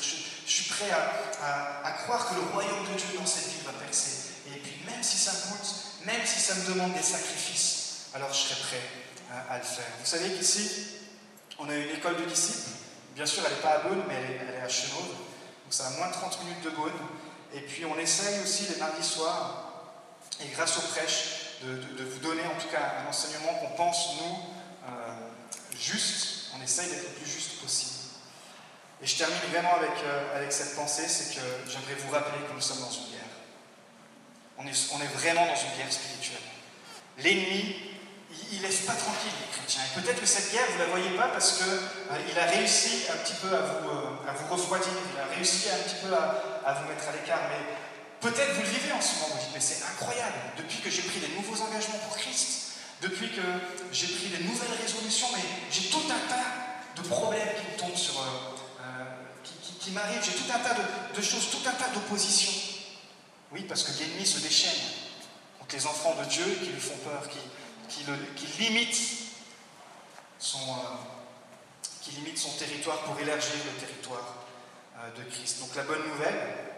Je, 0.46 0.50
suis 0.50 0.64
prêt 0.70 0.90
à, 0.90 1.12
à, 1.44 1.86
à, 1.86 1.92
croire 1.92 2.28
que 2.28 2.34
le 2.34 2.40
royaume 2.40 2.84
de 2.92 2.98
Dieu 2.98 3.18
dans 3.18 3.26
cette 3.26 3.48
ville 3.48 3.62
va 3.64 3.72
percer. 3.72 4.32
Et 4.48 4.58
puis, 4.58 4.82
même 4.86 5.02
si 5.02 5.16
ça 5.16 5.32
me 5.32 5.52
coûte, 5.52 5.74
même 6.06 6.24
si 6.24 6.40
ça 6.40 6.54
me 6.54 6.66
demande 6.66 6.92
des 6.94 7.02
sacrifices, 7.02 8.06
alors 8.14 8.32
je 8.32 8.38
serai 8.38 8.60
prêt 8.62 8.82
à, 9.30 9.54
à 9.54 9.58
le 9.58 9.64
faire. 9.64 9.86
Vous 10.00 10.06
savez 10.06 10.30
qu'ici, 10.32 10.86
on 11.58 11.68
a 11.68 11.76
une 11.76 11.90
école 11.90 12.16
de 12.16 12.24
disciples. 12.24 12.70
Bien 13.14 13.26
sûr, 13.26 13.42
elle 13.46 13.54
n'est 13.54 13.60
pas 13.60 13.74
à 13.74 13.78
Beaune, 13.80 14.02
mais 14.08 14.14
elle 14.40 14.54
est, 14.54 14.60
à 14.60 14.68
Chenauve. 14.68 15.06
Donc, 15.06 15.70
ça 15.70 15.86
a 15.86 15.90
moins 15.90 16.08
de 16.08 16.14
30 16.14 16.44
minutes 16.44 16.64
de 16.64 16.70
Beaune. 16.70 16.92
Et 17.52 17.60
puis, 17.60 17.84
on 17.84 17.98
essaye 17.98 18.42
aussi 18.42 18.66
les 18.72 18.76
mardis 18.76 19.06
soirs, 19.06 19.72
et 20.40 20.48
grâce 20.48 20.78
aux 20.78 20.88
prêches, 20.88 21.39
de, 21.62 22.04
vous 22.04 22.18
donner 22.20 22.42
en 22.42 22.58
tout 22.60 22.68
cas 22.68 23.02
un 23.04 23.08
enseignement 23.08 23.54
qu'on 23.54 23.76
pense, 23.76 24.16
nous, 24.20 24.36
euh, 24.88 25.12
juste. 25.78 26.50
On 26.58 26.62
essaye 26.62 26.90
d'être 26.90 27.02
le 27.02 27.20
plus 27.20 27.30
juste 27.30 27.60
possible. 27.60 28.00
Et 29.02 29.06
je 29.06 29.16
termine 29.16 29.38
vraiment 29.50 29.74
avec, 29.76 29.96
euh, 30.04 30.36
avec 30.36 30.52
cette 30.52 30.76
pensée, 30.76 31.08
c'est 31.08 31.34
que 31.34 31.40
j'aimerais 31.68 31.94
vous 32.04 32.12
rappeler 32.12 32.44
que 32.46 32.52
nous 32.52 32.60
sommes 32.60 32.80
dans 32.80 32.90
une 32.90 33.10
guerre. 33.12 33.32
On 34.58 34.66
est, 34.66 34.92
on 34.92 35.00
est 35.00 35.12
vraiment 35.16 35.46
dans 35.46 35.56
une 35.56 35.76
guerre 35.76 35.92
spirituelle. 35.92 36.44
L'ennemi, 37.18 37.76
il 38.52 38.58
ne 38.58 38.62
laisse 38.62 38.84
pas 38.84 38.92
tranquille 38.92 39.32
les 39.40 39.56
chrétiens. 39.56 39.82
Et 39.84 40.00
peut-être 40.00 40.20
que 40.20 40.26
cette 40.26 40.52
guerre, 40.52 40.66
vous 40.68 40.78
ne 40.78 40.84
la 40.84 40.90
voyez 40.90 41.10
pas 41.16 41.28
parce 41.28 41.58
qu'il 41.58 41.66
euh, 41.66 42.42
a 42.42 42.46
réussi 42.46 43.06
un 43.10 43.16
petit 43.24 43.34
peu 43.40 43.48
à 43.54 43.60
vous, 43.60 43.88
euh, 43.88 44.28
à 44.28 44.32
vous 44.32 44.54
refroidir, 44.54 44.92
il 44.92 45.20
a 45.20 45.34
réussi 45.34 45.68
un 45.70 45.82
petit 45.88 45.96
peu 46.04 46.12
à, 46.12 46.60
à 46.66 46.74
vous 46.74 46.88
mettre 46.88 47.08
à 47.08 47.12
l'écart. 47.12 47.40
Mais 47.48 47.64
peut-être 48.20 48.54
vous 48.54 48.62
le 48.62 48.68
vivez 48.68 48.92
en 48.92 49.00
ce 49.00 49.14
moment, 49.14 49.34
vous 49.34 49.40
dites, 49.40 49.54
mais 49.54 49.60
c'est 49.60 49.82
incroyable, 49.84 50.34
depuis 50.56 50.78
que 50.78 50.90
j'ai 50.90 51.02
pris 51.02 51.20
des 51.20 51.34
nouveaux 51.34 51.60
engagements 51.62 51.98
pour 52.06 52.16
Christ, 52.16 52.72
depuis 53.00 53.30
que 53.30 53.42
j'ai 53.92 54.06
pris 54.08 54.28
des 54.28 54.44
nouvelles 54.44 54.76
résolutions, 54.80 55.28
mais 55.34 55.42
j'ai 55.70 55.88
tout 55.88 56.04
un 56.10 56.28
tas 56.28 57.00
de 57.02 57.08
problèmes 57.08 57.48
qui 57.56 57.72
me 57.72 57.78
tombent 57.78 57.96
sur... 57.96 58.20
Euh, 58.20 58.60
qui, 59.42 59.72
qui, 59.80 59.90
m'arrivent, 59.92 60.22
j'ai 60.22 60.32
tout 60.32 60.52
un 60.52 60.58
tas 60.58 60.76
de, 61.14 61.22
choses, 61.22 61.50
tout 61.50 61.66
un 61.66 61.72
tas 61.72 61.88
d'oppositions. 61.88 62.52
Oui, 63.52 63.64
parce 63.68 63.82
que 63.84 63.98
l'ennemi 63.98 64.26
se 64.26 64.40
déchaîne 64.40 64.78
contre 65.58 65.74
les 65.74 65.86
enfants 65.86 66.14
de 66.20 66.24
Dieu 66.28 66.44
qui 66.62 66.70
lui 66.70 66.80
font 66.80 66.96
peur, 66.98 67.26
qui, 67.28 67.38
qui, 67.88 68.04
le, 68.04 68.16
qui 68.36 68.46
limite, 68.62 68.96
son, 70.38 70.58
euh, 70.58 71.82
qui 72.02 72.12
limite 72.12 72.38
son 72.38 72.50
territoire 72.50 72.98
pour 72.98 73.18
élargir 73.18 73.52
le 73.64 73.80
territoire 73.80 74.44
euh, 74.98 75.10
de 75.18 75.30
Christ. 75.30 75.60
Donc 75.60 75.74
la 75.74 75.84
bonne 75.84 76.06
nouvelle, 76.06 76.69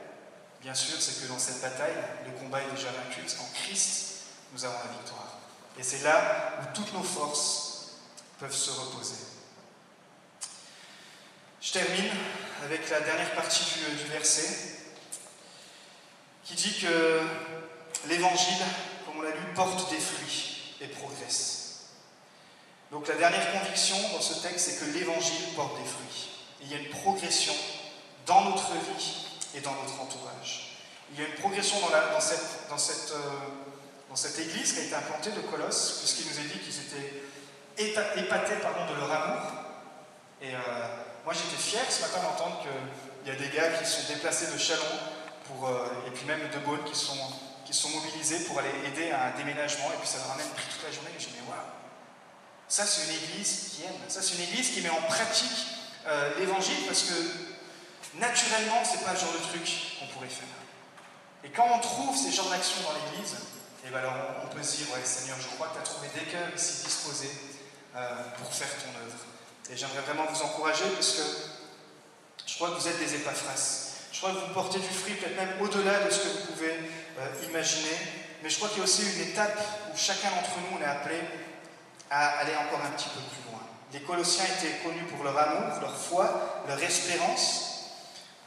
bien 0.63 0.75
sûr, 0.75 1.01
c'est 1.01 1.21
que 1.21 1.27
dans 1.27 1.39
cette 1.39 1.61
bataille, 1.61 1.97
le 2.25 2.39
combat 2.39 2.63
est 2.63 2.71
déjà 2.71 2.91
vaincu, 2.93 3.21
parce 3.21 3.35
qu'en 3.35 3.49
Christ, 3.53 4.13
nous 4.53 4.65
avons 4.65 4.79
la 4.79 4.93
victoire. 4.93 5.39
Et 5.79 5.83
c'est 5.83 6.03
là 6.03 6.61
où 6.61 6.75
toutes 6.75 6.93
nos 6.93 7.03
forces 7.03 7.99
peuvent 8.39 8.55
se 8.55 8.71
reposer. 8.71 9.17
Je 11.61 11.73
termine 11.73 12.11
avec 12.65 12.89
la 12.91 13.01
dernière 13.01 13.33
partie 13.35 13.65
du, 13.65 14.05
verset 14.11 14.79
qui 16.45 16.55
dit 16.55 16.79
que 16.81 17.21
l'évangile, 18.09 18.63
comme 19.07 19.19
on 19.19 19.23
l'a 19.23 19.31
lu, 19.31 19.55
porte 19.55 19.91
des 19.91 20.01
fruits 20.01 20.77
et 20.81 20.89
progresse. 20.89 21.87
Donc 22.91 23.09
la 23.09 23.15
dernière 23.15 23.53
conviction 23.53 23.97
dans 24.13 24.21
ce 24.21 24.43
texte, 24.43 24.71
c'est 24.71 24.85
que 24.85 24.91
l'évangile 24.93 25.55
porte 25.55 25.79
des 25.79 25.89
fruits. 25.89 26.31
il 26.61 26.71
y 26.71 26.75
a 26.75 26.79
une 26.79 26.91
progression 26.91 27.55
dans 28.27 28.43
notre 28.43 28.73
vie 28.73 29.32
et 29.55 29.61
dans 29.61 29.75
notre 29.75 30.01
entourage. 30.01 30.73
Il 31.13 31.21
y 31.21 31.25
a 31.25 31.29
une 31.29 31.35
progression 31.35 31.77
euh, 31.77 32.11
dans 32.71 34.17
cette, 34.17 34.39
église 34.39 34.73
qui 34.73 34.81
a 34.81 34.83
été 34.85 34.95
implantée 34.95 35.31
de 35.31 35.41
Colosse, 35.41 35.99
puisqu'il 35.99 36.33
nous 36.33 36.39
a 36.39 36.43
dit 36.43 36.59
qu'ils 36.59 36.81
étaient 36.81 38.21
épatés 38.21 38.55
de 38.57 38.95
leur 38.99 39.13
amour. 39.13 39.43
Et 40.41 40.55
euh, 40.55 40.59
moi 41.25 41.35
j'étais 41.35 41.61
fier 41.61 41.85
ce 41.91 42.01
matin 42.01 42.23
d'entendre 42.23 42.63
qu'il 42.63 43.33
y 43.33 43.37
a 43.37 43.39
des 43.39 43.55
gars 43.55 43.71
qui 43.79 43.89
sont 43.89 44.13
déplacés 44.13 44.53
de 44.53 44.59
Chalon 44.59 44.83
pour, 45.47 45.69
euh, 45.69 45.87
et 46.07 46.11
puis 46.11 46.25
même 46.25 46.49
de 46.49 46.59
Beaune 46.59 46.83
qui 46.85 46.99
sont, 46.99 47.17
qui 47.65 47.75
sont 47.75 47.91
mobilisés 47.91 48.41
pour 48.45 48.59
aller 48.59 48.73
aider 48.87 49.11
à 49.11 49.27
un 49.27 49.31
déménagement 49.37 49.93
et 49.93 49.99
puis 50.01 50.09
ça 50.09 50.19
leur 50.19 50.33
a 50.33 50.37
même 50.37 50.49
pris 50.49 50.65
toute 50.73 50.83
la 50.83 50.91
journée. 50.91 51.11
Et 51.11 51.15
me 51.15 51.21
dis, 51.21 51.49
waouh, 51.49 51.59
ça 52.69 52.87
c'est 52.87 53.05
une 53.05 53.17
église 53.23 53.77
qui 53.77 53.85
aime, 53.85 54.01
ça 54.09 54.23
c'est 54.23 54.35
une 54.35 54.43
église 54.43 54.71
qui 54.71 54.81
met 54.81 54.91
en 54.91 55.03
pratique 55.03 55.67
l'évangile 56.39 56.87
parce 56.89 57.03
que 57.03 57.52
naturellement 58.15 58.83
c'est 58.85 59.05
pas 59.05 59.13
le 59.13 59.19
genre 59.19 59.33
de 59.33 59.45
truc 59.49 59.99
qu'on 59.99 60.07
pourrait 60.07 60.29
faire. 60.29 60.49
Et 61.45 61.51
quand 61.51 61.67
on 61.75 61.79
trouve 61.81 62.17
ces 62.17 62.31
genres 62.31 62.51
d'actions 62.51 62.83
dans 62.83 62.95
l'église, 62.95 63.35
et 63.85 63.89
eh 63.89 63.91
ben 63.91 63.99
alors 63.99 64.15
on, 64.45 64.55
peut 64.55 64.63
se 64.63 64.77
dire, 64.77 64.95
ouais 64.95 65.05
Seigneur, 65.05 65.37
je 65.41 65.49
crois 65.57 65.69
que 65.69 65.75
tu 65.75 65.81
as 65.81 65.83
trouvé 65.83 66.09
des 66.15 66.31
cœurs 66.31 66.55
ici 66.55 66.85
disposés 66.85 67.33
euh, 67.97 68.15
pour 68.39 68.53
faire 68.55 68.71
ton 68.79 68.95
œuvre. 69.05 69.19
Et 69.71 69.77
j'aimerais 69.77 70.03
vraiment 70.07 70.31
vous 70.31 70.43
encourager 70.43 70.85
parce 70.95 71.13
que 71.13 71.23
je 72.47 72.55
crois 72.55 72.71
que 72.71 72.75
vous 72.75 72.87
êtes 72.87 72.99
des 72.99 73.15
épaphras. 73.17 73.91
Je 74.13 74.19
crois 74.19 74.31
que 74.31 74.47
vous 74.47 74.55
portez 74.55 74.79
du 74.79 74.89
fruit 74.89 75.15
peut-être 75.15 75.37
même 75.37 75.61
au-delà 75.61 76.05
de 76.05 76.11
ce 76.11 76.21
que 76.21 76.29
vous 76.29 76.53
pouvez 76.53 76.75
euh, 77.19 77.49
imaginer. 77.49 77.97
Mais 78.43 78.51
je 78.51 78.57
crois 78.57 78.69
qu'il 78.69 78.79
y 78.79 78.81
a 78.83 78.85
aussi 78.85 79.03
une 79.03 79.31
étape 79.31 79.59
où 79.93 79.97
chacun 79.97 80.31
d'entre 80.31 80.59
nous, 80.59 80.79
on 80.79 80.83
est 80.83 80.87
appelé 80.87 81.17
à 82.11 82.39
aller 82.39 82.55
encore 82.55 82.85
un 82.85 82.91
petit 82.91 83.09
peu 83.09 83.21
plus 83.21 83.51
loin. 83.51 83.61
Les 83.93 84.01
Colossiens 84.01 84.45
étaient 84.45 84.79
connus 84.85 85.05
pour 85.05 85.25
leur 85.25 85.37
amour, 85.37 85.81
leur 85.81 85.97
foi, 85.97 86.63
leur 86.69 86.81
espérance. 86.83 87.72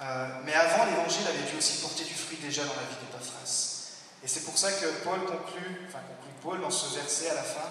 Euh, 0.02 0.28
mais 0.44 0.54
avant, 0.54 0.86
l'Évangile 0.86 1.28
avait 1.28 1.50
dû 1.50 1.58
aussi 1.58 1.82
porter 1.82 2.04
du 2.04 2.14
fruit 2.14 2.38
déjà 2.38 2.64
dans 2.64 2.76
la 2.76 2.82
vie 2.82 2.96
d'Epaphras. 3.02 3.92
Et 4.24 4.28
c'est 4.28 4.44
pour 4.44 4.58
ça 4.58 4.72
que 4.72 4.86
Paul 5.04 5.20
conclut, 5.26 5.88
enfin 5.88 6.00
conclut 6.00 6.34
Paul 6.42 6.62
dans 6.62 6.72
ce 6.72 6.96
verset 6.96 7.30
à 7.30 7.36
la 7.36 7.44
fin, 7.44 7.70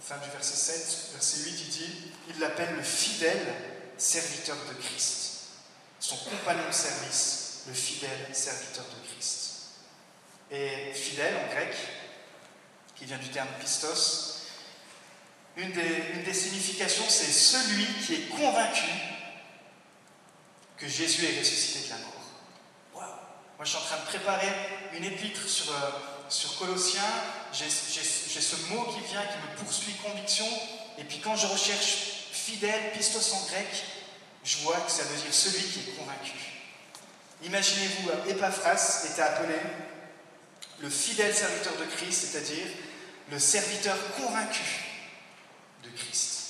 fin 0.00 0.16
du 0.18 0.30
verset 0.30 0.56
7, 0.56 1.12
verset 1.12 1.50
8, 1.50 1.50
il 1.50 1.68
dit, 1.68 2.12
il 2.30 2.40
l'appelle 2.40 2.74
le 2.74 2.82
fidèle 2.82 3.54
serviteur 3.96 4.56
de 4.68 4.82
Christ 4.82 5.32
son 6.02 6.16
compagnon 6.16 6.66
de 6.68 6.74
service, 6.74 7.62
le 7.68 7.74
fidèle 7.74 8.26
serviteur 8.32 8.84
de 8.84 9.08
Christ. 9.08 9.50
Et 10.50 10.92
fidèle 10.92 11.34
en 11.36 11.54
grec, 11.54 11.74
qui 12.96 13.04
vient 13.04 13.18
du 13.18 13.28
terme 13.28 13.48
pistos, 13.60 14.48
une 15.56 15.70
des 15.70 16.34
significations, 16.34 17.04
c'est 17.08 17.30
celui 17.30 17.86
qui 18.04 18.14
est 18.14 18.28
convaincu 18.28 18.90
que 20.82 20.88
Jésus 20.88 21.24
est 21.24 21.38
ressuscité 21.38 21.86
de 21.86 21.90
la 21.90 21.98
mort. 21.98 22.12
Wow. 22.94 23.00
Moi, 23.00 23.64
je 23.64 23.68
suis 23.68 23.78
en 23.78 23.82
train 23.82 23.98
de 23.98 24.06
préparer 24.06 24.48
une 24.94 25.04
épître 25.04 25.48
sur, 25.48 25.70
euh, 25.70 25.90
sur 26.28 26.58
Colossiens. 26.58 27.00
J'ai 27.52 27.70
ce 27.70 28.56
mot 28.68 28.82
qui 28.86 29.00
vient, 29.08 29.22
qui 29.22 29.36
me 29.36 29.56
poursuit 29.58 29.94
conviction. 30.02 30.46
Et 30.98 31.04
puis 31.04 31.20
quand 31.20 31.36
je 31.36 31.46
recherche 31.46 32.26
fidèle, 32.32 32.90
pistos 32.94 33.32
en 33.32 33.46
grec, 33.46 33.68
je 34.42 34.58
vois 34.58 34.80
que 34.80 34.90
ça 34.90 35.04
veut 35.04 35.22
dire 35.22 35.32
celui 35.32 35.62
qui 35.62 35.78
est 35.78 35.92
convaincu. 35.96 36.32
Imaginez-vous, 37.44 38.30
Epaphras 38.30 39.04
était 39.08 39.22
appelé 39.22 39.54
le 40.80 40.90
fidèle 40.90 41.32
serviteur 41.32 41.76
de 41.76 41.84
Christ, 41.84 42.26
c'est-à-dire 42.26 42.66
le 43.30 43.38
serviteur 43.38 43.96
convaincu 44.16 44.64
de 45.84 45.90
Christ. 45.90 46.41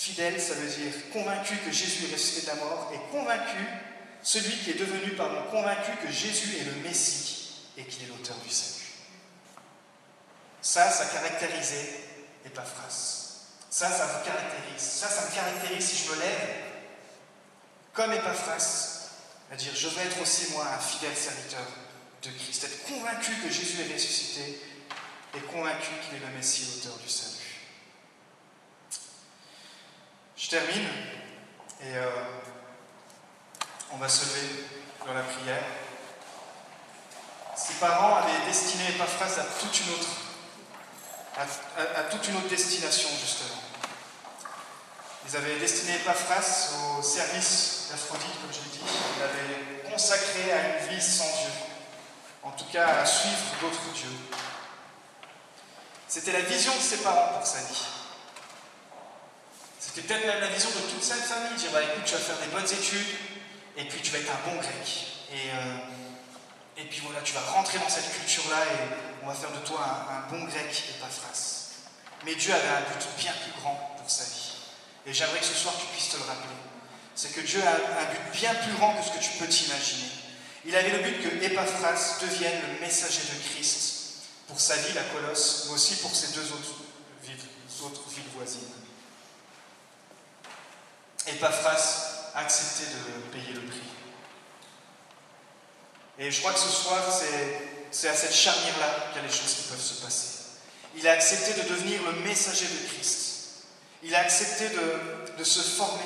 Fidèle, 0.00 0.40
ça 0.40 0.54
veut 0.54 0.66
dire 0.66 0.94
convaincu 1.12 1.58
que 1.58 1.70
Jésus 1.70 2.06
est 2.06 2.14
ressuscité 2.14 2.46
de 2.46 2.46
la 2.46 2.64
mort, 2.64 2.90
et 2.94 3.12
convaincu, 3.12 3.66
celui 4.22 4.56
qui 4.56 4.70
est 4.70 4.80
devenu, 4.80 5.10
pardon, 5.10 5.42
convaincu 5.50 5.90
que 6.02 6.10
Jésus 6.10 6.56
est 6.56 6.64
le 6.64 6.72
Messie 6.76 7.66
et 7.76 7.84
qu'il 7.84 8.04
est 8.04 8.06
l'auteur 8.06 8.36
du 8.36 8.48
salut. 8.48 8.86
Ça, 10.62 10.90
ça 10.90 11.04
caractérisait 11.04 12.00
Epaphras. 12.46 13.42
Ça, 13.68 13.90
ça 13.90 14.06
vous 14.06 14.24
caractérise. 14.24 14.80
Ça, 14.80 15.06
ça 15.06 15.28
me 15.28 15.34
caractérise 15.34 15.84
si 15.84 16.06
je 16.06 16.12
me 16.12 16.18
lève 16.18 16.48
comme 17.92 18.14
Epaphras, 18.14 19.10
à 19.52 19.56
dire 19.56 19.72
je 19.74 19.86
veux 19.86 20.00
être 20.00 20.22
aussi 20.22 20.50
moi 20.52 20.66
un 20.66 20.78
fidèle 20.78 21.14
serviteur 21.14 21.66
de 22.22 22.30
Christ, 22.30 22.64
être 22.64 22.84
convaincu 22.84 23.32
que 23.44 23.50
Jésus 23.50 23.82
est 23.82 23.92
ressuscité 23.92 24.62
et 25.36 25.40
convaincu 25.40 25.90
qu'il 26.06 26.16
est 26.16 26.26
le 26.26 26.34
Messie, 26.38 26.68
l'auteur 26.74 26.96
du 26.96 27.08
salut. 27.10 27.39
Je 30.40 30.48
termine 30.48 30.88
et 31.82 31.96
euh, 31.96 32.08
on 33.92 33.98
va 33.98 34.08
se 34.08 34.24
lever 34.24 34.64
dans 35.06 35.12
la 35.12 35.20
prière. 35.20 35.62
Ses 37.54 37.74
parents 37.74 38.16
avaient 38.16 38.46
destiné 38.46 38.88
Epaphras 38.88 39.38
à 39.38 39.44
toute 39.60 39.80
une 39.80 39.92
autre, 39.92 40.08
à, 41.36 42.02
toute 42.04 42.26
une 42.28 42.36
autre 42.36 42.48
destination 42.48 43.10
justement. 43.20 43.60
Ils 45.28 45.36
avaient 45.36 45.58
destiné 45.58 45.96
Epaphras 45.96 46.70
au 46.98 47.02
service 47.02 47.88
d'Aphrodite, 47.90 48.40
comme 48.40 48.50
je 48.50 48.60
l'ai 48.60 48.78
dit. 48.78 48.92
Ils 49.16 49.20
l'avaient 49.20 49.90
consacré 49.92 50.52
à 50.52 50.68
une 50.68 50.88
vie 50.88 51.02
sans 51.02 51.24
Dieu, 51.24 51.52
en 52.44 52.52
tout 52.52 52.66
cas 52.72 53.02
à 53.02 53.04
suivre 53.04 53.36
d'autres 53.60 53.92
dieux. 53.94 54.16
C'était 56.08 56.32
la 56.32 56.40
vision 56.40 56.74
de 56.74 56.80
ses 56.80 57.02
parents 57.02 57.34
pour 57.36 57.46
sa 57.46 57.58
vie. 57.58 57.99
C'était 59.92 60.06
peut-être 60.06 60.24
même 60.24 60.40
la 60.40 60.46
vision 60.46 60.70
de 60.70 60.86
toute 60.86 61.02
sa 61.02 61.16
famille, 61.16 61.58
dire 61.58 61.72
bah, 61.72 61.82
écoute, 61.82 62.04
tu 62.06 62.14
vas 62.14 62.20
faire 62.20 62.38
des 62.38 62.46
bonnes 62.54 62.62
études, 62.62 63.10
et 63.76 63.84
puis 63.86 64.00
tu 64.00 64.12
vas 64.12 64.18
être 64.18 64.30
un 64.30 64.48
bon 64.48 64.54
grec. 64.54 64.86
Et, 65.34 65.50
euh, 65.50 65.78
et 66.78 66.84
puis 66.84 67.00
voilà, 67.02 67.20
tu 67.22 67.32
vas 67.32 67.40
rentrer 67.40 67.80
dans 67.80 67.88
cette 67.88 68.08
culture-là, 68.14 68.62
et 68.70 69.24
on 69.24 69.26
va 69.26 69.34
faire 69.34 69.50
de 69.50 69.66
toi 69.66 69.82
un, 69.82 70.30
bon 70.30 70.44
grec 70.44 70.70
et. 70.70 72.24
Mais 72.24 72.34
Dieu 72.36 72.54
avait 72.54 72.68
un 72.68 72.82
but 72.82 73.02
bien 73.18 73.32
plus 73.42 73.60
grand 73.60 73.96
pour 73.98 74.08
sa 74.08 74.22
vie. 74.24 74.52
Et 75.06 75.12
j'aimerais 75.12 75.40
que 75.40 75.46
ce 75.46 75.54
soir 75.54 75.74
tu 75.80 75.86
puisses 75.86 76.10
te 76.10 76.18
le 76.18 76.22
rappeler. 76.22 76.54
C'est 77.16 77.32
que 77.32 77.40
Dieu 77.40 77.60
a 77.66 77.72
un 77.72 78.04
but 78.04 78.38
bien 78.38 78.54
plus 78.54 78.72
grand 78.74 78.94
que 78.94 79.04
ce 79.04 79.10
que 79.10 79.24
tu 79.24 79.38
peux 79.38 79.48
t'imaginer. 79.48 80.10
Il 80.66 80.76
avait 80.76 80.90
le 80.90 80.98
but 80.98 81.20
que 81.20 81.44
Epaphras 81.44 82.18
devienne 82.20 82.60
le 82.74 82.80
messager 82.80 83.22
de 83.22 83.48
Christ 83.48 84.28
pour 84.46 84.60
sa 84.60 84.76
ville 84.76 84.98
à 84.98 85.04
Colosse, 85.14 85.64
mais 85.66 85.74
aussi 85.74 85.96
pour 85.96 86.14
ses 86.14 86.28
deux 86.28 86.46
autres 86.52 86.76
autres 87.82 88.08
villes 88.10 88.30
voisines. 88.36 88.79
Epaphras 91.26 92.32
a 92.34 92.40
accepté 92.40 92.84
de 92.86 93.30
payer 93.32 93.52
le 93.54 93.60
prix. 93.60 93.80
Et 96.18 96.30
je 96.30 96.40
crois 96.40 96.52
que 96.52 96.58
ce 96.58 96.68
soir, 96.68 97.02
c'est 97.90 98.08
à 98.08 98.14
cette 98.14 98.34
charnière-là 98.34 99.06
qu'il 99.12 99.22
y 99.22 99.24
a 99.24 99.28
les 99.28 99.34
choses 99.34 99.54
qui 99.54 99.62
peuvent 99.68 99.80
se 99.80 100.02
passer. 100.02 100.28
Il 100.96 101.06
a 101.08 101.12
accepté 101.12 101.62
de 101.62 101.68
devenir 101.68 102.02
le 102.02 102.20
messager 102.20 102.66
de 102.66 102.88
Christ. 102.88 103.30
Il 104.02 104.14
a 104.14 104.20
accepté 104.20 104.68
de, 104.68 105.44
se 105.44 105.60
former. 105.60 106.04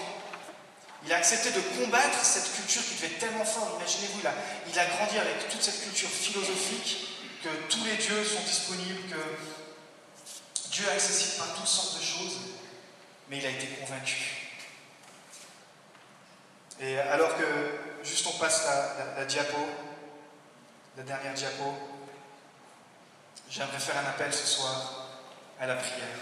Il 1.05 1.13
a 1.13 1.17
accepté 1.17 1.51
de 1.51 1.61
combattre 1.61 2.25
cette 2.25 2.55
culture 2.55 2.83
qui 2.85 2.95
devait 2.95 3.07
être 3.09 3.19
tellement 3.19 3.45
forte. 3.45 3.77
Imaginez-vous, 3.81 4.21
il 4.23 4.73
il 4.73 4.79
a 4.79 4.87
grandi 4.87 5.19
avec 5.19 5.49
toute 5.49 5.63
cette 5.63 5.83
culture 5.83 6.09
philosophique, 6.09 7.09
que 7.43 7.49
tous 7.69 7.85
les 7.85 7.97
dieux 7.97 8.25
sont 8.25 8.43
disponibles, 8.43 9.03
que 9.11 10.71
Dieu 10.71 10.85
est 10.89 10.93
accessible 10.93 11.37
par 11.39 11.55
toutes 11.55 11.67
sortes 11.67 11.99
de 11.99 12.05
choses, 12.05 12.39
mais 13.29 13.39
il 13.39 13.47
a 13.47 13.51
été 13.51 13.67
convaincu. 13.81 14.44
Et 16.81 16.99
alors 16.99 17.37
que, 17.37 17.45
juste 18.03 18.27
on 18.27 18.39
passe 18.39 18.65
la, 18.67 19.21
la, 19.21 19.25
diapo, 19.25 19.59
la 20.97 21.03
dernière 21.05 21.35
diapo, 21.35 21.75
j'aimerais 23.49 23.79
faire 23.79 23.97
un 23.99 24.09
appel 24.09 24.33
ce 24.33 24.47
soir 24.47 25.09
à 25.61 25.67
la 25.67 25.77
prière. 25.77 26.19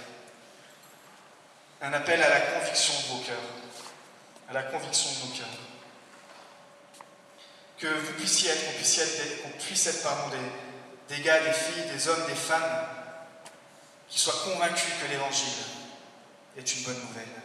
Un 1.80 1.92
appel 1.94 2.22
à 2.22 2.28
la 2.28 2.40
conviction 2.40 2.94
de 2.94 3.06
vos 3.14 3.24
cœurs. 3.24 3.36
À 4.48 4.52
la 4.52 4.62
conviction 4.64 5.10
de 5.10 5.28
nos 5.28 5.36
cœurs. 5.36 5.46
Que 7.78 7.86
vous 7.86 8.12
puissiez 8.12 8.50
être, 8.50 9.42
qu'on 9.42 9.58
puisse 9.58 9.86
être, 9.86 10.02
pardon, 10.02 10.28
des, 10.28 11.16
des 11.16 11.22
gars, 11.22 11.40
des 11.40 11.52
filles, 11.52 11.90
des 11.90 12.08
hommes, 12.08 12.26
des 12.26 12.34
femmes 12.34 12.86
qui 14.08 14.18
soient 14.18 14.44
convaincus 14.44 14.92
que 15.02 15.10
l'Évangile 15.10 15.64
est 16.56 16.74
une 16.74 16.82
bonne 16.84 17.00
nouvelle 17.00 17.42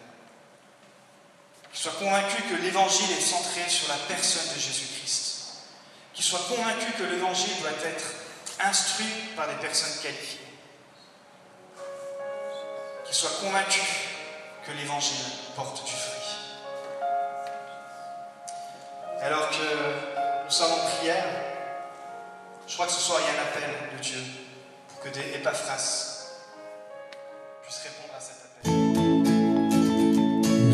soit 1.77 1.99
convaincu 1.99 2.41
que 2.43 2.55
l'évangile 2.55 3.11
est 3.11 3.21
centré 3.21 3.61
sur 3.69 3.87
la 3.87 3.97
personne 4.07 4.47
de 4.55 4.59
Jésus-Christ, 4.59 5.45
qui 6.11 6.23
soit 6.23 6.41
convaincu 6.49 6.91
que 6.97 7.03
l'évangile 7.03 7.53
doit 7.61 7.69
être 7.85 8.05
instruit 8.59 9.13
par 9.35 9.47
des 9.47 9.55
personnes 9.55 10.01
qualifiées, 10.01 10.47
qui 13.05 13.13
soit 13.13 13.29
convaincu 13.41 13.81
que 14.65 14.71
l'évangile 14.71 15.23
porte 15.55 15.85
du 15.85 15.91
fruit. 15.91 16.17
Alors 19.21 19.49
que 19.51 20.45
nous 20.45 20.51
sommes 20.51 20.71
en 20.71 20.97
prière, 20.97 21.25
je 22.67 22.73
crois 22.73 22.87
que 22.87 22.91
ce 22.91 23.01
soir 23.01 23.19
il 23.21 23.33
y 23.33 23.37
a 23.37 23.39
un 23.39 23.43
appel 23.45 23.97
de 23.97 24.01
Dieu 24.01 24.23
pour 24.89 24.99
que 25.01 25.09
des 25.09 25.35
épaphras 25.35 26.07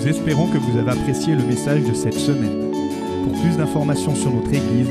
Nous 0.04 0.10
espérons 0.10 0.48
que 0.48 0.58
vous 0.58 0.78
avez 0.78 0.92
apprécié 0.92 1.34
le 1.34 1.46
message 1.46 1.82
de 1.84 1.94
cette 1.94 2.20
semaine. 2.20 2.72
Pour 3.24 3.40
plus 3.40 3.56
d'informations 3.56 4.14
sur 4.14 4.34
notre 4.34 4.54
Église, 4.54 4.90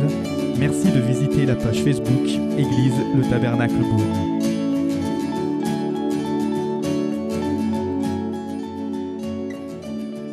merci 0.59 0.91
de 0.91 1.01
visiter 1.01 1.45
la 1.45 1.55
page 1.55 1.83
Facebook 1.83 2.27
Église 2.57 2.95
le 3.15 3.23
Tabernacle 3.29 3.75
Beaune. 3.75 4.32